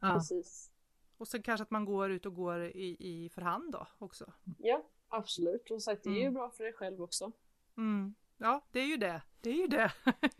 Ja. 0.00 0.12
Precis. 0.14 0.70
Och 1.16 1.28
sen 1.28 1.42
kanske 1.42 1.62
att 1.62 1.70
man 1.70 1.84
går 1.84 2.10
ut 2.10 2.26
och 2.26 2.34
går 2.34 2.64
i, 2.64 2.96
i 3.00 3.28
för 3.28 3.42
hand 3.42 3.72
då 3.72 3.86
också. 3.98 4.32
Ja, 4.58 4.82
absolut. 5.08 5.70
Och 5.70 5.82
sagt, 5.82 6.02
det 6.04 6.10
är 6.10 6.14
ju 6.14 6.20
Mm. 6.20 6.34
bra 6.34 6.50
för 6.50 6.64
dig 6.64 6.72
själv 6.72 7.02
också. 7.02 7.32
Mm. 7.76 8.14
Ja, 8.38 8.64
det 8.72 8.80
är 8.80 8.86
ju 8.86 8.96
det. 8.96 9.22
Det 9.40 9.50
är 9.50 9.54
ju 9.54 9.66
det. 9.66 9.92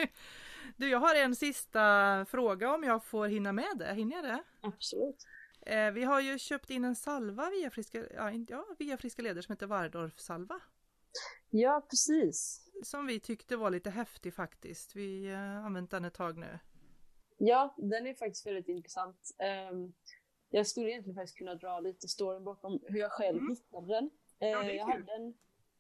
du, 0.77 0.89
jag 0.89 0.99
har 0.99 1.15
en 1.15 1.37
sista 1.37 2.25
fråga 2.29 2.75
om 2.75 2.83
jag 2.85 3.05
får 3.05 3.27
hinna 3.27 3.53
med 3.53 3.77
det. 3.79 3.95
Hinner 3.95 4.17
jag 4.17 4.25
det? 4.25 4.43
Absolut. 4.61 5.27
Eh, 5.67 5.91
vi 5.91 6.05
har 6.05 6.21
ju 6.21 6.39
köpt 6.39 6.71
in 6.71 6.85
en 6.85 6.97
salva 6.97 7.51
via 7.51 7.71
Friska, 7.71 8.05
ja, 8.49 8.65
via 8.79 8.97
friska 8.97 9.23
Leder 9.23 9.43
som 9.43 9.53
heter 9.53 9.67
Waldorf-salva. 9.67 10.61
Ja, 11.51 11.87
precis. 11.91 12.69
Som 12.83 13.07
vi 13.07 13.21
tyckte 13.21 13.57
var 13.57 13.71
lite 13.71 13.91
häftig 13.91 14.35
faktiskt. 14.35 14.97
Vi 14.97 15.27
har 15.35 15.57
eh, 15.59 15.65
använt 15.65 15.91
den 15.91 16.05
ett 16.05 16.15
tag 16.15 16.39
nu. 16.39 16.59
Ja, 17.39 17.75
den 17.79 18.07
är 18.07 18.15
faktiskt 18.15 18.47
väldigt 18.47 18.69
intressant. 18.69 19.31
Ehm, 19.39 19.93
jag 20.51 20.67
skulle 20.67 20.91
egentligen 20.91 21.15
faktiskt 21.17 21.39
kunna 21.39 21.55
dra 21.55 21.81
lite 21.81 22.09
storyn 22.09 22.45
bakom 22.45 22.81
hur 22.89 22.99
jag 23.01 23.13
själv 23.13 23.39
Mm. 23.39 23.51
hittade 23.51 23.87
den. 23.95 24.11
Ja, 24.39 24.63
Eh, 24.63 24.71
jag, 24.71 24.87
hade 24.87 25.13
en, 25.15 25.35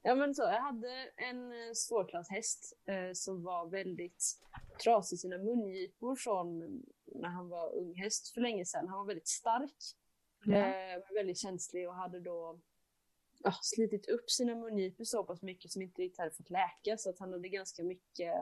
ja, 0.06 0.14
men 0.14 0.34
så, 0.34 0.42
jag 0.42 0.60
hade 0.60 1.10
en 1.16 1.52
eh, 1.52 1.72
svårklasshäst 1.74 2.78
eh, 2.84 3.12
som 3.12 3.42
var 3.42 3.66
väldigt 3.66 4.40
trasig 4.84 5.16
i 5.16 5.18
sina 5.18 5.38
mungipor 5.38 6.16
från 6.16 6.58
när 7.06 7.28
han 7.28 7.48
var 7.48 7.74
ung 7.74 7.94
häst 7.94 8.34
för 8.34 8.40
länge 8.40 8.64
sedan. 8.64 8.88
Han 8.88 8.98
var 8.98 9.04
väldigt 9.06 9.28
stark, 9.28 9.76
eh, 10.44 10.50
men 10.50 11.14
väldigt 11.14 11.38
känslig 11.38 11.88
och 11.88 11.94
hade 11.94 12.20
då 12.20 12.60
ja, 13.38 13.52
slitit 13.62 14.08
upp 14.08 14.30
sina 14.30 14.54
mungipor 14.54 15.04
så 15.04 15.24
pass 15.24 15.42
mycket 15.42 15.70
som 15.72 15.82
inte 15.82 16.02
riktigt 16.02 16.18
hade 16.18 16.30
fått 16.30 16.50
läka 16.50 16.96
så 16.96 17.10
att 17.10 17.18
han 17.18 17.32
hade 17.32 17.48
ganska 17.48 17.82
mycket 17.84 18.34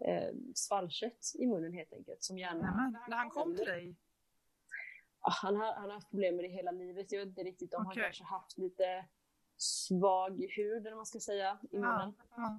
eh, 0.00 0.30
svallkött 0.54 1.32
i 1.34 1.46
munnen 1.46 1.72
helt 1.72 1.92
enkelt 1.92 2.22
som 2.22 2.38
gärna 2.38 2.70
Nämen, 2.70 3.00
när 3.08 3.16
han 3.16 3.30
kom 3.30 3.56
till 3.56 3.66
dig. 3.66 3.96
Ja, 5.22 5.30
han, 5.42 5.56
har, 5.56 5.72
han 5.74 5.84
har 5.84 5.94
haft 5.94 6.10
problem 6.10 6.36
med 6.36 6.44
det 6.44 6.48
hela 6.48 6.70
livet. 6.70 7.12
Jag 7.12 7.20
vet 7.20 7.28
inte 7.28 7.42
riktigt 7.42 7.74
om 7.74 7.86
Okej. 7.86 8.02
han 8.02 8.04
kanske 8.04 8.24
haft 8.24 8.58
lite 8.58 9.04
svag 9.56 10.46
hud 10.56 10.86
eller 10.86 10.96
man 10.96 11.06
ska 11.06 11.20
säga 11.20 11.58
i 11.70 11.78
munnen. 11.78 12.14
Ja, 12.36 12.58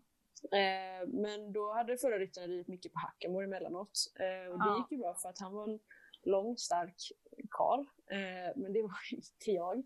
Eh, 0.51 1.07
men 1.07 1.51
då 1.53 1.73
hade 1.73 1.97
förra 1.97 2.19
ryttaren 2.19 2.49
ridit 2.49 2.67
mycket 2.67 2.93
på 2.93 2.99
Hackamore 2.99 3.45
emellanåt. 3.45 3.91
Eh, 4.15 4.51
och 4.51 4.59
det 4.59 4.65
Ja. 4.65 4.77
gick 4.77 4.91
ju 4.91 4.97
bra 4.97 5.13
för 5.15 5.29
att 5.29 5.39
han 5.39 5.53
var 5.53 5.63
en 5.69 5.79
lång, 6.23 6.57
stark 6.57 6.95
karl. 7.49 7.79
Eh, 8.11 8.51
men 8.55 8.73
det 8.73 8.81
var 8.81 8.91
inte 9.11 9.51
jag. 9.51 9.83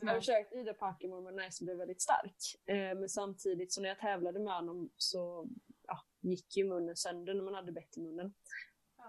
Så 0.00 0.06
jag 0.06 0.16
försökte 0.16 0.56
rida 0.56 0.74
på 0.74 0.84
Hackamore 0.84 1.22
men 1.22 1.36
näsan 1.36 1.64
blev 1.66 1.76
väldigt 1.78 2.02
stark. 2.02 2.36
Eh, 2.66 2.74
men 2.98 3.08
samtidigt 3.08 3.72
så 3.72 3.80
när 3.82 3.88
jag 3.88 3.98
tävlade 3.98 4.38
med 4.40 4.54
honom 4.54 4.90
så 4.96 5.48
ja, 5.86 5.98
gick 6.20 6.56
ju 6.56 6.64
munnen 6.64 6.96
sönder 6.96 7.34
när 7.34 7.42
man 7.42 7.54
hade 7.54 7.72
bett 7.72 7.96
i 7.96 8.00
munnen. 8.00 8.34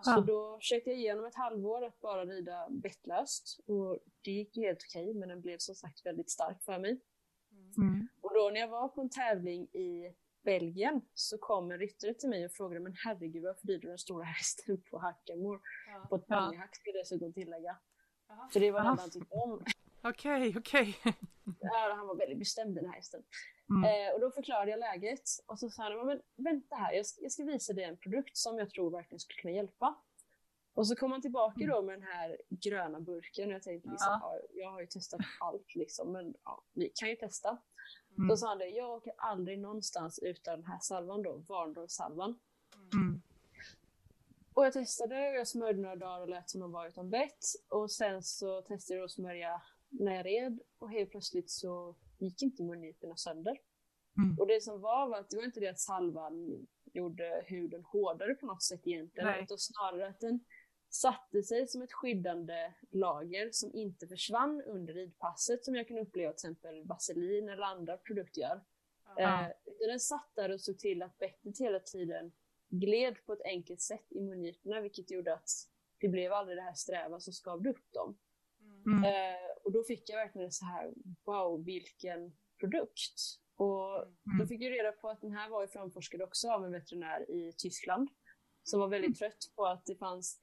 Så 0.02 0.12
Ja. 0.12 0.20
då 0.28 0.58
försökte 0.60 0.90
jag 0.90 1.00
igenom 1.00 1.26
ett 1.26 1.36
halvår 1.36 1.86
att 1.86 2.00
bara 2.00 2.26
rida 2.26 2.68
bettlöst. 2.70 3.60
Och 3.68 4.00
det 4.22 4.32
gick 4.32 4.58
ju 4.58 4.64
helt 4.68 4.84
okej, 4.90 5.14
men 5.14 5.30
den 5.30 5.42
blev 5.42 5.58
som 5.58 5.76
sagt 5.76 6.06
väldigt 6.06 6.30
stark 6.30 6.64
för 6.64 6.80
mig. 6.80 7.00
Mm. 7.82 8.08
Och 8.22 8.34
då 8.34 8.50
när 8.54 8.60
jag 8.60 8.68
var 8.68 8.88
på 8.88 9.02
en 9.02 9.10
tävling 9.10 9.64
i 9.64 10.16
Belgien 10.44 11.02
så 11.14 11.38
kom 11.38 11.72
en 11.72 11.78
ryttare 11.80 12.14
till 12.14 12.30
mig 12.30 12.46
och 12.46 12.52
frågade 12.52 12.80
men 12.80 12.94
herregud 13.06 13.44
varför 13.44 13.68
rider 13.68 13.82
du 13.82 13.88
den 13.88 13.98
stora 13.98 14.24
hästen 14.24 14.82
på 14.92 14.98
Hackamore? 15.00 15.60
På 16.10 16.16
ett 16.16 16.24
Ja. 16.28 16.36
pannhack 16.36 16.76
ska 16.76 16.90
jag 16.90 16.96
dessutom 17.02 17.34
tillägga. 17.34 17.78
För 18.54 18.60
det 18.60 18.72
var 18.72 18.80
det 18.80 18.86
Ja. 18.88 18.96
han 19.00 19.10
tyckte 19.10 19.36
om. 19.36 19.64
Okej, 20.02 20.54
okej. 20.58 20.96
Ja, 21.60 21.94
han 21.98 22.08
var 22.08 22.16
väldigt 22.16 22.40
bestämd 22.40 22.76
den 22.76 22.86
här 22.86 22.94
hästen. 22.94 23.24
Mm. 23.70 23.84
Eh, 24.08 24.14
och 24.14 24.20
då 24.20 24.32
förklarade 24.32 24.72
jag 24.72 24.80
läget 24.80 25.22
och 25.48 25.60
så 25.60 25.70
sa 25.70 25.84
han, 25.84 26.06
men 26.06 26.22
vänta 26.36 26.76
här, 26.76 26.94
jag 26.94 27.06
ska, 27.06 27.22
jag 27.22 27.32
ska 27.32 27.44
visa 27.44 27.74
dig 27.74 27.84
en 27.84 27.98
produkt 27.98 28.38
som 28.38 28.58
jag 28.58 28.70
tror 28.70 28.92
verkligen 28.92 29.20
skulle 29.20 29.42
kunna 29.42 29.54
hjälpa. 29.54 29.96
Och 30.74 30.88
så 30.88 30.96
kom 30.96 31.12
han 31.12 31.22
tillbaka 31.22 31.66
då 31.66 31.82
med 31.82 31.96
den 32.00 32.08
här 32.08 32.38
gröna 32.50 33.00
burken 33.00 33.48
och 33.50 33.54
jag 33.56 33.64
tänkte 33.64 33.90
liksom, 33.90 34.14
Mm. 34.14 34.20
Ja. 34.24 34.36
ja. 34.36 34.62
jag 34.62 34.72
har 34.72 34.80
ju 34.82 34.88
testat 34.88 35.20
allt 35.40 35.76
liksom, 35.76 36.12
men 36.12 36.34
ja, 36.44 36.64
vi 36.74 36.92
kan 36.96 37.10
ju 37.10 37.16
testa. 37.16 37.58
Mm. 38.20 38.28
Då 38.28 38.38
sa 38.38 38.48
han 38.48 38.58
det, 38.58 38.68
jag 38.70 38.90
åker 38.90 39.14
aldrig 39.18 39.60
någonstans 39.60 40.20
utan 40.20 40.56
den 40.60 40.66
här 40.66 40.80
salvan 40.82 41.24
då, 41.24 41.44
Varndorf-salvan. 41.48 42.40
Mm. 42.94 43.22
Och 44.54 44.66
jag 44.66 44.74
testade 44.74 45.30
och 45.30 45.36
jag 45.36 45.48
smörjde 45.48 45.82
några 45.82 45.96
dagar 45.96 46.22
och 46.22 46.30
lät 46.30 46.50
som 46.50 46.62
de 46.62 46.72
var 46.72 46.88
utan 46.88 47.10
bett. 47.10 47.46
Och 47.70 47.92
sen 47.92 48.24
så 48.24 48.62
testade 48.62 48.98
jag 48.98 49.06
att 49.06 49.12
smörja 49.12 49.62
när 49.90 50.16
jag 50.16 50.26
red 50.26 50.60
och 50.80 50.92
helt 50.92 51.12
plötsligt 51.12 51.50
så 51.50 51.96
gick 52.18 52.42
inte 52.42 52.64
mungiporna 52.64 53.16
sönder. 53.16 53.58
Mm. 54.18 54.40
Och 54.40 54.48
det 54.48 54.64
som 54.64 54.82
var 54.82 55.10
var 55.10 55.20
att 55.20 55.30
det 55.30 55.38
var 55.38 55.44
inte 55.44 55.60
det 55.60 55.68
att 55.68 55.80
salvan 55.80 56.68
gjorde 56.94 57.44
huden 57.48 57.84
hårdare 57.84 58.36
på 58.36 58.46
något 58.46 58.64
sätt 58.64 58.82
egentligen. 58.88 59.30
Nej. 59.30 59.44
Utan 59.44 59.58
snarare 59.58 60.08
att 60.08 60.20
den 60.20 60.40
satte 60.90 61.44
sig 61.44 61.68
som 61.68 61.82
ett 61.82 61.94
skyddande 61.94 62.74
lager 62.92 63.50
som 63.52 63.74
inte 63.74 64.08
försvann 64.08 64.62
under 64.62 64.94
ridpasset 64.94 65.66
som 65.66 65.76
jag 65.76 65.88
kan 65.88 65.98
uppleva 65.98 66.34
till 66.34 66.36
exempel 66.36 66.84
vaselin 66.84 67.50
eller 67.50 67.64
andra 67.64 67.98
produkter 67.98 68.42
gör. 68.42 68.62
Eh, 69.20 69.48
den 69.88 70.00
satt 70.00 70.32
där 70.36 70.54
och 70.54 70.62
såg 70.62 70.80
till 70.80 71.02
att 71.02 71.18
bettet 71.18 71.60
hela 71.60 71.80
tiden 71.80 72.32
gled 72.70 73.26
på 73.26 73.34
ett 73.34 73.42
enkelt 73.46 73.82
sätt 73.82 74.06
i 74.10 74.22
mungiporna 74.22 74.82
vilket 74.82 75.12
gjorde 75.12 75.34
att 75.34 75.50
det 76.00 76.08
blev 76.08 76.34
aldrig 76.34 76.58
det 76.58 76.62
här 76.62 76.74
sträva 76.74 77.20
som 77.20 77.34
skavde 77.34 77.70
upp 77.70 77.92
dem. 77.94 78.18
Mm. 78.86 79.04
Eh, 79.04 79.40
och 79.64 79.72
då 79.72 79.84
fick 79.84 80.10
jag 80.10 80.18
verkligen 80.18 80.52
så 80.52 80.66
här, 80.66 80.94
wow 81.26 81.66
vilken 81.66 82.38
produkt. 82.60 83.40
Och 83.56 84.08
då 84.40 84.48
fick 84.48 84.62
jag 84.62 84.72
reda 84.72 84.92
på 84.92 85.10
att 85.10 85.22
den 85.22 85.32
här 85.32 85.50
var 85.50 85.62
ju 85.62 85.68
framforskad 85.68 86.22
också 86.22 86.52
av 86.52 86.66
en 86.66 86.72
veterinär 86.72 87.32
i 87.32 87.54
Tyskland. 87.58 88.10
Som 88.64 88.80
var 88.80 88.88
väldigt 88.88 89.18
trött 89.20 89.52
på 89.56 89.66
att 89.66 89.86
det 89.86 89.96
fanns 89.96 90.40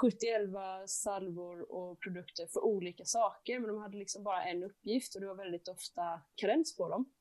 71 0.00 0.50
salvor 0.86 1.72
och 1.72 2.00
produkter 2.00 2.46
för 2.46 2.60
olika 2.64 3.04
saker 3.04 3.58
men 3.58 3.68
de 3.68 3.78
hade 3.78 3.96
liksom 3.98 4.22
bara 4.22 4.44
en 4.44 4.62
uppgift 4.62 5.14
och 5.14 5.20
det 5.20 5.26
var 5.26 5.34
väldigt 5.34 5.68
ofta 5.68 6.20
karens 6.34 6.76
på 6.76 6.88
dem. 6.88 7.12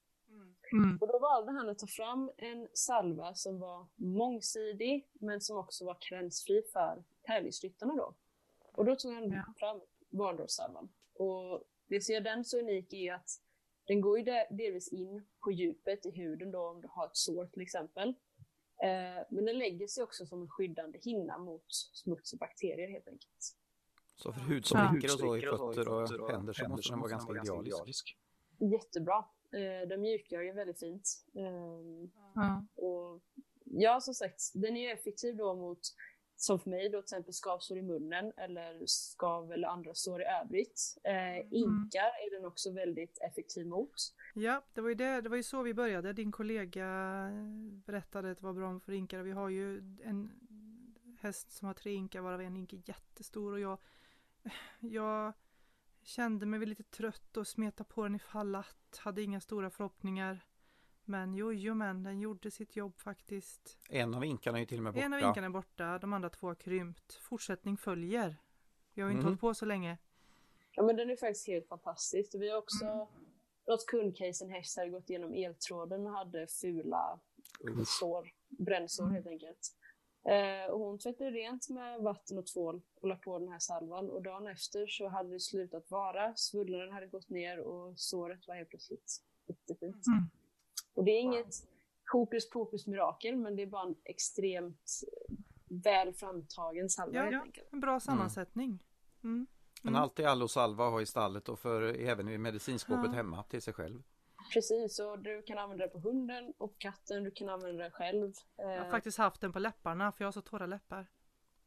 Mm. 0.74 0.98
Och 1.02 1.08
då 1.08 1.20
valde 1.20 1.52
han 1.52 1.70
att 1.70 1.80
ta 1.80 1.88
fram 1.88 2.32
en 2.38 2.68
salva 2.74 3.34
som 3.36 3.60
var 3.60 3.88
mångsidig 3.96 5.08
men 5.14 5.42
som 5.42 5.58
också 5.58 5.86
var 5.86 5.98
karensfri 6.00 6.64
för 6.74 7.04
tävlingsryttarna 7.24 7.96
då. 7.96 8.14
Och 8.72 8.86
då 8.86 8.96
tog 8.96 9.14
han 9.14 9.32
Ja. 9.32 9.54
fram 9.60 9.82
Varndorfsalvan. 10.10 10.90
Och 11.14 11.64
det 11.88 12.02
som 12.02 12.14
gör 12.14 12.22
den 12.22 12.46
så 12.46 12.60
unik 12.60 12.94
är 12.94 13.14
att 13.14 13.30
den 13.88 14.02
går 14.02 14.18
ju 14.20 14.24
de- 14.24 14.48
delvis 14.50 14.94
in 14.94 15.28
på 15.44 15.52
djupet 15.52 16.06
i 16.06 16.12
huden 16.12 16.52
då 16.52 16.68
om 16.70 16.82
du 16.82 16.88
har 16.92 17.06
ett 17.06 17.18
sår 17.18 17.46
till 17.46 17.62
exempel. 17.62 18.14
Eh, 18.84 19.24
men 19.30 19.46
den 19.46 19.58
lägger 19.58 19.88
sig 19.88 20.04
också 20.04 20.26
som 20.26 20.42
en 20.42 20.48
skyddande 20.50 21.00
hinna 21.02 21.38
mot 21.38 21.66
smuts 21.94 22.34
och 22.34 22.40
bakterier 22.40 22.88
helt 22.90 23.08
enkelt. 23.08 23.56
Så 24.16 24.34
för 24.34 24.42
hud 24.42 24.66
Ja. 24.72 24.94
och 25.04 25.10
så 25.10 25.38
i 25.38 25.42
fötter 25.42 26.22
och 26.22 26.32
händer 26.32 26.54
så 26.54 26.68
måste 26.70 26.92
den 26.92 27.00
vara 27.00 27.10
ganska 27.10 27.34
idealisk. 27.62 28.18
Jättebra. 28.58 29.26
Eh, 29.52 29.88
den 29.88 30.02
mjukgör 30.02 30.42
ju 30.42 30.52
väldigt 30.52 30.80
fint. 30.80 31.10
Eh, 31.36 32.10
Ja. 32.36 32.66
Och 32.76 33.22
ja, 33.64 34.02
som 34.02 34.14
sagt, 34.14 34.42
den 34.54 34.78
är 34.78 34.82
ju 34.82 34.90
effektiv 34.90 35.38
då 35.38 35.56
mot, 35.56 35.80
som 36.44 36.60
för 36.60 36.70
mig 36.70 36.90
då 36.90 37.02
till 37.02 37.06
exempel 37.06 37.34
skavsår 37.34 37.78
i 37.78 37.82
munnen 37.82 38.32
eller 38.38 38.86
skav 38.86 39.52
eller 39.52 39.68
andra 39.68 39.94
sår 39.94 40.22
i 40.22 40.26
övrigt. 40.26 40.98
Eh, 41.04 41.40
inkar 41.52 42.00
är 42.00 42.36
den 42.36 42.46
också 42.46 42.72
väldigt 42.72 43.18
effektiv 43.22 43.68
mot. 43.68 43.94
Ja, 44.34 44.62
det 44.74 44.82
var, 44.82 44.90
ju 44.90 44.96
det, 44.96 45.22
det 45.22 45.30
var 45.30 45.38
ju 45.38 45.44
så 45.44 45.62
vi 45.62 45.74
började. 45.74 46.14
Din 46.14 46.32
kollega 46.32 46.86
berättade 47.86 48.32
att 48.32 48.38
det 48.38 48.44
var 48.44 48.54
bra 48.54 48.80
för 48.80 48.92
inkar. 48.92 49.24
Vi 49.24 49.32
har 49.32 49.50
ju 49.50 49.78
en 50.04 50.32
häst 51.20 51.52
som 51.52 51.68
har 51.68 51.74
tre 51.74 51.94
inkar 51.94 52.22
varav 52.22 52.42
en 52.42 52.58
ink 52.58 52.74
är 52.74 52.82
jättestor 52.86 53.54
och 53.54 53.60
jag, 53.60 53.78
jag 54.80 55.34
kände 56.04 56.46
mig 56.46 56.66
lite 56.66 56.84
trött 56.84 57.38
och 57.38 57.48
smeta 57.48 57.84
på 57.84 58.04
den 58.04 58.16
ifall 58.16 58.56
att, 58.56 58.98
hade 58.98 59.22
inga 59.22 59.42
stora 59.42 59.70
förhoppningar. 59.70 60.46
Men 61.12 61.34
jojo 61.36 61.74
men 61.74 62.04
den 62.04 62.20
gjorde 62.20 62.52
sitt 62.52 62.76
jobb 62.76 63.00
faktiskt. 63.00 63.78
En 63.90 64.14
av 64.16 64.26
inkarna 64.26 64.58
är 64.58 64.60
ju 64.60 64.66
till 64.66 64.78
och 64.78 64.84
med 64.84 64.94
borta. 64.94 65.06
En 65.06 65.14
av 65.14 65.20
inkarna 65.20 65.46
är 65.48 65.52
borta, 65.52 66.00
de 66.00 66.14
andra 66.14 66.30
två 66.30 66.48
har 66.48 66.56
krympt. 66.56 67.14
Fortsättning 67.14 67.78
följer. 67.78 68.36
Vi 68.94 69.02
har 69.02 69.10
ju 69.10 69.14
inte 69.14 69.20
Mm. 69.22 69.26
hållit 69.26 69.42
på 69.42 69.54
så 69.54 69.66
länge. 69.66 69.98
Ja 70.76 70.84
men 70.84 70.96
den 70.96 71.10
är 71.10 71.16
faktiskt 71.16 71.48
helt 71.48 71.68
fantastisk. 71.68 72.36
Vi 72.36 72.50
har 72.50 72.58
också 72.58 73.08
något 73.68 73.86
kundcase, 73.88 74.46
en 74.46 74.52
häst 74.52 74.78
hade 74.78 74.90
gått 74.90 75.10
igenom 75.10 75.34
eltråden 75.34 76.08
och 76.08 76.14
hade 76.14 76.48
fula 76.48 77.20
Uff. 77.60 77.88
sår, 77.88 78.32
brännsår 78.50 79.08
helt 79.08 79.28
enkelt. 79.28 79.76
Eh, 80.26 80.72
och 80.72 80.80
hon 80.80 81.00
tvättade 81.00 81.32
rent 81.32 81.70
med 81.70 82.02
vatten 82.02 82.38
och 82.38 82.46
tvål 82.48 82.82
och 83.02 83.08
la 83.08 83.16
på 83.16 83.40
den 83.40 83.48
här 83.50 83.60
salvan 83.60 84.10
och 84.10 84.22
dagen 84.22 84.48
efter 84.48 84.88
så 84.88 85.08
hade 85.08 85.30
det 85.30 85.40
slutat 85.40 85.92
vara, 85.92 86.36
svullnaden 86.36 86.92
hade 86.92 87.08
gått 87.08 87.30
ner 87.30 87.60
och 87.60 88.00
såret 88.00 88.48
var 88.48 88.56
helt 88.56 88.70
plötsligt 88.70 89.22
jättefint. 89.48 90.08
Mm. 90.08 90.30
Och 90.94 91.04
det 91.04 91.12
är 91.12 91.20
inget 91.20 91.56
hokus 92.12 92.50
pokus 92.50 92.88
mirakel 92.88 93.36
men 93.36 93.56
det 93.56 93.62
är 93.62 93.68
bara 93.68 93.84
en 93.88 93.96
extremt 94.04 95.02
väl 95.70 96.14
framtagen 96.14 96.90
salva 96.90 97.16
Ja, 97.32 97.32
ja. 97.32 97.64
En 97.72 97.80
bra 97.80 98.00
sammansättning. 98.00 98.80
Mm. 99.24 99.48
Men 99.84 99.94
Mm. 99.94 100.02
allt 100.02 100.20
i 100.20 100.26
allo 100.26 100.48
salva 100.48 100.90
har 100.90 101.02
i 101.02 101.06
stallet 101.06 101.50
och 101.50 101.60
för 101.60 101.82
även 101.82 102.30
i 102.30 102.38
medicinskåpet 102.38 103.06
Ja. 103.06 103.12
hemma 103.12 103.44
till 103.44 103.62
sig 103.62 103.74
själv. 103.74 104.04
Precis, 104.54 105.00
och 105.00 105.20
du 105.20 105.42
kan 105.42 105.58
använda 105.58 105.86
det 105.86 105.92
på 105.92 106.00
hunden 106.00 106.54
och 106.58 106.78
katten, 106.78 107.24
du 107.24 107.32
kan 107.32 107.50
använda 107.50 107.84
det 107.84 107.92
själv. 107.92 108.34
Eh, 108.58 108.66
Jag 108.72 108.84
har 108.84 108.92
faktiskt 108.92 109.18
haft 109.18 109.42
den 109.42 109.54
på 109.54 109.60
läpparna 109.60 110.12
för 110.12 110.24
jag 110.24 110.28
har 110.28 110.32
så 110.32 110.42
torra 110.42 110.66
läppar. 110.66 111.08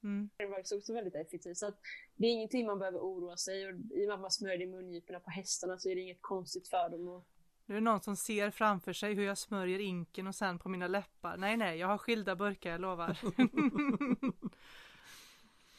Mm. 0.02 0.30
Det 0.36 0.42
är 0.44 0.48
faktiskt 0.50 0.72
också 0.74 0.92
väldigt 0.94 1.14
effektivt. 1.14 1.56
Så 1.56 1.66
att 1.66 1.78
det 2.16 2.26
är 2.26 2.30
ingenting 2.30 2.66
man 2.66 2.78
behöver 2.78 2.98
oroa 2.98 3.36
sig 3.36 3.66
och 3.66 3.70
i 3.72 4.04
och 4.04 4.08
med 4.08 4.14
att 4.14 4.20
man 4.20 4.30
smörjer 4.30 4.58
det 4.58 4.64
i 4.64 4.66
mungiporna 4.66 5.20
på 5.20 5.30
hästarna 5.30 5.78
så 5.78 5.88
är 5.90 5.94
det 5.94 6.00
inget 6.00 6.18
konstigt 6.22 6.68
för 6.68 6.88
dem. 6.90 7.08
Och 7.08 7.26
Nu 7.66 7.74
är 7.74 7.80
det 7.80 7.84
någon 7.84 8.00
som 8.00 8.16
ser 8.16 8.50
framför 8.50 8.92
sig 8.92 9.14
hur 9.14 9.24
jag 9.24 9.38
smörjer 9.38 9.78
inken 9.78 10.26
och 10.26 10.34
sen 10.34 10.58
på 10.58 10.68
mina 10.68 10.86
läppar. 10.86 11.36
Nej, 11.36 11.56
nej, 11.56 11.78
jag 11.78 11.86
har 11.88 11.98
skilda 11.98 12.36
burkar, 12.36 12.70
jag 12.70 12.80
lovar. 12.80 13.18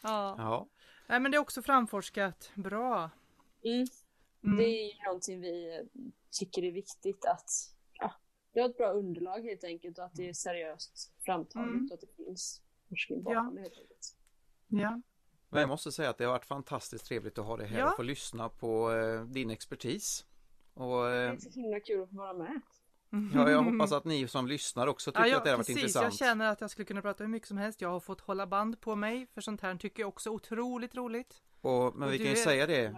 ja, 0.02 0.36
Ja, 0.38 0.68
nej 1.08 1.20
men 1.20 1.32
det 1.32 1.38
är 1.38 1.40
också 1.40 1.62
framforskat. 1.62 2.52
Bra. 2.56 3.10
Mm. 3.64 3.88
Det 4.58 4.64
är 4.64 4.94
ju 4.96 5.04
någonting 5.06 5.42
vi 5.42 5.82
tycker 6.32 6.64
är 6.64 6.72
viktigt 6.72 7.26
att 7.26 7.50
ja, 7.94 8.14
det 8.54 8.60
har 8.62 8.70
ett 8.70 8.78
bra 8.78 8.92
underlag 8.92 9.40
helt 9.42 9.64
enkelt 9.64 9.98
och 9.98 10.06
att 10.06 10.14
det 10.16 10.30
är 10.30 10.34
seriöst 10.34 11.12
framtaget 11.26 11.70
Mm. 11.70 11.86
och 11.86 11.94
att 11.94 12.02
det 12.02 12.24
finns 12.26 12.62
forskning 12.90 13.24
Ja. 13.26 13.34
bakom 13.34 13.56
det 13.56 13.62
helt 13.62 13.78
enkelt. 13.78 14.16
Ja. 14.68 15.02
men 15.50 15.60
jag 15.60 15.70
måste 15.70 15.92
säga 15.92 16.10
att 16.10 16.18
det 16.18 16.24
har 16.24 16.32
varit 16.32 16.46
fantastiskt 16.46 17.06
trevligt 17.06 17.38
att 17.38 17.46
ha 17.46 17.58
dig 17.58 17.68
här 17.68 17.80
Ja. 17.80 17.90
och 17.90 17.96
få 17.96 18.04
lyssna 18.04 18.50
på 18.50 18.92
eh, 18.92 19.22
din 19.24 19.50
expertis. 19.50 20.26
Och 20.76 21.04
Det 21.06 21.24
eh, 21.26 21.32
är 21.32 21.38
så 21.38 21.60
himla 21.60 21.80
kul 21.80 22.04
att 22.04 22.10
få 22.10 22.16
vara 22.16 22.34
med. 22.34 22.62
ja, 23.34 23.50
jag 23.52 23.64
hoppas 23.72 23.92
att 23.92 24.06
ni 24.06 24.28
som 24.28 24.48
lyssnar 24.48 24.88
också 24.88 25.12
tycker 25.12 25.22
Ja, 25.22 25.28
ja, 25.28 25.38
att 25.38 25.44
det 25.44 25.50
har 25.50 25.58
varit 25.58 25.68
precis. 25.68 25.82
intressant. 25.84 26.04
Jag 26.04 26.14
känner 26.14 26.52
att 26.52 26.62
jag 26.62 26.70
skulle 26.70 26.86
kunna 26.86 27.02
prata 27.02 27.24
hur 27.24 27.32
mycket 27.32 27.48
som 27.48 27.58
helst. 27.58 27.82
Jag 27.82 27.90
har 27.90 28.00
fått 28.00 28.22
hålla 28.22 28.48
band 28.48 28.82
på 28.82 28.96
mig 28.96 29.28
för 29.34 29.42
sånt 29.42 29.62
här 29.62 29.76
tycker 29.76 30.04
jag 30.04 30.08
också 30.08 30.30
är 30.30 30.34
otroligt 30.34 30.96
roligt. 30.96 31.42
Och, 31.62 31.96
men 31.96 32.08
Och 32.08 32.14
vi 32.14 32.18
kan 32.18 32.28
ju 32.28 32.32
är- 32.32 32.36
säga 32.36 32.68
det. 32.68 32.96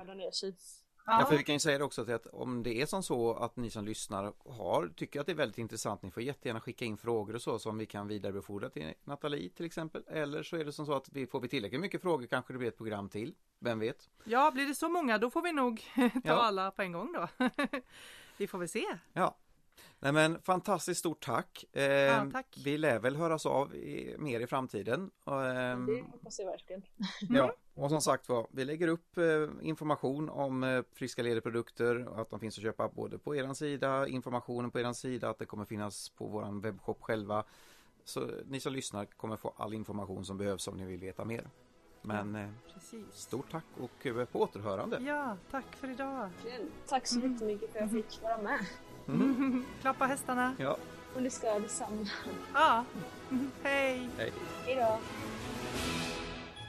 Ja, 1.10 1.26
för 1.30 1.38
vi 1.38 1.44
kan 1.44 1.56
ju 1.56 1.60
säga 1.60 1.78
det 1.78 1.84
också 1.84 2.12
att 2.12 2.26
om 2.26 2.64
det 2.64 2.82
är 2.82 2.86
som 2.86 3.04
så 3.04 3.34
att 3.34 3.56
ni 3.56 3.70
som 3.70 3.86
lyssnar 3.86 4.34
har, 4.46 4.88
tycker 4.96 5.20
att 5.20 5.26
det 5.26 5.32
är 5.32 5.36
väldigt 5.36 5.58
intressant, 5.58 6.02
ni 6.02 6.12
får 6.12 6.24
jättegärna 6.24 6.60
skicka 6.62 6.86
in 6.86 6.98
frågor 6.98 7.36
och 7.36 7.42
så 7.42 7.60
som 7.60 7.78
vi 7.78 7.86
kan 7.86 8.08
vidarebefordra 8.08 8.70
till 8.70 8.94
Nathalie 9.04 9.50
till 9.50 9.66
exempel. 9.66 10.04
Eller 10.08 10.44
så 10.44 10.56
är 10.58 10.66
det 10.66 10.72
som 10.72 10.86
så 10.86 10.94
att 10.94 11.10
vi 11.10 11.28
får 11.28 11.40
vi 11.40 11.48
tillräckligt 11.48 11.82
mycket 11.82 12.02
frågor 12.02 12.28
kanske 12.28 12.54
det 12.54 12.60
blir 12.60 12.68
ett 12.68 12.78
program 12.78 13.10
till. 13.10 13.36
Vem 13.60 13.80
vet? 13.80 14.10
Ja, 14.24 14.52
blir 14.52 14.66
det 14.68 14.76
så 14.76 14.90
många 14.90 15.18
då 15.18 15.30
får 15.30 15.42
vi 15.42 15.52
nog 15.52 15.82
ta 15.96 16.10
Ja. 16.24 16.34
alla 16.34 16.72
på 16.72 16.82
en 16.82 16.92
gång 16.92 17.14
då. 17.14 17.28
vi 18.38 18.48
får 18.48 18.58
väl 18.58 18.70
se. 18.70 18.86
Ja. 19.14 19.38
Nej 20.00 20.12
men 20.12 20.42
fantastiskt 20.42 21.00
stort 21.00 21.26
tack. 21.26 21.66
Eh, 21.74 21.84
Ja, 21.84 22.30
tack. 22.32 22.58
Vi 22.66 22.78
lär 22.78 23.00
väl 23.00 23.16
höras 23.16 23.46
av 23.46 23.76
i, 23.76 24.16
mer 24.20 24.40
i 24.40 24.48
framtiden. 24.48 25.12
Och, 25.24 25.46
ehm, 25.46 25.86
Det 25.86 26.02
hoppas 26.02 26.40
jag 26.40 26.46
verkligen. 26.46 26.82
Ja, 27.30 27.54
och 27.74 27.90
som 27.90 28.02
sagt 28.02 28.30
var, 28.30 28.48
vi 28.52 28.66
lägger 28.66 28.88
upp 28.88 29.18
eh, 29.18 29.48
information 29.62 30.30
om 30.30 30.64
eh, 30.64 30.84
friska 30.94 31.24
lederprodukter, 31.24 32.22
att 32.22 32.30
de 32.30 32.40
finns 32.40 32.58
att 32.58 32.64
köpa 32.64 32.88
både 32.90 33.18
på 33.18 33.36
eran 33.36 33.56
sida, 33.56 34.08
informationen 34.08 34.72
på 34.72 34.80
eran 34.80 34.96
sida, 34.96 35.30
att 35.30 35.40
det 35.40 35.46
kommer 35.46 35.66
finnas 35.66 36.10
på 36.10 36.28
våran 36.28 36.62
webbshop 36.62 37.02
själva. 37.02 37.44
Så 38.04 38.30
ni 38.46 38.60
som 38.60 38.74
lyssnar 38.74 39.06
kommer 39.06 39.36
få 39.38 39.54
all 39.58 39.74
information 39.74 40.26
som 40.26 40.38
behövs 40.38 40.68
om 40.68 40.78
ni 40.78 40.86
vill 40.86 41.00
veta 41.00 41.26
mer. 41.26 41.50
Men 42.02 42.36
eh, 42.36 42.50
Precis. 42.74 43.06
stort 43.14 43.52
tack 43.52 43.64
och 43.80 44.06
eh, 44.06 44.26
på 44.26 44.42
återhörande. 44.42 45.00
Ja, 45.02 45.38
tack 45.52 45.76
för 45.76 45.90
idag. 45.90 46.30
Tack 46.88 47.08
så 47.08 47.20
Mm. 47.20 47.34
jättemycket 47.34 47.72
för 47.72 47.80
att 47.80 47.94
jag 47.94 48.04
fick 48.06 48.22
vara 48.24 48.42
med. 48.42 48.60
Mm. 49.08 49.66
Klappa 49.82 50.06
hästarna. 50.06 50.56
Ja, 50.60 50.78
Och 51.16 51.22
det 51.22 51.30
ska 51.30 51.60
detsamma. 51.60 52.08
Ja. 52.54 52.84
Hej. 53.64 54.10
hej. 54.18 54.32
Hej 54.66 54.76
då. 54.76 55.00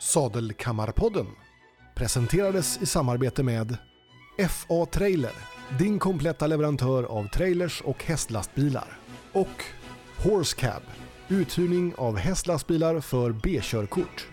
Sadelkammarpodden 0.01 1.27
presenterades 1.95 2.83
i 2.83 2.87
samarbete 2.87 3.43
med 3.43 3.77
FA 4.49 4.87
Trailer, 4.87 5.33
din 5.79 5.99
kompletta 5.99 6.47
leverantör 6.47 7.05
av 7.05 7.29
trailers 7.29 7.81
och 7.81 8.05
hästlastbilar. 8.05 8.99
Och 9.33 9.65
Horse 10.25 10.57
Cab, 10.57 10.83
uthyrning 11.29 11.95
av 11.97 12.17
hästlastbilar 12.17 13.01
för 13.01 13.33
B-körkort. 13.33 14.27